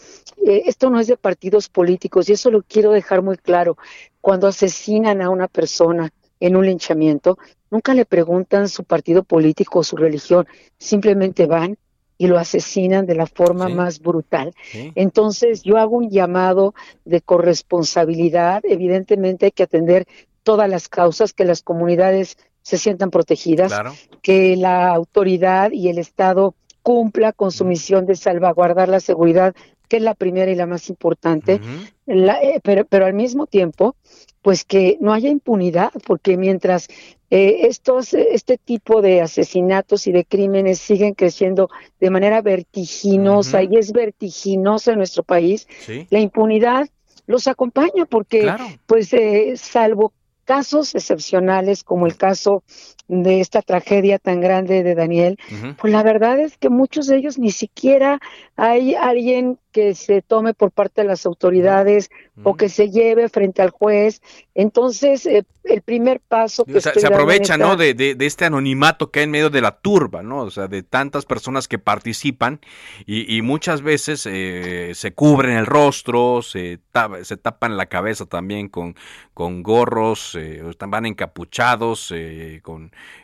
eh, 0.47 0.63
esto 0.67 0.89
no 0.91 0.99
es 0.99 1.07
de 1.07 1.17
partidos 1.19 1.69
políticos 1.69 2.29
y 2.29 2.33
eso 2.33 2.51
lo 2.51 2.63
quiero 2.63 2.93
dejar 2.93 3.23
muy 3.23 3.37
claro. 3.37 3.77
Cuando 4.21 4.47
asesinan 4.47 5.21
a 5.21 5.31
una 5.31 5.47
persona 5.49 6.11
en 6.41 6.57
un 6.57 6.65
linchamiento, 6.67 7.39
nunca 7.71 7.93
le 7.95 8.07
preguntan 8.07 8.69
su 8.69 8.85
partido 8.85 9.25
político 9.25 9.81
o 9.81 9.85
su 9.85 9.97
religión, 9.97 10.47
simplemente 10.79 11.47
van 11.47 11.77
y 12.21 12.27
lo 12.27 12.39
asesinan 12.39 13.07
de 13.07 13.15
la 13.15 13.27
forma 13.27 13.69
más 13.69 14.01
brutal. 14.01 14.53
Entonces 14.97 15.63
yo 15.63 15.77
hago 15.77 15.97
un 15.99 16.11
llamado 16.11 16.75
de 17.05 17.21
corresponsabilidad, 17.21 18.63
evidentemente 18.65 19.47
hay 19.47 19.53
que 19.53 19.63
atender 19.63 20.07
todas 20.49 20.71
las 20.71 20.89
causas, 20.89 21.35
que 21.35 21.45
las 21.45 21.61
comunidades 21.61 22.39
se 22.63 22.79
sientan 22.79 23.11
protegidas, 23.11 23.71
Claro. 23.71 23.93
que 24.23 24.57
la 24.57 24.89
autoridad 24.95 25.73
y 25.73 25.91
el 25.91 25.99
Estado 25.99 26.55
cumpla 26.83 27.35
con 27.35 27.53
su 27.53 27.67
misión 27.67 28.07
de 28.07 28.17
salvaguardar 28.17 28.89
la 28.89 29.01
seguridad, 29.01 29.55
que 29.89 29.99
es 29.99 30.03
la 30.03 30.15
primera 30.15 30.51
y 30.51 30.55
la 30.55 30.65
más 30.67 30.89
importante, 30.89 31.61
La- 32.07 32.41
eh, 32.43 32.61
pero, 32.63 32.87
pero 32.87 33.05
al 33.05 33.13
mismo 33.13 33.47
tiempo, 33.47 33.95
pues 34.41 34.65
que 34.65 34.97
no 35.03 35.13
haya 35.13 35.29
impunidad, 35.29 35.91
porque 36.07 36.39
mientras 36.39 36.89
eh, 37.31 37.67
estos, 37.69 38.15
este 38.15 38.57
tipo 38.57 39.03
de 39.03 39.21
asesinatos 39.21 40.07
y 40.07 40.13
de 40.13 40.25
crímenes 40.25 40.79
siguen 40.79 41.13
creciendo 41.13 41.69
de 42.01 42.09
manera 42.09 42.41
vertiginosa 42.41 43.63
y 43.63 43.77
es 43.77 43.93
vertiginosa 43.93 44.93
en 44.93 44.99
nuestro 44.99 45.23
país, 45.25 45.67
Sí. 45.81 46.07
la 46.09 46.21
impunidad 46.21 46.89
los 47.27 47.47
acompaña 47.49 48.07
porque, 48.09 48.41
Claro. 48.41 48.65
pues, 48.87 49.13
eh, 49.13 49.53
salvo 49.59 50.15
casos 50.49 50.95
excepcionales 50.95 51.85
como 51.85 52.07
el 52.07 52.17
caso 52.17 52.63
de 53.09 53.41
esta 53.41 53.63
tragedia 53.63 54.19
tan 54.19 54.41
grande 54.41 54.83
de 54.83 54.95
Daniel, 54.95 55.39
pues 55.81 55.93
la 55.93 56.03
verdad 56.03 56.39
es 56.39 56.59
que 56.59 56.69
muchos 56.69 57.07
de 57.07 57.17
ellos 57.17 57.39
ni 57.39 57.51
siquiera 57.51 58.21
hay 58.57 58.95
alguien 58.95 59.59
que 59.73 59.95
se 59.95 60.23
tome 60.23 60.55
por 60.55 60.71
parte 60.71 61.03
de 61.03 61.09
las 61.09 61.25
autoridades 61.25 62.11
o 62.43 62.57
que 62.57 62.69
se 62.69 62.91
lleve 62.91 63.29
frente 63.29 63.63
al 63.63 63.71
juez. 63.71 64.23
Entonces, 64.55 65.27
eh, 65.27 65.45
el 65.65 65.83
primer 65.83 66.21
paso 66.21 66.65
que 66.65 66.81
se 66.81 67.07
aprovecha, 67.07 67.57
¿no? 67.59 67.77
De, 67.77 67.95
de, 67.95 68.17
este 68.27 68.45
anonimato 68.45 69.11
que 69.11 69.21
hay 69.21 69.25
en 69.25 69.31
medio 69.31 69.51
de 69.51 69.61
la 69.61 69.79
turba, 69.79 70.23
¿no? 70.23 70.43
O 70.43 70.51
sea, 70.51 70.69
de 70.69 70.83
tantas 70.83 71.27
personas 71.27 71.69
que 71.69 71.79
participan 71.79 72.61
y, 73.07 73.41
muchas 73.43 73.83
veces 73.83 74.27
eh, 74.27 74.93
se 74.95 75.13
cubren 75.13 75.57
el 75.57 75.67
rostro, 75.67 76.43
se, 76.43 76.81
se 77.23 77.37
tapan 77.37 77.77
la 77.77 77.87
cabeza 77.87 78.27
también 78.27 78.69
con, 78.69 78.97
con 79.35 79.63
gorros, 79.63 80.35
eh, 80.35 80.63
van 80.89 81.07
encapuchados, 81.07 82.13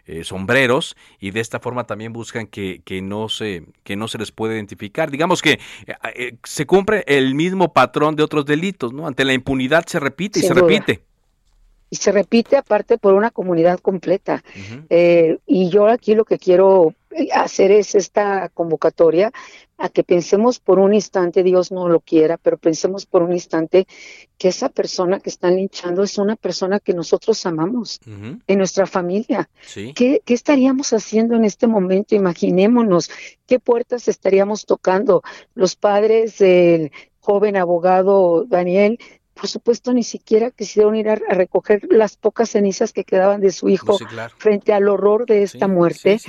eh, 0.07 0.25
sombreros 0.25 0.97
y 1.19 1.31
de 1.31 1.41
esta 1.41 1.61
forma 1.61 1.85
también 1.85 2.13
buscan 2.13 2.47
que, 2.47 2.83
que, 2.85 3.03
no 3.03 3.29
se, 3.29 3.65
que 3.83 3.97
no 3.97 4.09
se 4.09 4.19
les 4.19 4.33
puede 4.33 4.55
identificar. 4.55 5.11
Digamos 5.11 5.43
que 5.43 5.59
se 6.43 6.67
cumple 6.67 7.05
el 7.07 7.35
mismo 7.35 7.73
patrón 7.73 8.17
de 8.17 8.23
otros 8.23 8.45
delitos, 8.45 8.93
¿no? 8.93 9.07
Ante 9.07 9.25
la 9.25 9.33
impunidad 9.33 9.85
se 9.87 10.01
repite 10.01 10.41
y 10.41 10.43
se 10.43 10.55
repite 10.55 11.05
y 11.95 11.97
se 11.97 12.11
repite 12.11 12.57
aparte 12.57 12.99
por 12.99 13.15
una 13.15 13.31
comunidad 13.31 13.79
completa. 13.79 14.43
Eh, 14.91 15.39
y 15.47 15.71
yo 15.71 15.87
aquí 15.87 16.17
lo 16.17 16.25
que 16.25 16.39
quiero 16.41 16.89
eh, 16.89 17.04
hacer 17.33 17.71
es 17.71 17.95
esta 17.95 18.49
convocatoria 18.51 19.33
a 19.77 19.89
que 19.89 20.05
pensemos 20.05 20.61
por 20.61 20.79
un 20.79 20.95
instante, 20.95 21.43
Dios 21.43 21.73
no 21.73 21.89
lo 21.89 22.01
quiera, 22.01 22.37
pero 22.39 22.59
pensemos 22.59 23.07
por 23.07 23.23
un 23.23 23.33
instante 23.33 23.87
que 24.39 24.49
esa 24.49 24.69
persona 24.69 25.21
que 25.21 25.31
están 25.31 25.57
linchando 25.57 26.03
es 26.03 26.17
una 26.19 26.37
persona 26.37 26.79
que 26.81 26.95
nosotros 26.95 27.45
amamos 27.47 28.01
en 28.07 28.59
nuestra 28.59 28.87
familia. 28.87 29.49
¿Qué, 29.75 30.23
¿Qué, 30.25 30.35
estaríamos 30.35 30.93
haciendo 30.93 31.35
en 31.35 31.45
este 31.45 31.67
momento? 31.67 32.15
Imaginémonos 32.15 33.11
qué 33.47 33.59
puertas 33.59 34.07
estaríamos 34.09 34.65
tocando. 34.65 35.23
Los 35.55 35.75
padres 35.77 36.39
del 36.39 36.93
joven 37.19 37.57
abogado 37.57 38.45
Daniel 38.47 38.99
por 39.35 39.49
supuesto, 39.49 39.93
ni 39.93 40.05
siquiera 40.05 40.51
quisieron 40.51 40.95
ir 40.95 41.09
a, 41.09 41.17
recoger 41.17 41.83
las 41.91 42.17
pocas 42.17 42.51
cenizas 42.51 42.93
que 42.93 43.05
quedaban 43.05 43.41
de 43.41 43.51
su 43.51 43.69
hijo 43.69 43.99
frente 44.39 44.73
al 44.73 44.89
horror 44.89 45.27
de 45.27 45.43
esta 45.43 45.69
muerte. 45.69 46.21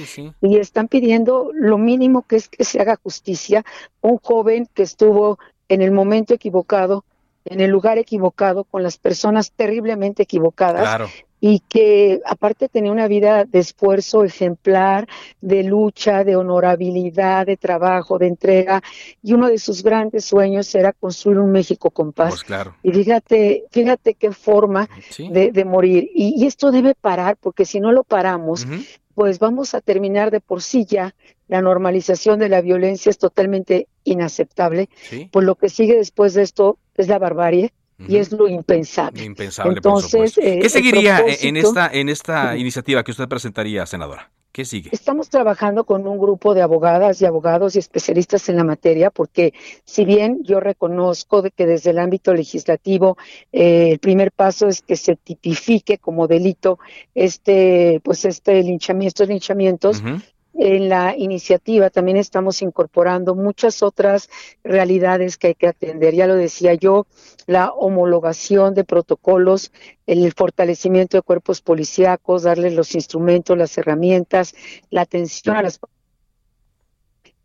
y 0.41 0.57
están 0.57 0.87
pidiendo 0.87 1.51
lo 1.53 1.77
mínimo 1.77 2.23
que 2.23 2.35
es 2.35 2.49
que 2.49 2.63
se 2.63 2.81
haga 2.81 2.99
justicia. 3.01 3.63
Un 4.01 4.17
joven 4.17 4.67
que 4.73 4.83
estuvo 4.83 5.37
en 5.69 5.81
el 5.81 5.91
momento 5.91 6.33
equivocado, 6.33 7.05
en 7.45 7.61
el 7.61 7.69
lugar 7.69 7.97
equivocado, 7.99 8.63
con 8.63 8.81
las 8.81 8.97
personas 8.97 9.51
terriblemente 9.51 10.23
equivocadas 10.23 11.09
y 11.39 11.59
que 11.59 12.21
aparte 12.25 12.69
tenía 12.69 12.91
una 12.91 13.07
vida 13.07 13.45
de 13.45 13.59
esfuerzo 13.59 14.23
ejemplar, 14.23 15.07
de 15.41 15.63
lucha, 15.63 16.23
de 16.23 16.35
honorabilidad, 16.35 17.45
de 17.45 17.57
trabajo, 17.57 18.17
de 18.17 18.27
entrega, 18.27 18.81
y 19.21 19.33
uno 19.33 19.49
de 19.49 19.57
sus 19.57 19.83
grandes 19.83 20.25
sueños 20.25 20.73
era 20.73 20.93
construir 20.93 21.39
un 21.39 21.51
México 21.51 21.91
con 21.91 22.13
paz. 22.13 22.43
Pues 22.47 22.67
y 22.83 22.91
fíjate, 22.91 23.65
fíjate 23.69 24.13
qué 24.15 24.31
forma 24.31 24.89
de, 25.17 25.65
morir. 25.65 26.09
Y, 26.13 26.45
esto 26.45 26.71
debe 26.71 26.95
parar, 26.95 27.37
porque 27.39 27.65
si 27.65 27.79
no 27.79 27.91
lo 27.91 28.03
paramos, 28.03 28.65
pues 29.13 29.39
vamos 29.39 29.73
a 29.73 29.81
terminar 29.81 30.31
de 30.31 30.39
por 30.39 30.61
sí 30.61 30.85
ya. 30.85 31.15
La 31.47 31.61
normalización 31.61 32.39
de 32.39 32.49
la 32.49 32.61
violencia 32.61 33.09
es 33.09 33.17
totalmente 33.17 33.87
inaceptable. 34.03 34.89
Pues 35.31 35.45
lo 35.45 35.55
que 35.55 35.69
sigue 35.69 35.95
después 35.95 36.33
de 36.33 36.43
esto 36.43 36.79
es 36.95 37.07
la 37.07 37.19
barbarie 37.19 37.71
y 37.97 38.17
es 38.17 38.31
lo 38.31 38.47
impensable. 38.47 39.23
Impensable, 39.23 39.73
Entonces, 39.75 40.37
eh, 40.37 40.59
¿Qué 40.61 40.69
seguiría 40.69 41.23
en 41.41 41.57
esta 41.57 41.89
en 41.91 42.09
esta 42.09 42.57
iniciativa 42.57 43.03
que 43.03 43.11
usted 43.11 43.27
presentaría, 43.27 43.85
senadora? 43.85 44.31
¿Qué 44.55 44.63
sigue? 44.63 44.89
Estamos 44.93 45.29
trabajando 45.29 45.83
con 45.83 46.07
un 46.07 46.17
grupo 46.17 46.53
de 46.53 46.61
abogadas 46.61 47.21
y 47.21 47.25
abogados 47.25 47.75
y 47.75 47.79
especialistas 47.79 48.47
en 48.47 48.55
la 48.55 48.63
materia, 48.63 49.09
porque 49.09 49.53
si 49.83 50.05
bien 50.05 50.43
yo 50.43 50.61
reconozco 50.61 51.41
de 51.41 51.51
que 51.51 51.65
desde 51.65 51.89
el 51.89 51.99
ámbito 51.99 52.33
legislativo 52.33 53.17
eh, 53.51 53.89
el 53.91 53.99
primer 53.99 54.31
paso 54.31 54.69
es 54.69 54.81
que 54.81 54.95
se 54.95 55.17
tipifique 55.17 55.97
como 55.97 56.27
delito 56.27 56.79
este, 57.15 57.99
pues 58.01 58.23
este 58.23 58.63
linchamiento, 58.63 59.07
estos 59.09 59.27
linchamientos, 59.27 60.01
en 60.57 60.89
la 60.89 61.15
iniciativa 61.17 61.89
también 61.89 62.17
estamos 62.17 62.61
incorporando 62.61 63.35
muchas 63.35 63.83
otras 63.83 64.29
realidades 64.63 65.37
que 65.37 65.47
hay 65.47 65.55
que 65.55 65.67
atender. 65.67 66.13
Ya 66.13 66.27
lo 66.27 66.35
decía 66.35 66.73
yo, 66.73 67.07
la 67.45 67.71
homologación 67.71 68.73
de 68.73 68.83
protocolos, 68.83 69.71
el 70.07 70.31
fortalecimiento 70.33 71.17
de 71.17 71.21
cuerpos 71.21 71.61
policíacos, 71.61 72.43
darles 72.43 72.73
los 72.73 72.95
instrumentos, 72.95 73.57
las 73.57 73.77
herramientas, 73.77 74.55
la 74.89 75.01
atención 75.01 75.55
a 75.57 75.61
las 75.61 75.79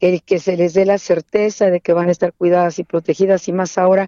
el 0.00 0.22
que 0.22 0.38
se 0.38 0.56
les 0.56 0.74
dé 0.74 0.86
la 0.86 0.98
certeza 0.98 1.70
de 1.70 1.80
que 1.80 1.92
van 1.92 2.08
a 2.08 2.12
estar 2.12 2.32
cuidadas 2.32 2.78
y 2.78 2.84
protegidas 2.84 3.46
y 3.48 3.52
más 3.52 3.76
ahora 3.78 4.06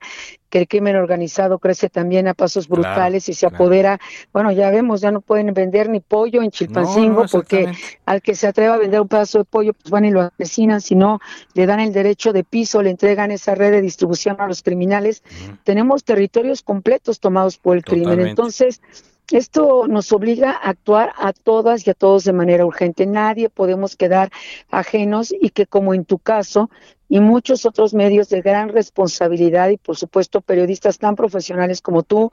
que 0.49 0.59
el 0.59 0.69
crimen 0.69 0.97
organizado 0.97 1.59
crece 1.59 1.89
también 1.89 2.29
a 2.29 2.35
pasos 2.35 2.69
brutales 2.69 3.29
y 3.29 3.35
se 3.35 3.47
apodera, 3.47 3.99
bueno, 4.33 4.53
ya 4.53 4.71
vemos, 4.71 5.01
ya 5.01 5.11
no 5.11 5.23
pueden 5.23 5.55
vender 5.55 5.89
ni 5.89 6.01
pollo 6.01 6.43
en 6.43 6.51
Chilpancingo 6.51 7.25
porque 7.31 7.73
al 8.05 8.21
que 8.21 8.35
se 8.35 8.47
atreva 8.47 8.75
a 8.75 8.79
vender 8.79 9.01
un 9.01 9.09
pedazo 9.09 9.39
de 9.39 9.45
pollo, 9.45 9.73
pues 9.73 9.91
van 9.91 10.05
y 10.05 10.11
lo 10.11 10.21
asesinan, 10.21 10.81
si 10.81 10.95
no, 10.95 11.21
le 11.55 11.65
dan 11.65 11.81
el 11.81 11.93
derecho 11.93 12.35
de 12.35 12.45
piso, 12.45 12.83
le 12.83 12.91
entregan 12.91 13.31
esa 13.31 13.55
red 13.55 13.71
de 13.71 13.81
distribución 13.81 14.37
a 14.41 14.47
los 14.47 14.63
criminales. 14.63 15.23
Tenemos 15.65 16.05
territorios 16.05 16.63
completos 16.63 17.19
tomados 17.19 17.57
por 17.57 17.77
el 17.77 17.85
crimen. 17.85 18.21
Entonces, 18.21 18.83
esto 19.37 19.87
nos 19.89 20.13
obliga 20.13 20.53
a 20.53 20.71
actuar 20.71 21.13
a 21.17 21.33
todas 21.33 21.87
y 21.87 21.91
a 21.91 21.95
todos 21.95 22.25
de 22.25 22.33
manera 22.33 22.67
urgente. 22.67 23.07
Nadie 23.07 23.49
podemos 23.49 23.97
quedar 23.97 24.31
ajenos 24.71 25.35
y 25.39 25.51
que 25.51 25.67
como 25.67 25.95
en 25.95 26.05
tu 26.05 26.19
caso 26.19 26.71
y 27.09 27.21
muchos 27.21 27.67
otros 27.67 27.95
medios 27.95 28.29
de 28.29 28.41
gran 28.41 28.71
responsabilidad 28.71 29.69
y 29.69 29.77
por 29.77 29.97
supuesto 29.97 30.41
periodistas 30.41 30.99
tan 30.99 31.15
profesionales 31.15 31.83
como 31.83 32.03
tú 32.03 32.33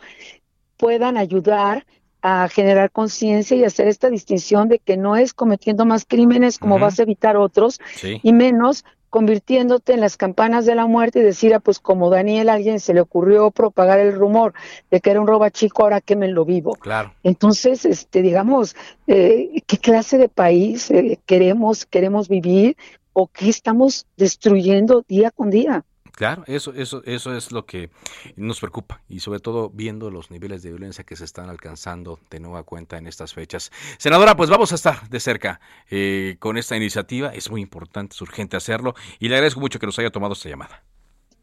puedan 0.78 1.18
ayudar 1.18 1.86
a 2.22 2.48
generar 2.50 2.92
conciencia 2.92 3.56
y 3.56 3.64
hacer 3.64 3.88
esta 3.88 4.10
distinción 4.10 4.68
de 4.68 4.80
que 4.80 4.98
no 4.98 5.16
es 5.16 5.34
cometiendo 5.34 5.86
más 5.86 6.06
crímenes 6.06 6.60
como 6.60 6.80
vas 6.80 7.00
a 7.00 7.04
evitar 7.04 7.38
otros 7.38 7.80
y 8.02 8.34
menos 8.34 8.84
convirtiéndote 9.10 9.94
en 9.94 10.02
las 10.02 10.18
campanas 10.18 10.66
de 10.66 10.76
la 10.76 10.86
muerte 10.86 11.20
y 11.20 11.24
decir, 11.24 11.54
ah, 11.54 11.60
pues 11.60 11.80
como 11.80 12.10
Daniel 12.10 12.50
a 12.50 12.54
alguien 12.54 12.80
se 12.80 12.94
le 12.94 13.02
ocurrió 13.02 13.52
propagar 13.52 14.00
el 14.00 14.14
rumor 14.14 14.54
de 14.92 15.02
que 15.02 15.12
era 15.12 15.22
un 15.22 15.28
roba 15.28 15.52
chico, 15.52 15.84
ahora 15.84 16.02
que 16.02 16.16
me 16.16 16.28
lo 16.28 16.46
vivo. 16.46 16.76
Claro. 16.76 17.14
Entonces, 17.24 17.86
este, 17.86 18.22
digamos, 18.22 18.76
eh, 19.08 19.62
¿qué 19.66 19.78
clase 19.78 20.18
de 20.18 20.30
país 20.30 20.92
eh, 20.92 21.20
queremos, 21.26 21.86
queremos 21.86 22.30
vivir 22.30 22.78
o 23.14 23.28
qué 23.28 23.50
estamos 23.50 24.06
destruyendo 24.18 25.04
día 25.08 25.32
con 25.32 25.50
día? 25.50 25.84
Claro, 26.20 26.44
eso, 26.48 26.74
eso, 26.74 27.02
eso 27.06 27.34
es 27.34 27.54
lo 27.54 27.66
que 27.66 27.92
nos 28.36 28.60
preocupa 28.60 29.02
y 29.08 29.22
sobre 29.22 29.40
todo 29.40 29.70
viendo 29.70 30.12
los 30.12 30.32
niveles 30.32 30.62
de 30.62 30.70
violencia 30.70 31.06
que 31.06 31.16
se 31.16 31.24
están 31.24 31.48
alcanzando 31.50 32.20
de 32.30 32.42
nueva 32.42 32.64
cuenta 32.64 32.98
en 32.98 33.08
estas 33.08 33.34
fechas. 33.34 33.72
Senadora, 33.98 34.36
pues 34.36 34.50
vamos 34.50 34.74
a 34.74 34.76
estar 34.76 35.08
de 35.08 35.18
cerca 35.22 35.62
eh, 35.90 36.36
con 36.40 36.58
esta 36.58 36.76
iniciativa. 36.76 37.30
Es 37.30 37.50
muy 37.50 37.62
importante, 37.62 38.16
es 38.16 38.22
urgente 38.22 38.58
hacerlo 38.58 38.96
y 39.18 39.30
le 39.30 39.36
agradezco 39.36 39.62
mucho 39.62 39.80
que 39.80 39.86
nos 39.86 39.98
haya 39.98 40.10
tomado 40.10 40.34
esta 40.34 40.50
llamada. 40.50 40.84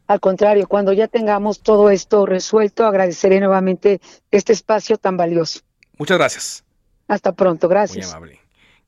Al 0.05 0.19
contrario, 0.19 0.67
cuando 0.67 0.93
ya 0.93 1.07
tengamos 1.07 1.61
todo 1.61 1.89
esto 1.89 2.27
resuelto, 2.27 2.85
agradeceré 2.85 3.39
nuevamente 3.39 3.99
este 4.29 4.53
espacio 4.53 4.99
tan 4.99 5.17
valioso. 5.17 5.61
Muchas 5.97 6.19
gracias. 6.19 6.63
Hasta 7.07 7.31
pronto, 7.31 7.67
gracias. 7.67 8.05
Muy 8.05 8.15
amable. 8.15 8.39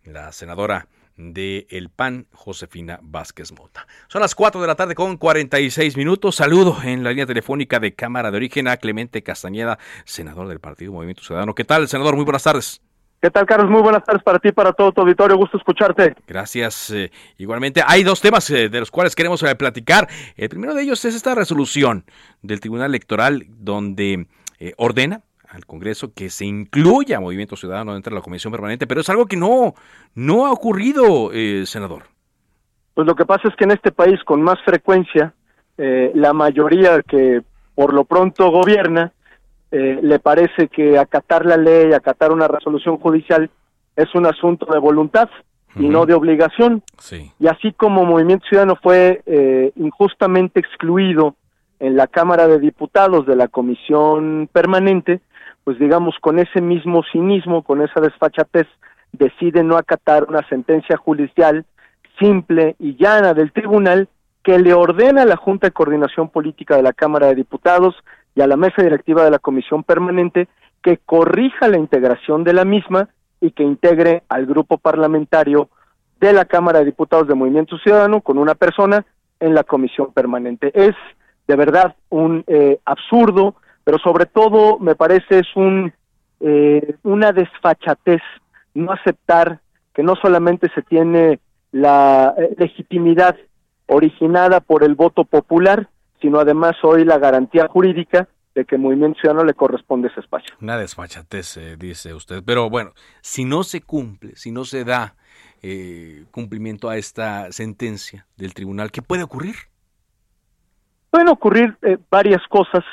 La 0.04 0.32
senadora 0.34 0.88
de 1.20 1.68
El 1.70 1.90
PAN, 1.90 2.28
Josefina 2.32 3.00
Vázquez 3.04 3.52
Mota. 3.52 3.86
Son 4.08 4.22
las 4.22 4.34
4 4.34 4.62
de 4.62 4.68
la 4.68 4.76
tarde 4.76 4.96
con 4.96 5.18
46 5.18 5.98
minutos. 5.98 6.38
Saludo 6.38 6.78
en 6.84 7.04
la 7.04 7.10
línea 7.10 7.26
telefónica 7.26 7.80
de 7.80 7.94
Cámara 7.94 8.32
de 8.32 8.38
Origen 8.38 8.68
a 8.70 8.78
Clemente 8.78 9.22
Castañeda, 9.22 9.78
senador 10.06 10.48
del 10.48 10.60
Partido 10.60 10.94
Movimiento 10.94 11.22
Ciudadano. 11.24 11.54
¿Qué 11.54 11.66
tal, 11.66 11.88
senador? 11.90 12.16
Muy 12.16 12.24
buenas 12.24 12.44
tardes. 12.44 12.82
¿Qué 13.22 13.30
tal, 13.30 13.46
Carlos? 13.46 13.70
Muy 13.70 13.82
buenas 13.82 14.06
tardes 14.06 14.24
para 14.24 14.40
ti, 14.40 14.54
para 14.54 14.72
todo 14.72 14.94
tu 14.94 15.02
auditorio. 15.02 15.36
Gusto 15.36 15.58
escucharte. 15.58 16.16
Gracias. 16.26 16.90
Eh, 16.92 17.12
igualmente, 17.38 17.84
hay 17.86 18.04
dos 18.04 18.22
temas 18.22 18.50
eh, 18.50 18.70
de 18.70 18.80
los 18.80 18.90
cuales 18.92 19.14
queremos 19.14 19.44
eh, 19.44 19.54
platicar. 19.56 20.08
El 20.38 20.48
primero 20.48 20.74
de 20.74 20.84
ellos 20.84 21.04
es 21.04 21.16
esta 21.16 21.36
resolución 21.36 22.06
del 22.42 22.62
Tribunal 22.62 22.92
Electoral 22.92 23.46
donde 23.50 24.28
ordena 24.78 25.22
al 25.50 25.66
Congreso 25.66 26.14
que 26.14 26.30
se 26.30 26.46
incluya 26.46 27.20
Movimiento 27.20 27.56
Ciudadano 27.56 27.94
dentro 27.94 28.12
de 28.12 28.20
la 28.20 28.24
Comisión 28.24 28.52
Permanente, 28.52 28.88
pero 28.88 29.02
es 29.02 29.10
algo 29.10 29.26
que 29.26 29.36
no, 29.36 29.74
no 30.16 30.46
ha 30.46 30.52
ocurrido, 30.52 31.32
eh, 31.34 31.66
senador. 31.66 32.04
Pues 32.94 33.08
lo 33.08 33.16
que 33.16 33.26
pasa 33.26 33.48
es 33.48 33.56
que 33.56 33.64
en 33.64 33.72
este 33.72 33.92
país 33.92 34.24
con 34.24 34.42
más 34.42 34.60
frecuencia 34.64 35.34
eh, 35.78 36.12
la 36.14 36.34
mayoría 36.34 37.02
que 37.02 37.42
por 37.74 37.94
lo 37.94 38.04
pronto 38.04 38.52
gobierna 38.52 39.12
eh, 39.72 40.00
le 40.02 40.20
parece 40.20 40.68
que 40.68 40.98
acatar 40.98 41.46
la 41.46 41.58
ley, 41.58 41.94
acatar 41.94 42.32
una 42.32 42.48
resolución 42.48 42.98
judicial 42.98 43.50
es 43.96 44.14
un 44.14 44.26
asunto 44.26 44.68
de 44.72 44.80
voluntad 44.80 45.30
y 45.76 45.88
no 45.88 46.06
de 46.06 46.14
obligación. 46.14 46.84
Sí. 46.98 47.32
Y 47.40 47.48
así 47.48 47.72
como 47.74 48.04
Movimiento 48.04 48.46
Ciudadano 48.48 48.76
fue 48.82 49.22
injustamente 49.76 50.60
excluido 50.60 51.36
en 51.80 51.96
la 51.96 52.08
Cámara 52.08 52.48
de 52.48 52.60
Diputados 52.60 53.26
de 53.26 53.36
la 53.36 53.48
Comisión 53.48 54.50
Permanente, 54.52 55.22
pues 55.70 55.78
digamos 55.78 56.16
con 56.20 56.40
ese 56.40 56.62
mismo 56.62 57.04
cinismo, 57.12 57.62
con 57.62 57.84
esa 57.84 58.02
desfachatez, 58.02 58.66
decide 59.12 59.64
no 59.64 59.78
acatar 59.78 60.24
una 60.28 60.42
sentencia 60.50 60.98
judicial 60.98 61.64
simple 62.18 62.76
y 62.80 62.96
llana 62.96 63.36
del 63.36 63.52
tribunal 63.52 64.08
que 64.42 64.58
le 64.58 64.74
ordena 64.74 65.22
a 65.22 65.26
la 65.26 65.36
Junta 65.36 65.68
de 65.68 65.72
Coordinación 65.72 66.30
Política 66.30 66.76
de 66.76 66.82
la 66.82 66.92
Cámara 66.92 67.28
de 67.28 67.36
Diputados 67.36 67.94
y 68.34 68.42
a 68.42 68.48
la 68.48 68.58
mesa 68.58 68.82
directiva 68.82 69.24
de 69.24 69.30
la 69.30 69.38
Comisión 69.38 69.84
Permanente 69.84 70.48
que 70.82 70.98
corrija 70.98 71.68
la 71.68 71.78
integración 71.78 72.44
de 72.44 72.54
la 72.54 72.66
misma 72.66 73.10
y 73.40 73.52
que 73.52 73.62
integre 73.62 74.24
al 74.28 74.48
grupo 74.48 74.80
parlamentario 74.80 75.70
de 76.20 76.34
la 76.34 76.46
Cámara 76.46 76.80
de 76.80 76.86
Diputados 76.86 77.28
de 77.28 77.36
Movimiento 77.36 77.78
Ciudadano 77.78 78.22
con 78.22 78.40
una 78.40 78.56
persona 78.56 79.06
en 79.40 79.54
la 79.54 79.64
Comisión 79.64 80.14
Permanente. 80.14 80.72
Es 80.74 80.96
de 81.48 81.56
verdad 81.56 81.96
un 82.10 82.44
eh, 82.48 82.80
absurdo, 82.86 83.54
pero 83.90 83.98
sobre 84.04 84.28
todo 84.28 84.78
me 84.78 84.94
parece 84.94 85.40
es 85.40 85.48
un 85.56 85.92
eh, 86.42 86.96
una 87.02 87.32
desfachatez 87.32 88.22
no 88.76 88.92
aceptar 88.92 89.62
que 89.96 90.04
no 90.04 90.16
solamente 90.16 90.70
se 90.76 90.84
tiene 90.84 91.40
la 91.72 92.36
eh, 92.38 92.54
legitimidad 92.60 93.36
originada 93.88 94.60
por 94.60 94.84
el 94.84 94.94
voto 94.94 95.26
popular, 95.26 95.90
sino 96.22 96.40
además 96.40 96.76
hoy 96.84 97.04
la 97.04 97.18
garantía 97.18 97.68
jurídica 97.68 98.28
de 98.54 98.64
que 98.66 98.78
Movimiento 98.78 99.22
Ciudadano 99.22 99.44
le 99.44 99.56
corresponde 99.56 100.10
ese 100.10 100.20
espacio. 100.20 100.54
Una 100.62 100.78
desfachatez, 100.78 101.58
eh, 101.58 101.76
dice 101.76 102.14
usted. 102.14 102.44
Pero 102.46 102.70
bueno, 102.70 102.92
si 103.22 103.44
no 103.44 103.64
se 103.64 103.82
cumple, 103.82 104.36
si 104.36 104.52
no 104.52 104.66
se 104.66 104.86
da 104.86 105.16
eh, 105.64 106.26
cumplimiento 106.30 106.90
a 106.90 106.98
esta 106.98 107.52
sentencia 107.52 108.28
del 108.38 108.54
tribunal, 108.54 108.92
¿qué 108.92 109.02
puede 109.02 109.24
ocurrir? 109.24 109.56
Pueden 111.10 111.30
ocurrir 111.30 111.76
eh, 111.82 111.98
varias 112.12 112.44
cosas 112.50 112.84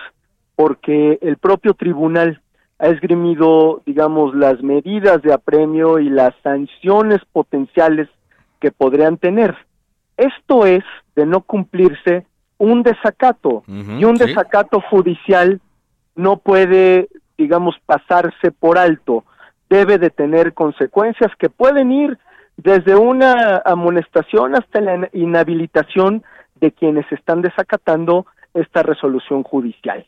porque 0.57 1.19
el 1.21 1.37
propio 1.37 1.75
tribunal 1.75 2.41
ha 2.79 2.89
esgrimido, 2.89 3.83
digamos, 3.87 4.35
las 4.35 4.63
medidas 4.63 5.23
de 5.23 5.33
apremio 5.33 5.99
y 5.99 6.09
las 6.09 6.35
sanciones 6.43 7.21
potenciales 7.33 8.09
que 8.61 8.71
podrían 8.71 9.19
tener. 9.19 9.55
Esto 10.17 10.67
es 10.67 10.83
de 11.15 11.27
no 11.27 11.43
cumplirse 11.43 12.27
un 12.59 12.83
desacato 12.83 13.65
y 13.67 14.05
un 14.05 14.15
desacato 14.15 14.81
judicial 14.81 15.61
no 16.15 16.39
puede, 16.39 17.09
digamos, 17.37 17.77
pasarse 17.85 18.51
por 18.51 18.79
alto. 18.79 19.25
Debe 19.69 19.99
de 19.99 20.11
tener 20.11 20.55
consecuencias 20.55 21.31
que 21.39 21.51
pueden 21.51 21.93
ir 21.93 22.19
desde 22.57 22.97
una 22.97 23.61
amonestación 23.65 24.55
hasta 24.55 24.81
la 24.81 25.11
inhabilitación 25.13 26.25
de 26.61 26.73
quienes 26.73 27.11
están 27.13 27.43
desacatando 27.43 28.27
esta 28.55 28.83
resolución 28.83 29.43
judicial. 29.43 30.07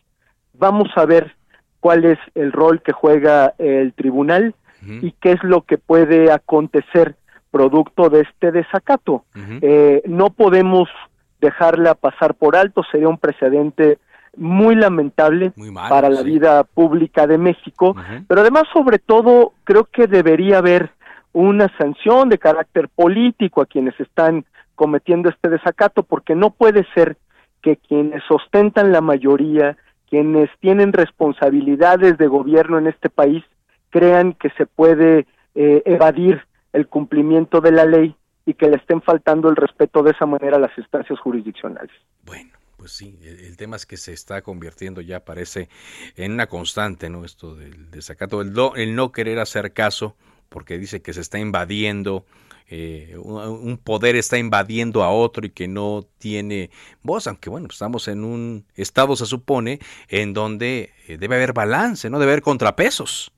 Vamos 0.59 0.89
a 0.97 1.05
ver 1.07 1.35
cuál 1.81 2.05
es 2.05 2.19
el 2.35 2.53
rol 2.53 2.83
que 2.83 2.93
juega 2.93 3.55
el 3.59 3.93
tribunal 3.95 4.55
y 4.83 5.13
qué 5.13 5.33
es 5.33 5.43
lo 5.43 5.63
que 5.63 5.77
puede 5.77 6.31
acontecer 6.31 7.17
producto 7.51 8.11
de 8.11 8.21
este 8.21 8.53
desacato. 8.53 9.25
eh, 9.63 10.03
no 10.07 10.31
podemos 10.31 10.89
dejarla 11.41 11.95
pasar 11.95 12.35
por 12.35 12.57
alto, 12.57 12.83
sería 12.91 13.09
un 13.09 13.19
precedente 13.19 13.99
muy 14.37 14.75
lamentable 14.77 15.53
para 15.89 16.09
la 16.11 16.23
vida 16.23 16.63
pública 16.65 17.27
de 17.27 17.39
México, 17.39 17.97
pero 18.29 18.41
además 18.41 18.65
sobre 18.73 18.99
todo 18.99 19.53
creo 19.65 19.85
que 19.85 20.07
debería 20.07 20.59
haber 20.59 20.91
una 21.33 21.69
sanción 21.77 22.29
de 22.29 22.39
carácter 22.39 22.89
político 22.89 23.61
a 23.61 23.67
quienes 23.67 23.99
están 24.01 24.45
cometiendo 24.75 25.29
este 25.29 25.49
desacato, 25.49 26.03
porque 26.03 26.35
no 26.35 26.51
puede 26.51 26.87
ser 26.95 27.17
que 27.63 27.77
quienes 27.77 28.23
ostentan 28.31 28.93
la 28.93 29.01
mayoría, 29.01 29.77
quienes 30.09 30.51
tienen 30.61 30.93
responsabilidades 30.93 32.19
de 32.19 32.27
gobierno 32.27 32.79
en 32.79 32.87
este 32.87 33.11
país, 33.11 33.45
crean 33.91 34.35
que 34.35 34.51
se 34.51 34.67
puede 34.67 35.27
eh, 35.55 35.83
evadir 35.85 36.43
el 36.73 36.89
cumplimiento 36.89 37.61
de 37.61 37.73
la 37.73 37.85
ley 37.85 38.15
y 38.47 38.55
que 38.55 38.69
le 38.69 38.77
estén 38.77 39.03
faltando 39.03 39.49
el 39.49 39.57
respeto 39.57 40.03
de 40.03 40.13
esa 40.13 40.27
manera 40.27 40.57
a 40.57 40.61
las 40.61 40.77
instancias 40.79 41.19
jurisdiccionales. 41.21 41.91
Bueno, 42.25 42.51
pues 42.77 42.93
sí, 42.93 43.19
el, 43.23 43.57
tema 43.57 43.77
es 43.77 43.87
que 43.87 43.97
se 43.97 44.13
está 44.13 44.41
convirtiendo 44.43 45.01
ya 45.01 45.21
parece 45.21 45.69
en 46.17 46.33
una 46.33 46.47
constante, 46.47 47.11
¿no? 47.11 47.25
Esto 47.25 47.55
del 47.55 47.91
desacato, 47.91 48.41
el 48.41 48.53
el 48.77 48.95
no 48.95 49.13
querer 49.13 49.39
hacer 49.39 49.73
caso, 49.73 50.17
porque 50.49 50.79
dice 50.79 51.03
que 51.03 51.13
se 51.13 51.21
está 51.21 51.39
invadiendo 51.39 52.25
eh, 52.71 53.17
un, 53.17 53.79
poder 53.79 54.17
está 54.17 54.37
invadiendo 54.37 55.03
a 55.03 55.11
otro 55.11 55.47
y 55.47 55.51
que 55.51 55.69
no 55.69 56.03
tiene 56.19 56.71
voz, 57.03 57.27
aunque 57.27 57.49
bueno, 57.49 57.69
estamos 57.71 58.09
en 58.09 58.25
un 58.25 58.65
estado, 58.75 59.17
se 59.17 59.27
supone, 59.27 59.79
en 60.09 60.35
donde 60.35 60.91
eh, 61.07 61.17
debe 61.17 61.37
haber 61.37 61.53
balance, 61.53 62.11
no 62.11 62.19
debe 62.19 62.33
haber 62.33 62.43
contrapesos. 62.43 63.33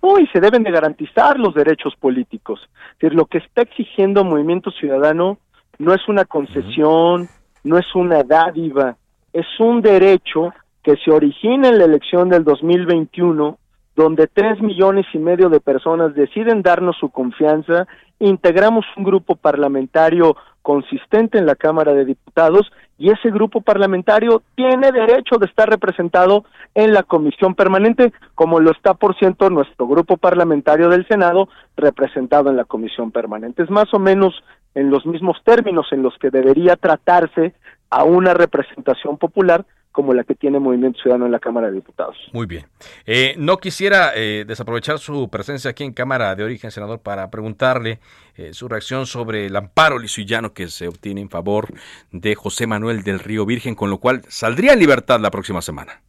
Uy, 0.00 0.28
se 0.32 0.40
deben 0.40 0.62
de 0.62 0.70
garantizar 0.70 1.38
los 1.38 1.54
derechos 1.54 1.94
políticos. 1.96 2.60
Es 2.92 3.00
decir, 3.00 3.14
lo 3.14 3.26
que 3.26 3.38
está 3.38 3.62
exigiendo 3.62 4.24
Movimiento 4.24 4.70
Ciudadano 4.70 5.38
no 5.78 5.94
es 5.94 6.08
una 6.08 6.24
concesión, 6.24 7.28
no 7.64 7.76
es 7.76 7.86
una 7.94 8.22
dádiva, 8.22 8.96
es 9.32 9.46
un 9.58 9.82
derecho 9.82 10.52
que 10.82 10.96
se 11.04 11.10
origina 11.10 11.68
en 11.68 11.78
la 11.78 11.84
elección 11.84 12.28
del 12.28 12.44
2021 12.44 13.58
donde 13.96 14.26
tres 14.28 14.60
millones 14.60 15.06
y 15.12 15.18
medio 15.18 15.48
de 15.48 15.60
personas 15.60 16.14
deciden 16.14 16.62
darnos 16.62 16.96
su 16.98 17.10
confianza, 17.10 17.86
integramos 18.18 18.84
un 18.96 19.04
grupo 19.04 19.36
parlamentario 19.36 20.36
consistente 20.62 21.38
en 21.38 21.46
la 21.46 21.54
Cámara 21.54 21.92
de 21.94 22.04
Diputados 22.04 22.70
y 22.98 23.10
ese 23.10 23.30
grupo 23.30 23.62
parlamentario 23.62 24.42
tiene 24.54 24.92
derecho 24.92 25.36
de 25.38 25.46
estar 25.46 25.68
representado 25.68 26.44
en 26.74 26.92
la 26.92 27.02
comisión 27.02 27.54
permanente, 27.54 28.12
como 28.34 28.60
lo 28.60 28.70
está, 28.70 28.94
por 28.94 29.18
cierto, 29.18 29.48
nuestro 29.48 29.86
grupo 29.86 30.18
parlamentario 30.18 30.90
del 30.90 31.06
Senado 31.08 31.48
representado 31.76 32.50
en 32.50 32.56
la 32.56 32.64
comisión 32.64 33.10
permanente. 33.10 33.62
Es 33.62 33.70
más 33.70 33.92
o 33.94 33.98
menos 33.98 34.34
en 34.74 34.90
los 34.90 35.06
mismos 35.06 35.38
términos 35.44 35.86
en 35.92 36.02
los 36.02 36.16
que 36.18 36.30
debería 36.30 36.76
tratarse 36.76 37.54
a 37.88 38.04
una 38.04 38.34
representación 38.34 39.16
popular 39.16 39.64
como 39.92 40.14
la 40.14 40.24
que 40.24 40.34
tiene 40.34 40.58
Movimiento 40.58 41.00
Ciudadano 41.00 41.26
en 41.26 41.32
la 41.32 41.38
Cámara 41.38 41.68
de 41.68 41.74
Diputados. 41.74 42.16
Muy 42.32 42.46
bien. 42.46 42.66
Eh, 43.06 43.34
no 43.38 43.56
quisiera 43.56 44.12
eh, 44.14 44.44
desaprovechar 44.46 44.98
su 44.98 45.28
presencia 45.28 45.70
aquí 45.70 45.84
en 45.84 45.92
Cámara 45.92 46.34
de 46.34 46.44
Origen, 46.44 46.70
senador, 46.70 47.00
para 47.00 47.30
preguntarle 47.30 47.98
eh, 48.36 48.52
su 48.52 48.68
reacción 48.68 49.06
sobre 49.06 49.46
el 49.46 49.56
amparo 49.56 49.98
lisuyano 49.98 50.52
que 50.52 50.68
se 50.68 50.88
obtiene 50.88 51.20
en 51.20 51.28
favor 51.28 51.68
de 52.12 52.34
José 52.34 52.66
Manuel 52.66 53.02
del 53.02 53.18
Río 53.18 53.44
Virgen, 53.46 53.74
con 53.74 53.90
lo 53.90 53.98
cual 53.98 54.22
saldría 54.28 54.74
en 54.74 54.78
libertad 54.78 55.20
la 55.20 55.30
próxima 55.30 55.60
semana. 55.60 56.00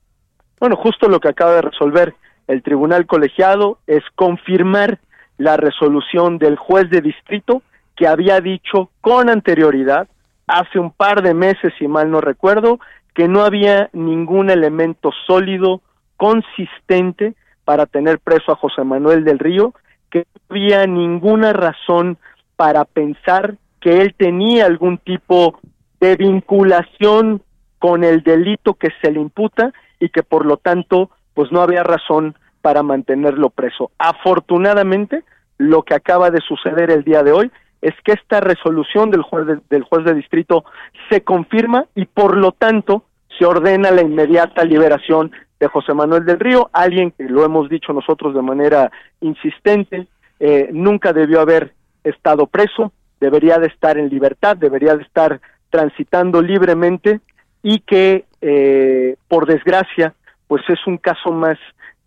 Bueno, 0.59 0.75
justo 0.75 1.09
lo 1.09 1.19
que 1.19 1.29
acaba 1.29 1.55
de 1.55 1.61
resolver 1.63 2.13
el 2.47 2.61
Tribunal 2.61 3.07
Colegiado 3.07 3.79
es 3.87 4.03
confirmar 4.15 4.99
la 5.37 5.57
resolución 5.57 6.37
del 6.37 6.55
juez 6.55 6.89
de 6.91 7.01
distrito 7.01 7.63
que 7.95 8.07
había 8.07 8.41
dicho 8.41 8.89
con 9.01 9.29
anterioridad, 9.29 10.07
hace 10.47 10.79
un 10.79 10.91
par 10.91 11.23
de 11.23 11.33
meses, 11.33 11.73
si 11.79 11.87
mal 11.87 12.11
no 12.11 12.21
recuerdo, 12.21 12.79
que 13.13 13.27
no 13.27 13.43
había 13.43 13.89
ningún 13.93 14.49
elemento 14.49 15.11
sólido, 15.27 15.81
consistente 16.17 17.35
para 17.65 17.85
tener 17.85 18.19
preso 18.19 18.51
a 18.51 18.55
José 18.55 18.83
Manuel 18.83 19.23
del 19.23 19.39
Río, 19.39 19.73
que 20.09 20.19
no 20.19 20.55
había 20.55 20.85
ninguna 20.87 21.53
razón 21.53 22.17
para 22.55 22.85
pensar 22.85 23.55
que 23.79 24.01
él 24.01 24.13
tenía 24.15 24.65
algún 24.65 24.97
tipo 24.97 25.59
de 25.99 26.15
vinculación 26.15 27.41
con 27.79 28.03
el 28.03 28.21
delito 28.21 28.75
que 28.75 28.89
se 29.01 29.11
le 29.11 29.19
imputa 29.19 29.73
y 29.99 30.09
que 30.09 30.23
por 30.23 30.45
lo 30.45 30.57
tanto 30.57 31.09
pues 31.33 31.51
no 31.51 31.61
había 31.61 31.83
razón 31.83 32.35
para 32.61 32.83
mantenerlo 32.83 33.49
preso. 33.49 33.91
Afortunadamente, 33.97 35.23
lo 35.57 35.83
que 35.83 35.95
acaba 35.95 36.29
de 36.29 36.41
suceder 36.41 36.91
el 36.91 37.03
día 37.03 37.23
de 37.23 37.31
hoy 37.31 37.51
es 37.81 37.93
que 38.03 38.13
esta 38.13 38.39
resolución 38.39 39.09
del 39.11 39.21
juez 39.21 39.47
de, 39.47 39.59
del 39.69 39.83
juez 39.83 40.05
de 40.05 40.13
distrito 40.13 40.63
se 41.09 41.23
confirma 41.23 41.85
y 41.95 42.05
por 42.05 42.37
lo 42.37 42.51
tanto 42.51 43.05
se 43.37 43.45
ordena 43.45 43.91
la 43.91 44.01
inmediata 44.01 44.63
liberación 44.63 45.31
de 45.59 45.67
José 45.67 45.93
Manuel 45.93 46.25
del 46.25 46.39
Río, 46.39 46.69
alguien 46.73 47.11
que 47.11 47.23
lo 47.23 47.45
hemos 47.45 47.69
dicho 47.69 47.93
nosotros 47.93 48.33
de 48.33 48.41
manera 48.41 48.91
insistente, 49.19 50.07
eh, 50.39 50.69
nunca 50.71 51.13
debió 51.13 51.39
haber 51.39 51.73
estado 52.03 52.47
preso, 52.47 52.91
debería 53.19 53.57
de 53.59 53.67
estar 53.67 53.97
en 53.97 54.09
libertad, 54.09 54.57
debería 54.57 54.95
de 54.95 55.03
estar 55.03 55.39
transitando 55.69 56.41
libremente 56.41 57.21
y 57.61 57.79
que 57.79 58.25
eh, 58.41 59.15
por 59.27 59.45
desgracia 59.45 60.15
pues 60.47 60.63
es 60.67 60.79
un 60.87 60.97
caso 60.97 61.31
más 61.31 61.57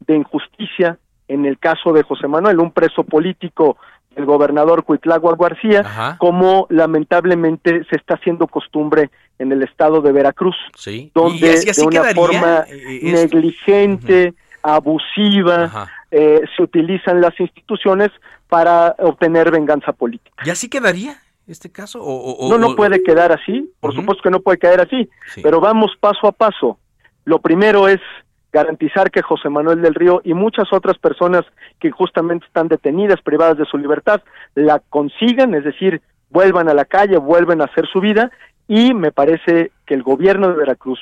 de 0.00 0.16
injusticia 0.16 0.98
en 1.28 1.46
el 1.46 1.58
caso 1.58 1.92
de 1.92 2.02
José 2.02 2.28
Manuel, 2.28 2.58
un 2.58 2.72
preso 2.72 3.04
político 3.04 3.78
el 4.16 4.24
gobernador 4.24 4.84
Cuitlagua 4.84 5.36
García, 5.38 6.16
como 6.18 6.66
lamentablemente 6.70 7.84
se 7.90 7.96
está 7.96 8.14
haciendo 8.14 8.46
costumbre 8.46 9.10
en 9.38 9.52
el 9.52 9.62
estado 9.62 10.00
de 10.00 10.12
Veracruz, 10.12 10.56
donde 11.14 11.60
de 11.60 11.84
una 11.84 12.04
forma 12.14 12.64
eh, 12.68 13.00
negligente, 13.02 14.34
abusiva, 14.62 15.88
eh, 16.10 16.42
se 16.56 16.62
utilizan 16.62 17.20
las 17.20 17.38
instituciones 17.40 18.10
para 18.48 18.94
obtener 18.98 19.50
venganza 19.50 19.92
política. 19.92 20.44
¿Y 20.44 20.50
así 20.50 20.68
quedaría? 20.68 21.18
este 21.46 21.70
caso? 21.70 22.00
O, 22.02 22.48
no, 22.48 22.58
no 22.58 22.74
puede 22.74 23.02
quedar 23.02 23.32
así, 23.32 23.70
por 23.80 23.94
supuesto 23.94 24.22
que 24.22 24.30
no 24.30 24.40
puede 24.40 24.58
quedar 24.58 24.80
así, 24.80 25.08
pero 25.42 25.60
vamos 25.60 25.92
paso 26.00 26.26
a 26.26 26.32
paso. 26.32 26.78
Lo 27.24 27.40
primero 27.40 27.88
es 27.88 28.00
garantizar 28.54 29.10
que 29.10 29.20
José 29.20 29.50
Manuel 29.50 29.82
del 29.82 29.96
Río 29.96 30.22
y 30.24 30.32
muchas 30.32 30.72
otras 30.72 30.96
personas 30.96 31.42
que 31.80 31.90
justamente 31.90 32.46
están 32.46 32.68
detenidas, 32.68 33.20
privadas 33.20 33.58
de 33.58 33.64
su 33.64 33.76
libertad, 33.76 34.22
la 34.54 34.78
consigan, 34.78 35.54
es 35.56 35.64
decir, 35.64 36.00
vuelvan 36.30 36.68
a 36.68 36.74
la 36.74 36.84
calle, 36.84 37.18
vuelven 37.18 37.60
a 37.60 37.64
hacer 37.64 37.86
su 37.92 38.00
vida 38.00 38.30
y 38.68 38.94
me 38.94 39.10
parece 39.10 39.72
que 39.84 39.94
el 39.94 40.04
gobierno 40.04 40.48
de 40.48 40.54
Veracruz, 40.54 41.00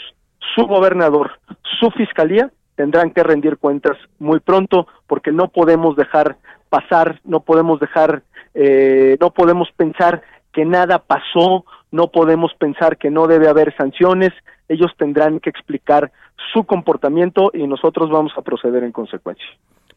su 0.54 0.66
gobernador, 0.66 1.32
su 1.78 1.90
fiscalía 1.90 2.50
tendrán 2.74 3.10
que 3.10 3.22
rendir 3.22 3.58
cuentas 3.58 3.98
muy 4.18 4.40
pronto 4.40 4.86
porque 5.06 5.30
no 5.30 5.48
podemos 5.48 5.94
dejar 5.94 6.38
pasar, 6.70 7.20
no 7.22 7.40
podemos 7.40 7.78
dejar, 7.80 8.22
eh, 8.54 9.18
no 9.20 9.30
podemos 9.30 9.68
pensar 9.76 10.22
que 10.54 10.64
nada 10.64 11.00
pasó, 11.00 11.66
no 11.90 12.08
podemos 12.08 12.54
pensar 12.54 12.96
que 12.96 13.10
no 13.10 13.26
debe 13.26 13.48
haber 13.48 13.76
sanciones, 13.76 14.30
ellos 14.68 14.90
tendrán 14.96 15.38
que 15.38 15.50
explicar 15.50 16.10
su 16.52 16.64
comportamiento 16.64 17.50
y 17.52 17.66
nosotros 17.66 18.10
vamos 18.10 18.32
a 18.36 18.42
proceder 18.42 18.84
en 18.84 18.92
consecuencia. 18.92 19.46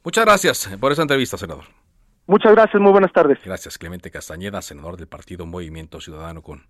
Muchas 0.04 0.26
gracias 0.26 0.70
por 0.80 0.92
esa 0.92 1.02
entrevista, 1.02 1.38
senador. 1.38 1.66
Muchas 2.28 2.54
gracias, 2.54 2.82
muy 2.82 2.92
buenas 2.92 3.14
tardes. 3.14 3.38
Gracias, 3.46 3.78
Clemente 3.78 4.10
Castañeda, 4.10 4.60
senador 4.64 4.98
del 4.98 5.06
partido 5.06 5.46
Movimiento 5.46 6.02
Ciudadano, 6.02 6.42
con 6.42 6.66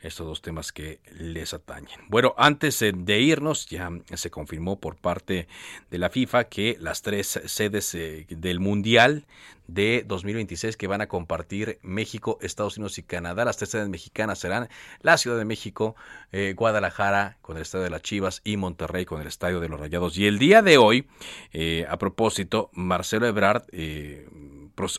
estos 0.00 0.26
dos 0.26 0.42
temas 0.42 0.72
que 0.72 0.98
les 1.16 1.54
atañen. 1.54 2.00
Bueno, 2.08 2.34
antes 2.36 2.80
de 2.80 3.20
irnos, 3.20 3.66
ya 3.66 3.88
se 4.14 4.30
confirmó 4.30 4.80
por 4.80 4.96
parte 4.96 5.46
de 5.92 5.98
la 5.98 6.10
FIFA 6.10 6.44
que 6.44 6.76
las 6.80 7.02
tres 7.02 7.40
sedes 7.44 7.94
eh, 7.94 8.26
del 8.30 8.58
Mundial 8.58 9.26
de 9.68 10.04
2026 10.06 10.76
que 10.76 10.88
van 10.88 11.00
a 11.00 11.06
compartir 11.06 11.78
México, 11.82 12.38
Estados 12.40 12.76
Unidos 12.76 12.98
y 12.98 13.04
Canadá, 13.04 13.44
las 13.44 13.58
tres 13.58 13.70
sedes 13.70 13.88
mexicanas 13.88 14.40
serán 14.40 14.68
la 15.02 15.18
Ciudad 15.18 15.38
de 15.38 15.44
México, 15.44 15.94
eh, 16.32 16.54
Guadalajara 16.56 17.36
con 17.42 17.56
el 17.56 17.62
Estadio 17.62 17.84
de 17.84 17.90
las 17.90 18.02
Chivas 18.02 18.40
y 18.42 18.56
Monterrey 18.56 19.04
con 19.04 19.20
el 19.20 19.28
Estadio 19.28 19.60
de 19.60 19.68
los 19.68 19.78
Rayados. 19.78 20.18
Y 20.18 20.26
el 20.26 20.40
día 20.40 20.62
de 20.62 20.78
hoy, 20.78 21.06
eh, 21.52 21.86
a 21.88 21.96
propósito, 21.96 22.70
Marcelo 22.72 23.28
Ebrard 23.28 23.62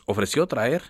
ofreció 0.06 0.46
traer 0.46 0.82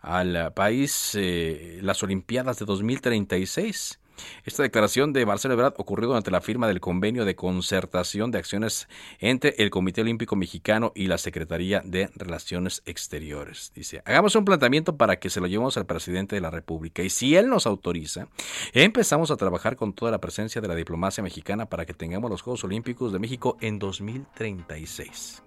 al 0.00 0.52
país 0.52 1.12
eh, 1.14 1.78
las 1.82 2.02
Olimpiadas 2.02 2.58
de 2.58 2.66
2036. 2.66 4.00
Esta 4.44 4.62
declaración 4.62 5.12
de 5.12 5.26
Marcelo 5.26 5.54
Ebrard 5.54 5.74
ocurrió 5.76 6.08
durante 6.08 6.30
la 6.30 6.40
firma 6.40 6.68
del 6.68 6.80
convenio 6.80 7.24
de 7.24 7.34
concertación 7.34 8.30
de 8.30 8.38
acciones 8.38 8.88
entre 9.18 9.54
el 9.58 9.70
Comité 9.70 10.02
Olímpico 10.02 10.36
Mexicano 10.36 10.92
y 10.94 11.06
la 11.06 11.18
Secretaría 11.18 11.82
de 11.84 12.10
Relaciones 12.14 12.82
Exteriores. 12.86 13.72
Dice, 13.74 14.02
hagamos 14.04 14.36
un 14.36 14.44
planteamiento 14.44 14.96
para 14.96 15.18
que 15.18 15.30
se 15.30 15.40
lo 15.40 15.46
llevemos 15.46 15.76
al 15.76 15.86
presidente 15.86 16.36
de 16.36 16.40
la 16.40 16.50
República 16.50 17.02
y 17.02 17.10
si 17.10 17.36
él 17.36 17.48
nos 17.48 17.66
autoriza, 17.66 18.28
empezamos 18.72 19.30
a 19.30 19.36
trabajar 19.36 19.76
con 19.76 19.92
toda 19.92 20.10
la 20.10 20.20
presencia 20.20 20.60
de 20.60 20.68
la 20.68 20.74
diplomacia 20.74 21.22
mexicana 21.22 21.66
para 21.66 21.86
que 21.86 21.94
tengamos 21.94 22.30
los 22.30 22.42
Juegos 22.42 22.64
Olímpicos 22.64 23.12
de 23.12 23.18
México 23.18 23.56
en 23.60 23.78
2036. 23.78 25.42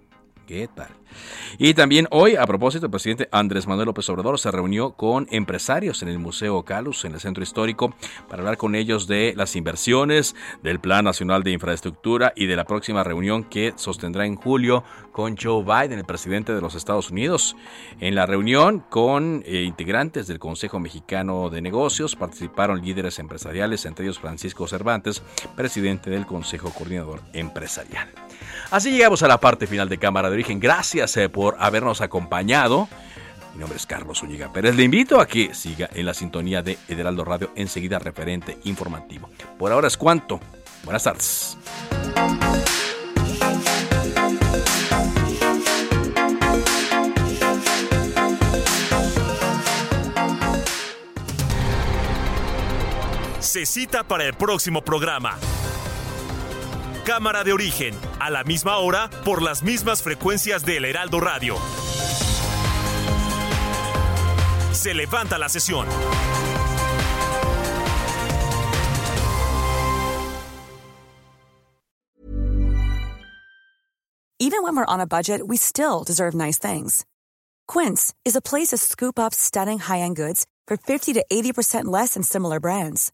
¿Qué 0.47 0.69
tal? 0.73 0.87
Y 1.57 1.73
también 1.73 2.07
hoy, 2.09 2.37
a 2.37 2.45
propósito, 2.45 2.85
el 2.85 2.91
presidente 2.91 3.27
Andrés 3.33 3.67
Manuel 3.67 3.87
López 3.87 4.07
Obrador 4.09 4.39
se 4.39 4.49
reunió 4.49 4.91
con 4.91 5.27
empresarios 5.29 6.01
en 6.03 6.07
el 6.07 6.19
Museo 6.19 6.63
Calus, 6.63 7.03
en 7.03 7.13
el 7.13 7.19
centro 7.19 7.43
histórico, 7.43 7.93
para 8.29 8.41
hablar 8.41 8.55
con 8.55 8.73
ellos 8.73 9.07
de 9.07 9.33
las 9.35 9.57
inversiones, 9.57 10.35
del 10.63 10.79
Plan 10.79 11.03
Nacional 11.03 11.43
de 11.43 11.51
Infraestructura 11.51 12.31
y 12.33 12.45
de 12.45 12.55
la 12.55 12.63
próxima 12.63 13.03
reunión 13.03 13.43
que 13.43 13.73
sostendrá 13.75 14.25
en 14.25 14.37
julio 14.37 14.85
con 15.11 15.35
Joe 15.35 15.63
Biden, 15.63 15.99
el 15.99 16.05
presidente 16.05 16.53
de 16.53 16.61
los 16.61 16.75
Estados 16.75 17.09
Unidos. 17.09 17.57
En 17.99 18.15
la 18.15 18.25
reunión 18.25 18.79
con 18.89 19.43
eh, 19.45 19.63
integrantes 19.63 20.27
del 20.27 20.39
Consejo 20.39 20.79
Mexicano 20.79 21.49
de 21.49 21.61
Negocios 21.61 22.15
participaron 22.15 22.81
líderes 22.81 23.19
empresariales, 23.19 23.85
entre 23.85 24.05
ellos 24.05 24.19
Francisco 24.19 24.65
Cervantes, 24.65 25.21
presidente 25.57 26.09
del 26.09 26.25
Consejo 26.25 26.71
Coordinador 26.71 27.21
Empresarial. 27.33 28.07
Así 28.69 28.91
llegamos 28.91 29.23
a 29.23 29.27
la 29.27 29.39
parte 29.39 29.65
final 29.65 29.89
de 29.89 29.97
Cámara 29.97 30.29
de 30.29 30.36
Origen. 30.37 30.59
Gracias 30.59 31.17
eh, 31.17 31.29
por 31.29 31.55
habernos 31.59 32.01
acompañado. 32.01 32.87
Mi 33.55 33.61
nombre 33.61 33.77
es 33.77 33.87
Carlos 33.87 34.21
Ulliga 34.21 34.53
Pérez. 34.53 34.75
Le 34.75 34.83
invito 34.83 35.19
a 35.19 35.25
que 35.25 35.55
siga 35.55 35.89
en 35.91 36.05
la 36.05 36.13
sintonía 36.13 36.61
de 36.61 36.77
Ederaldo 36.87 37.25
Radio, 37.25 37.51
enseguida 37.55 37.97
referente 37.97 38.59
informativo. 38.65 39.31
Por 39.57 39.71
ahora 39.71 39.87
es 39.87 39.97
cuanto. 39.97 40.39
Buenas 40.83 41.03
tardes. 41.03 41.57
Se 53.39 53.65
cita 53.65 54.03
para 54.03 54.25
el 54.25 54.35
próximo 54.35 54.83
programa. 54.83 55.39
Cámara 57.07 57.45
de 57.45 57.53
origen, 57.53 57.93
a 58.19 58.29
la 58.29 58.43
misma 58.43 58.79
hora, 58.79 59.09
por 59.23 59.41
las 59.41 59.63
mismas 59.63 60.03
frecuencias 60.03 60.65
del 60.65 60.83
Heraldo 60.83 61.21
Radio. 61.21 61.55
Se 64.73 64.93
levanta 64.93 65.37
la 65.37 65.47
sesión. 65.47 65.87
Even 74.37 74.61
when 74.61 74.75
we're 74.75 74.83
on 74.85 74.99
a 74.99 75.07
budget, 75.07 75.47
we 75.47 75.55
still 75.55 76.03
deserve 76.03 76.35
nice 76.35 76.59
things. 76.59 77.05
Quince 77.69 78.13
is 78.25 78.35
a 78.35 78.41
place 78.41 78.71
to 78.71 78.77
scoop 78.77 79.17
up 79.17 79.33
stunning 79.33 79.79
high-end 79.79 80.17
goods 80.17 80.45
for 80.67 80.75
50 80.75 81.13
to 81.13 81.25
80% 81.31 81.85
less 81.85 82.15
than 82.15 82.23
similar 82.23 82.59
brands. 82.59 83.13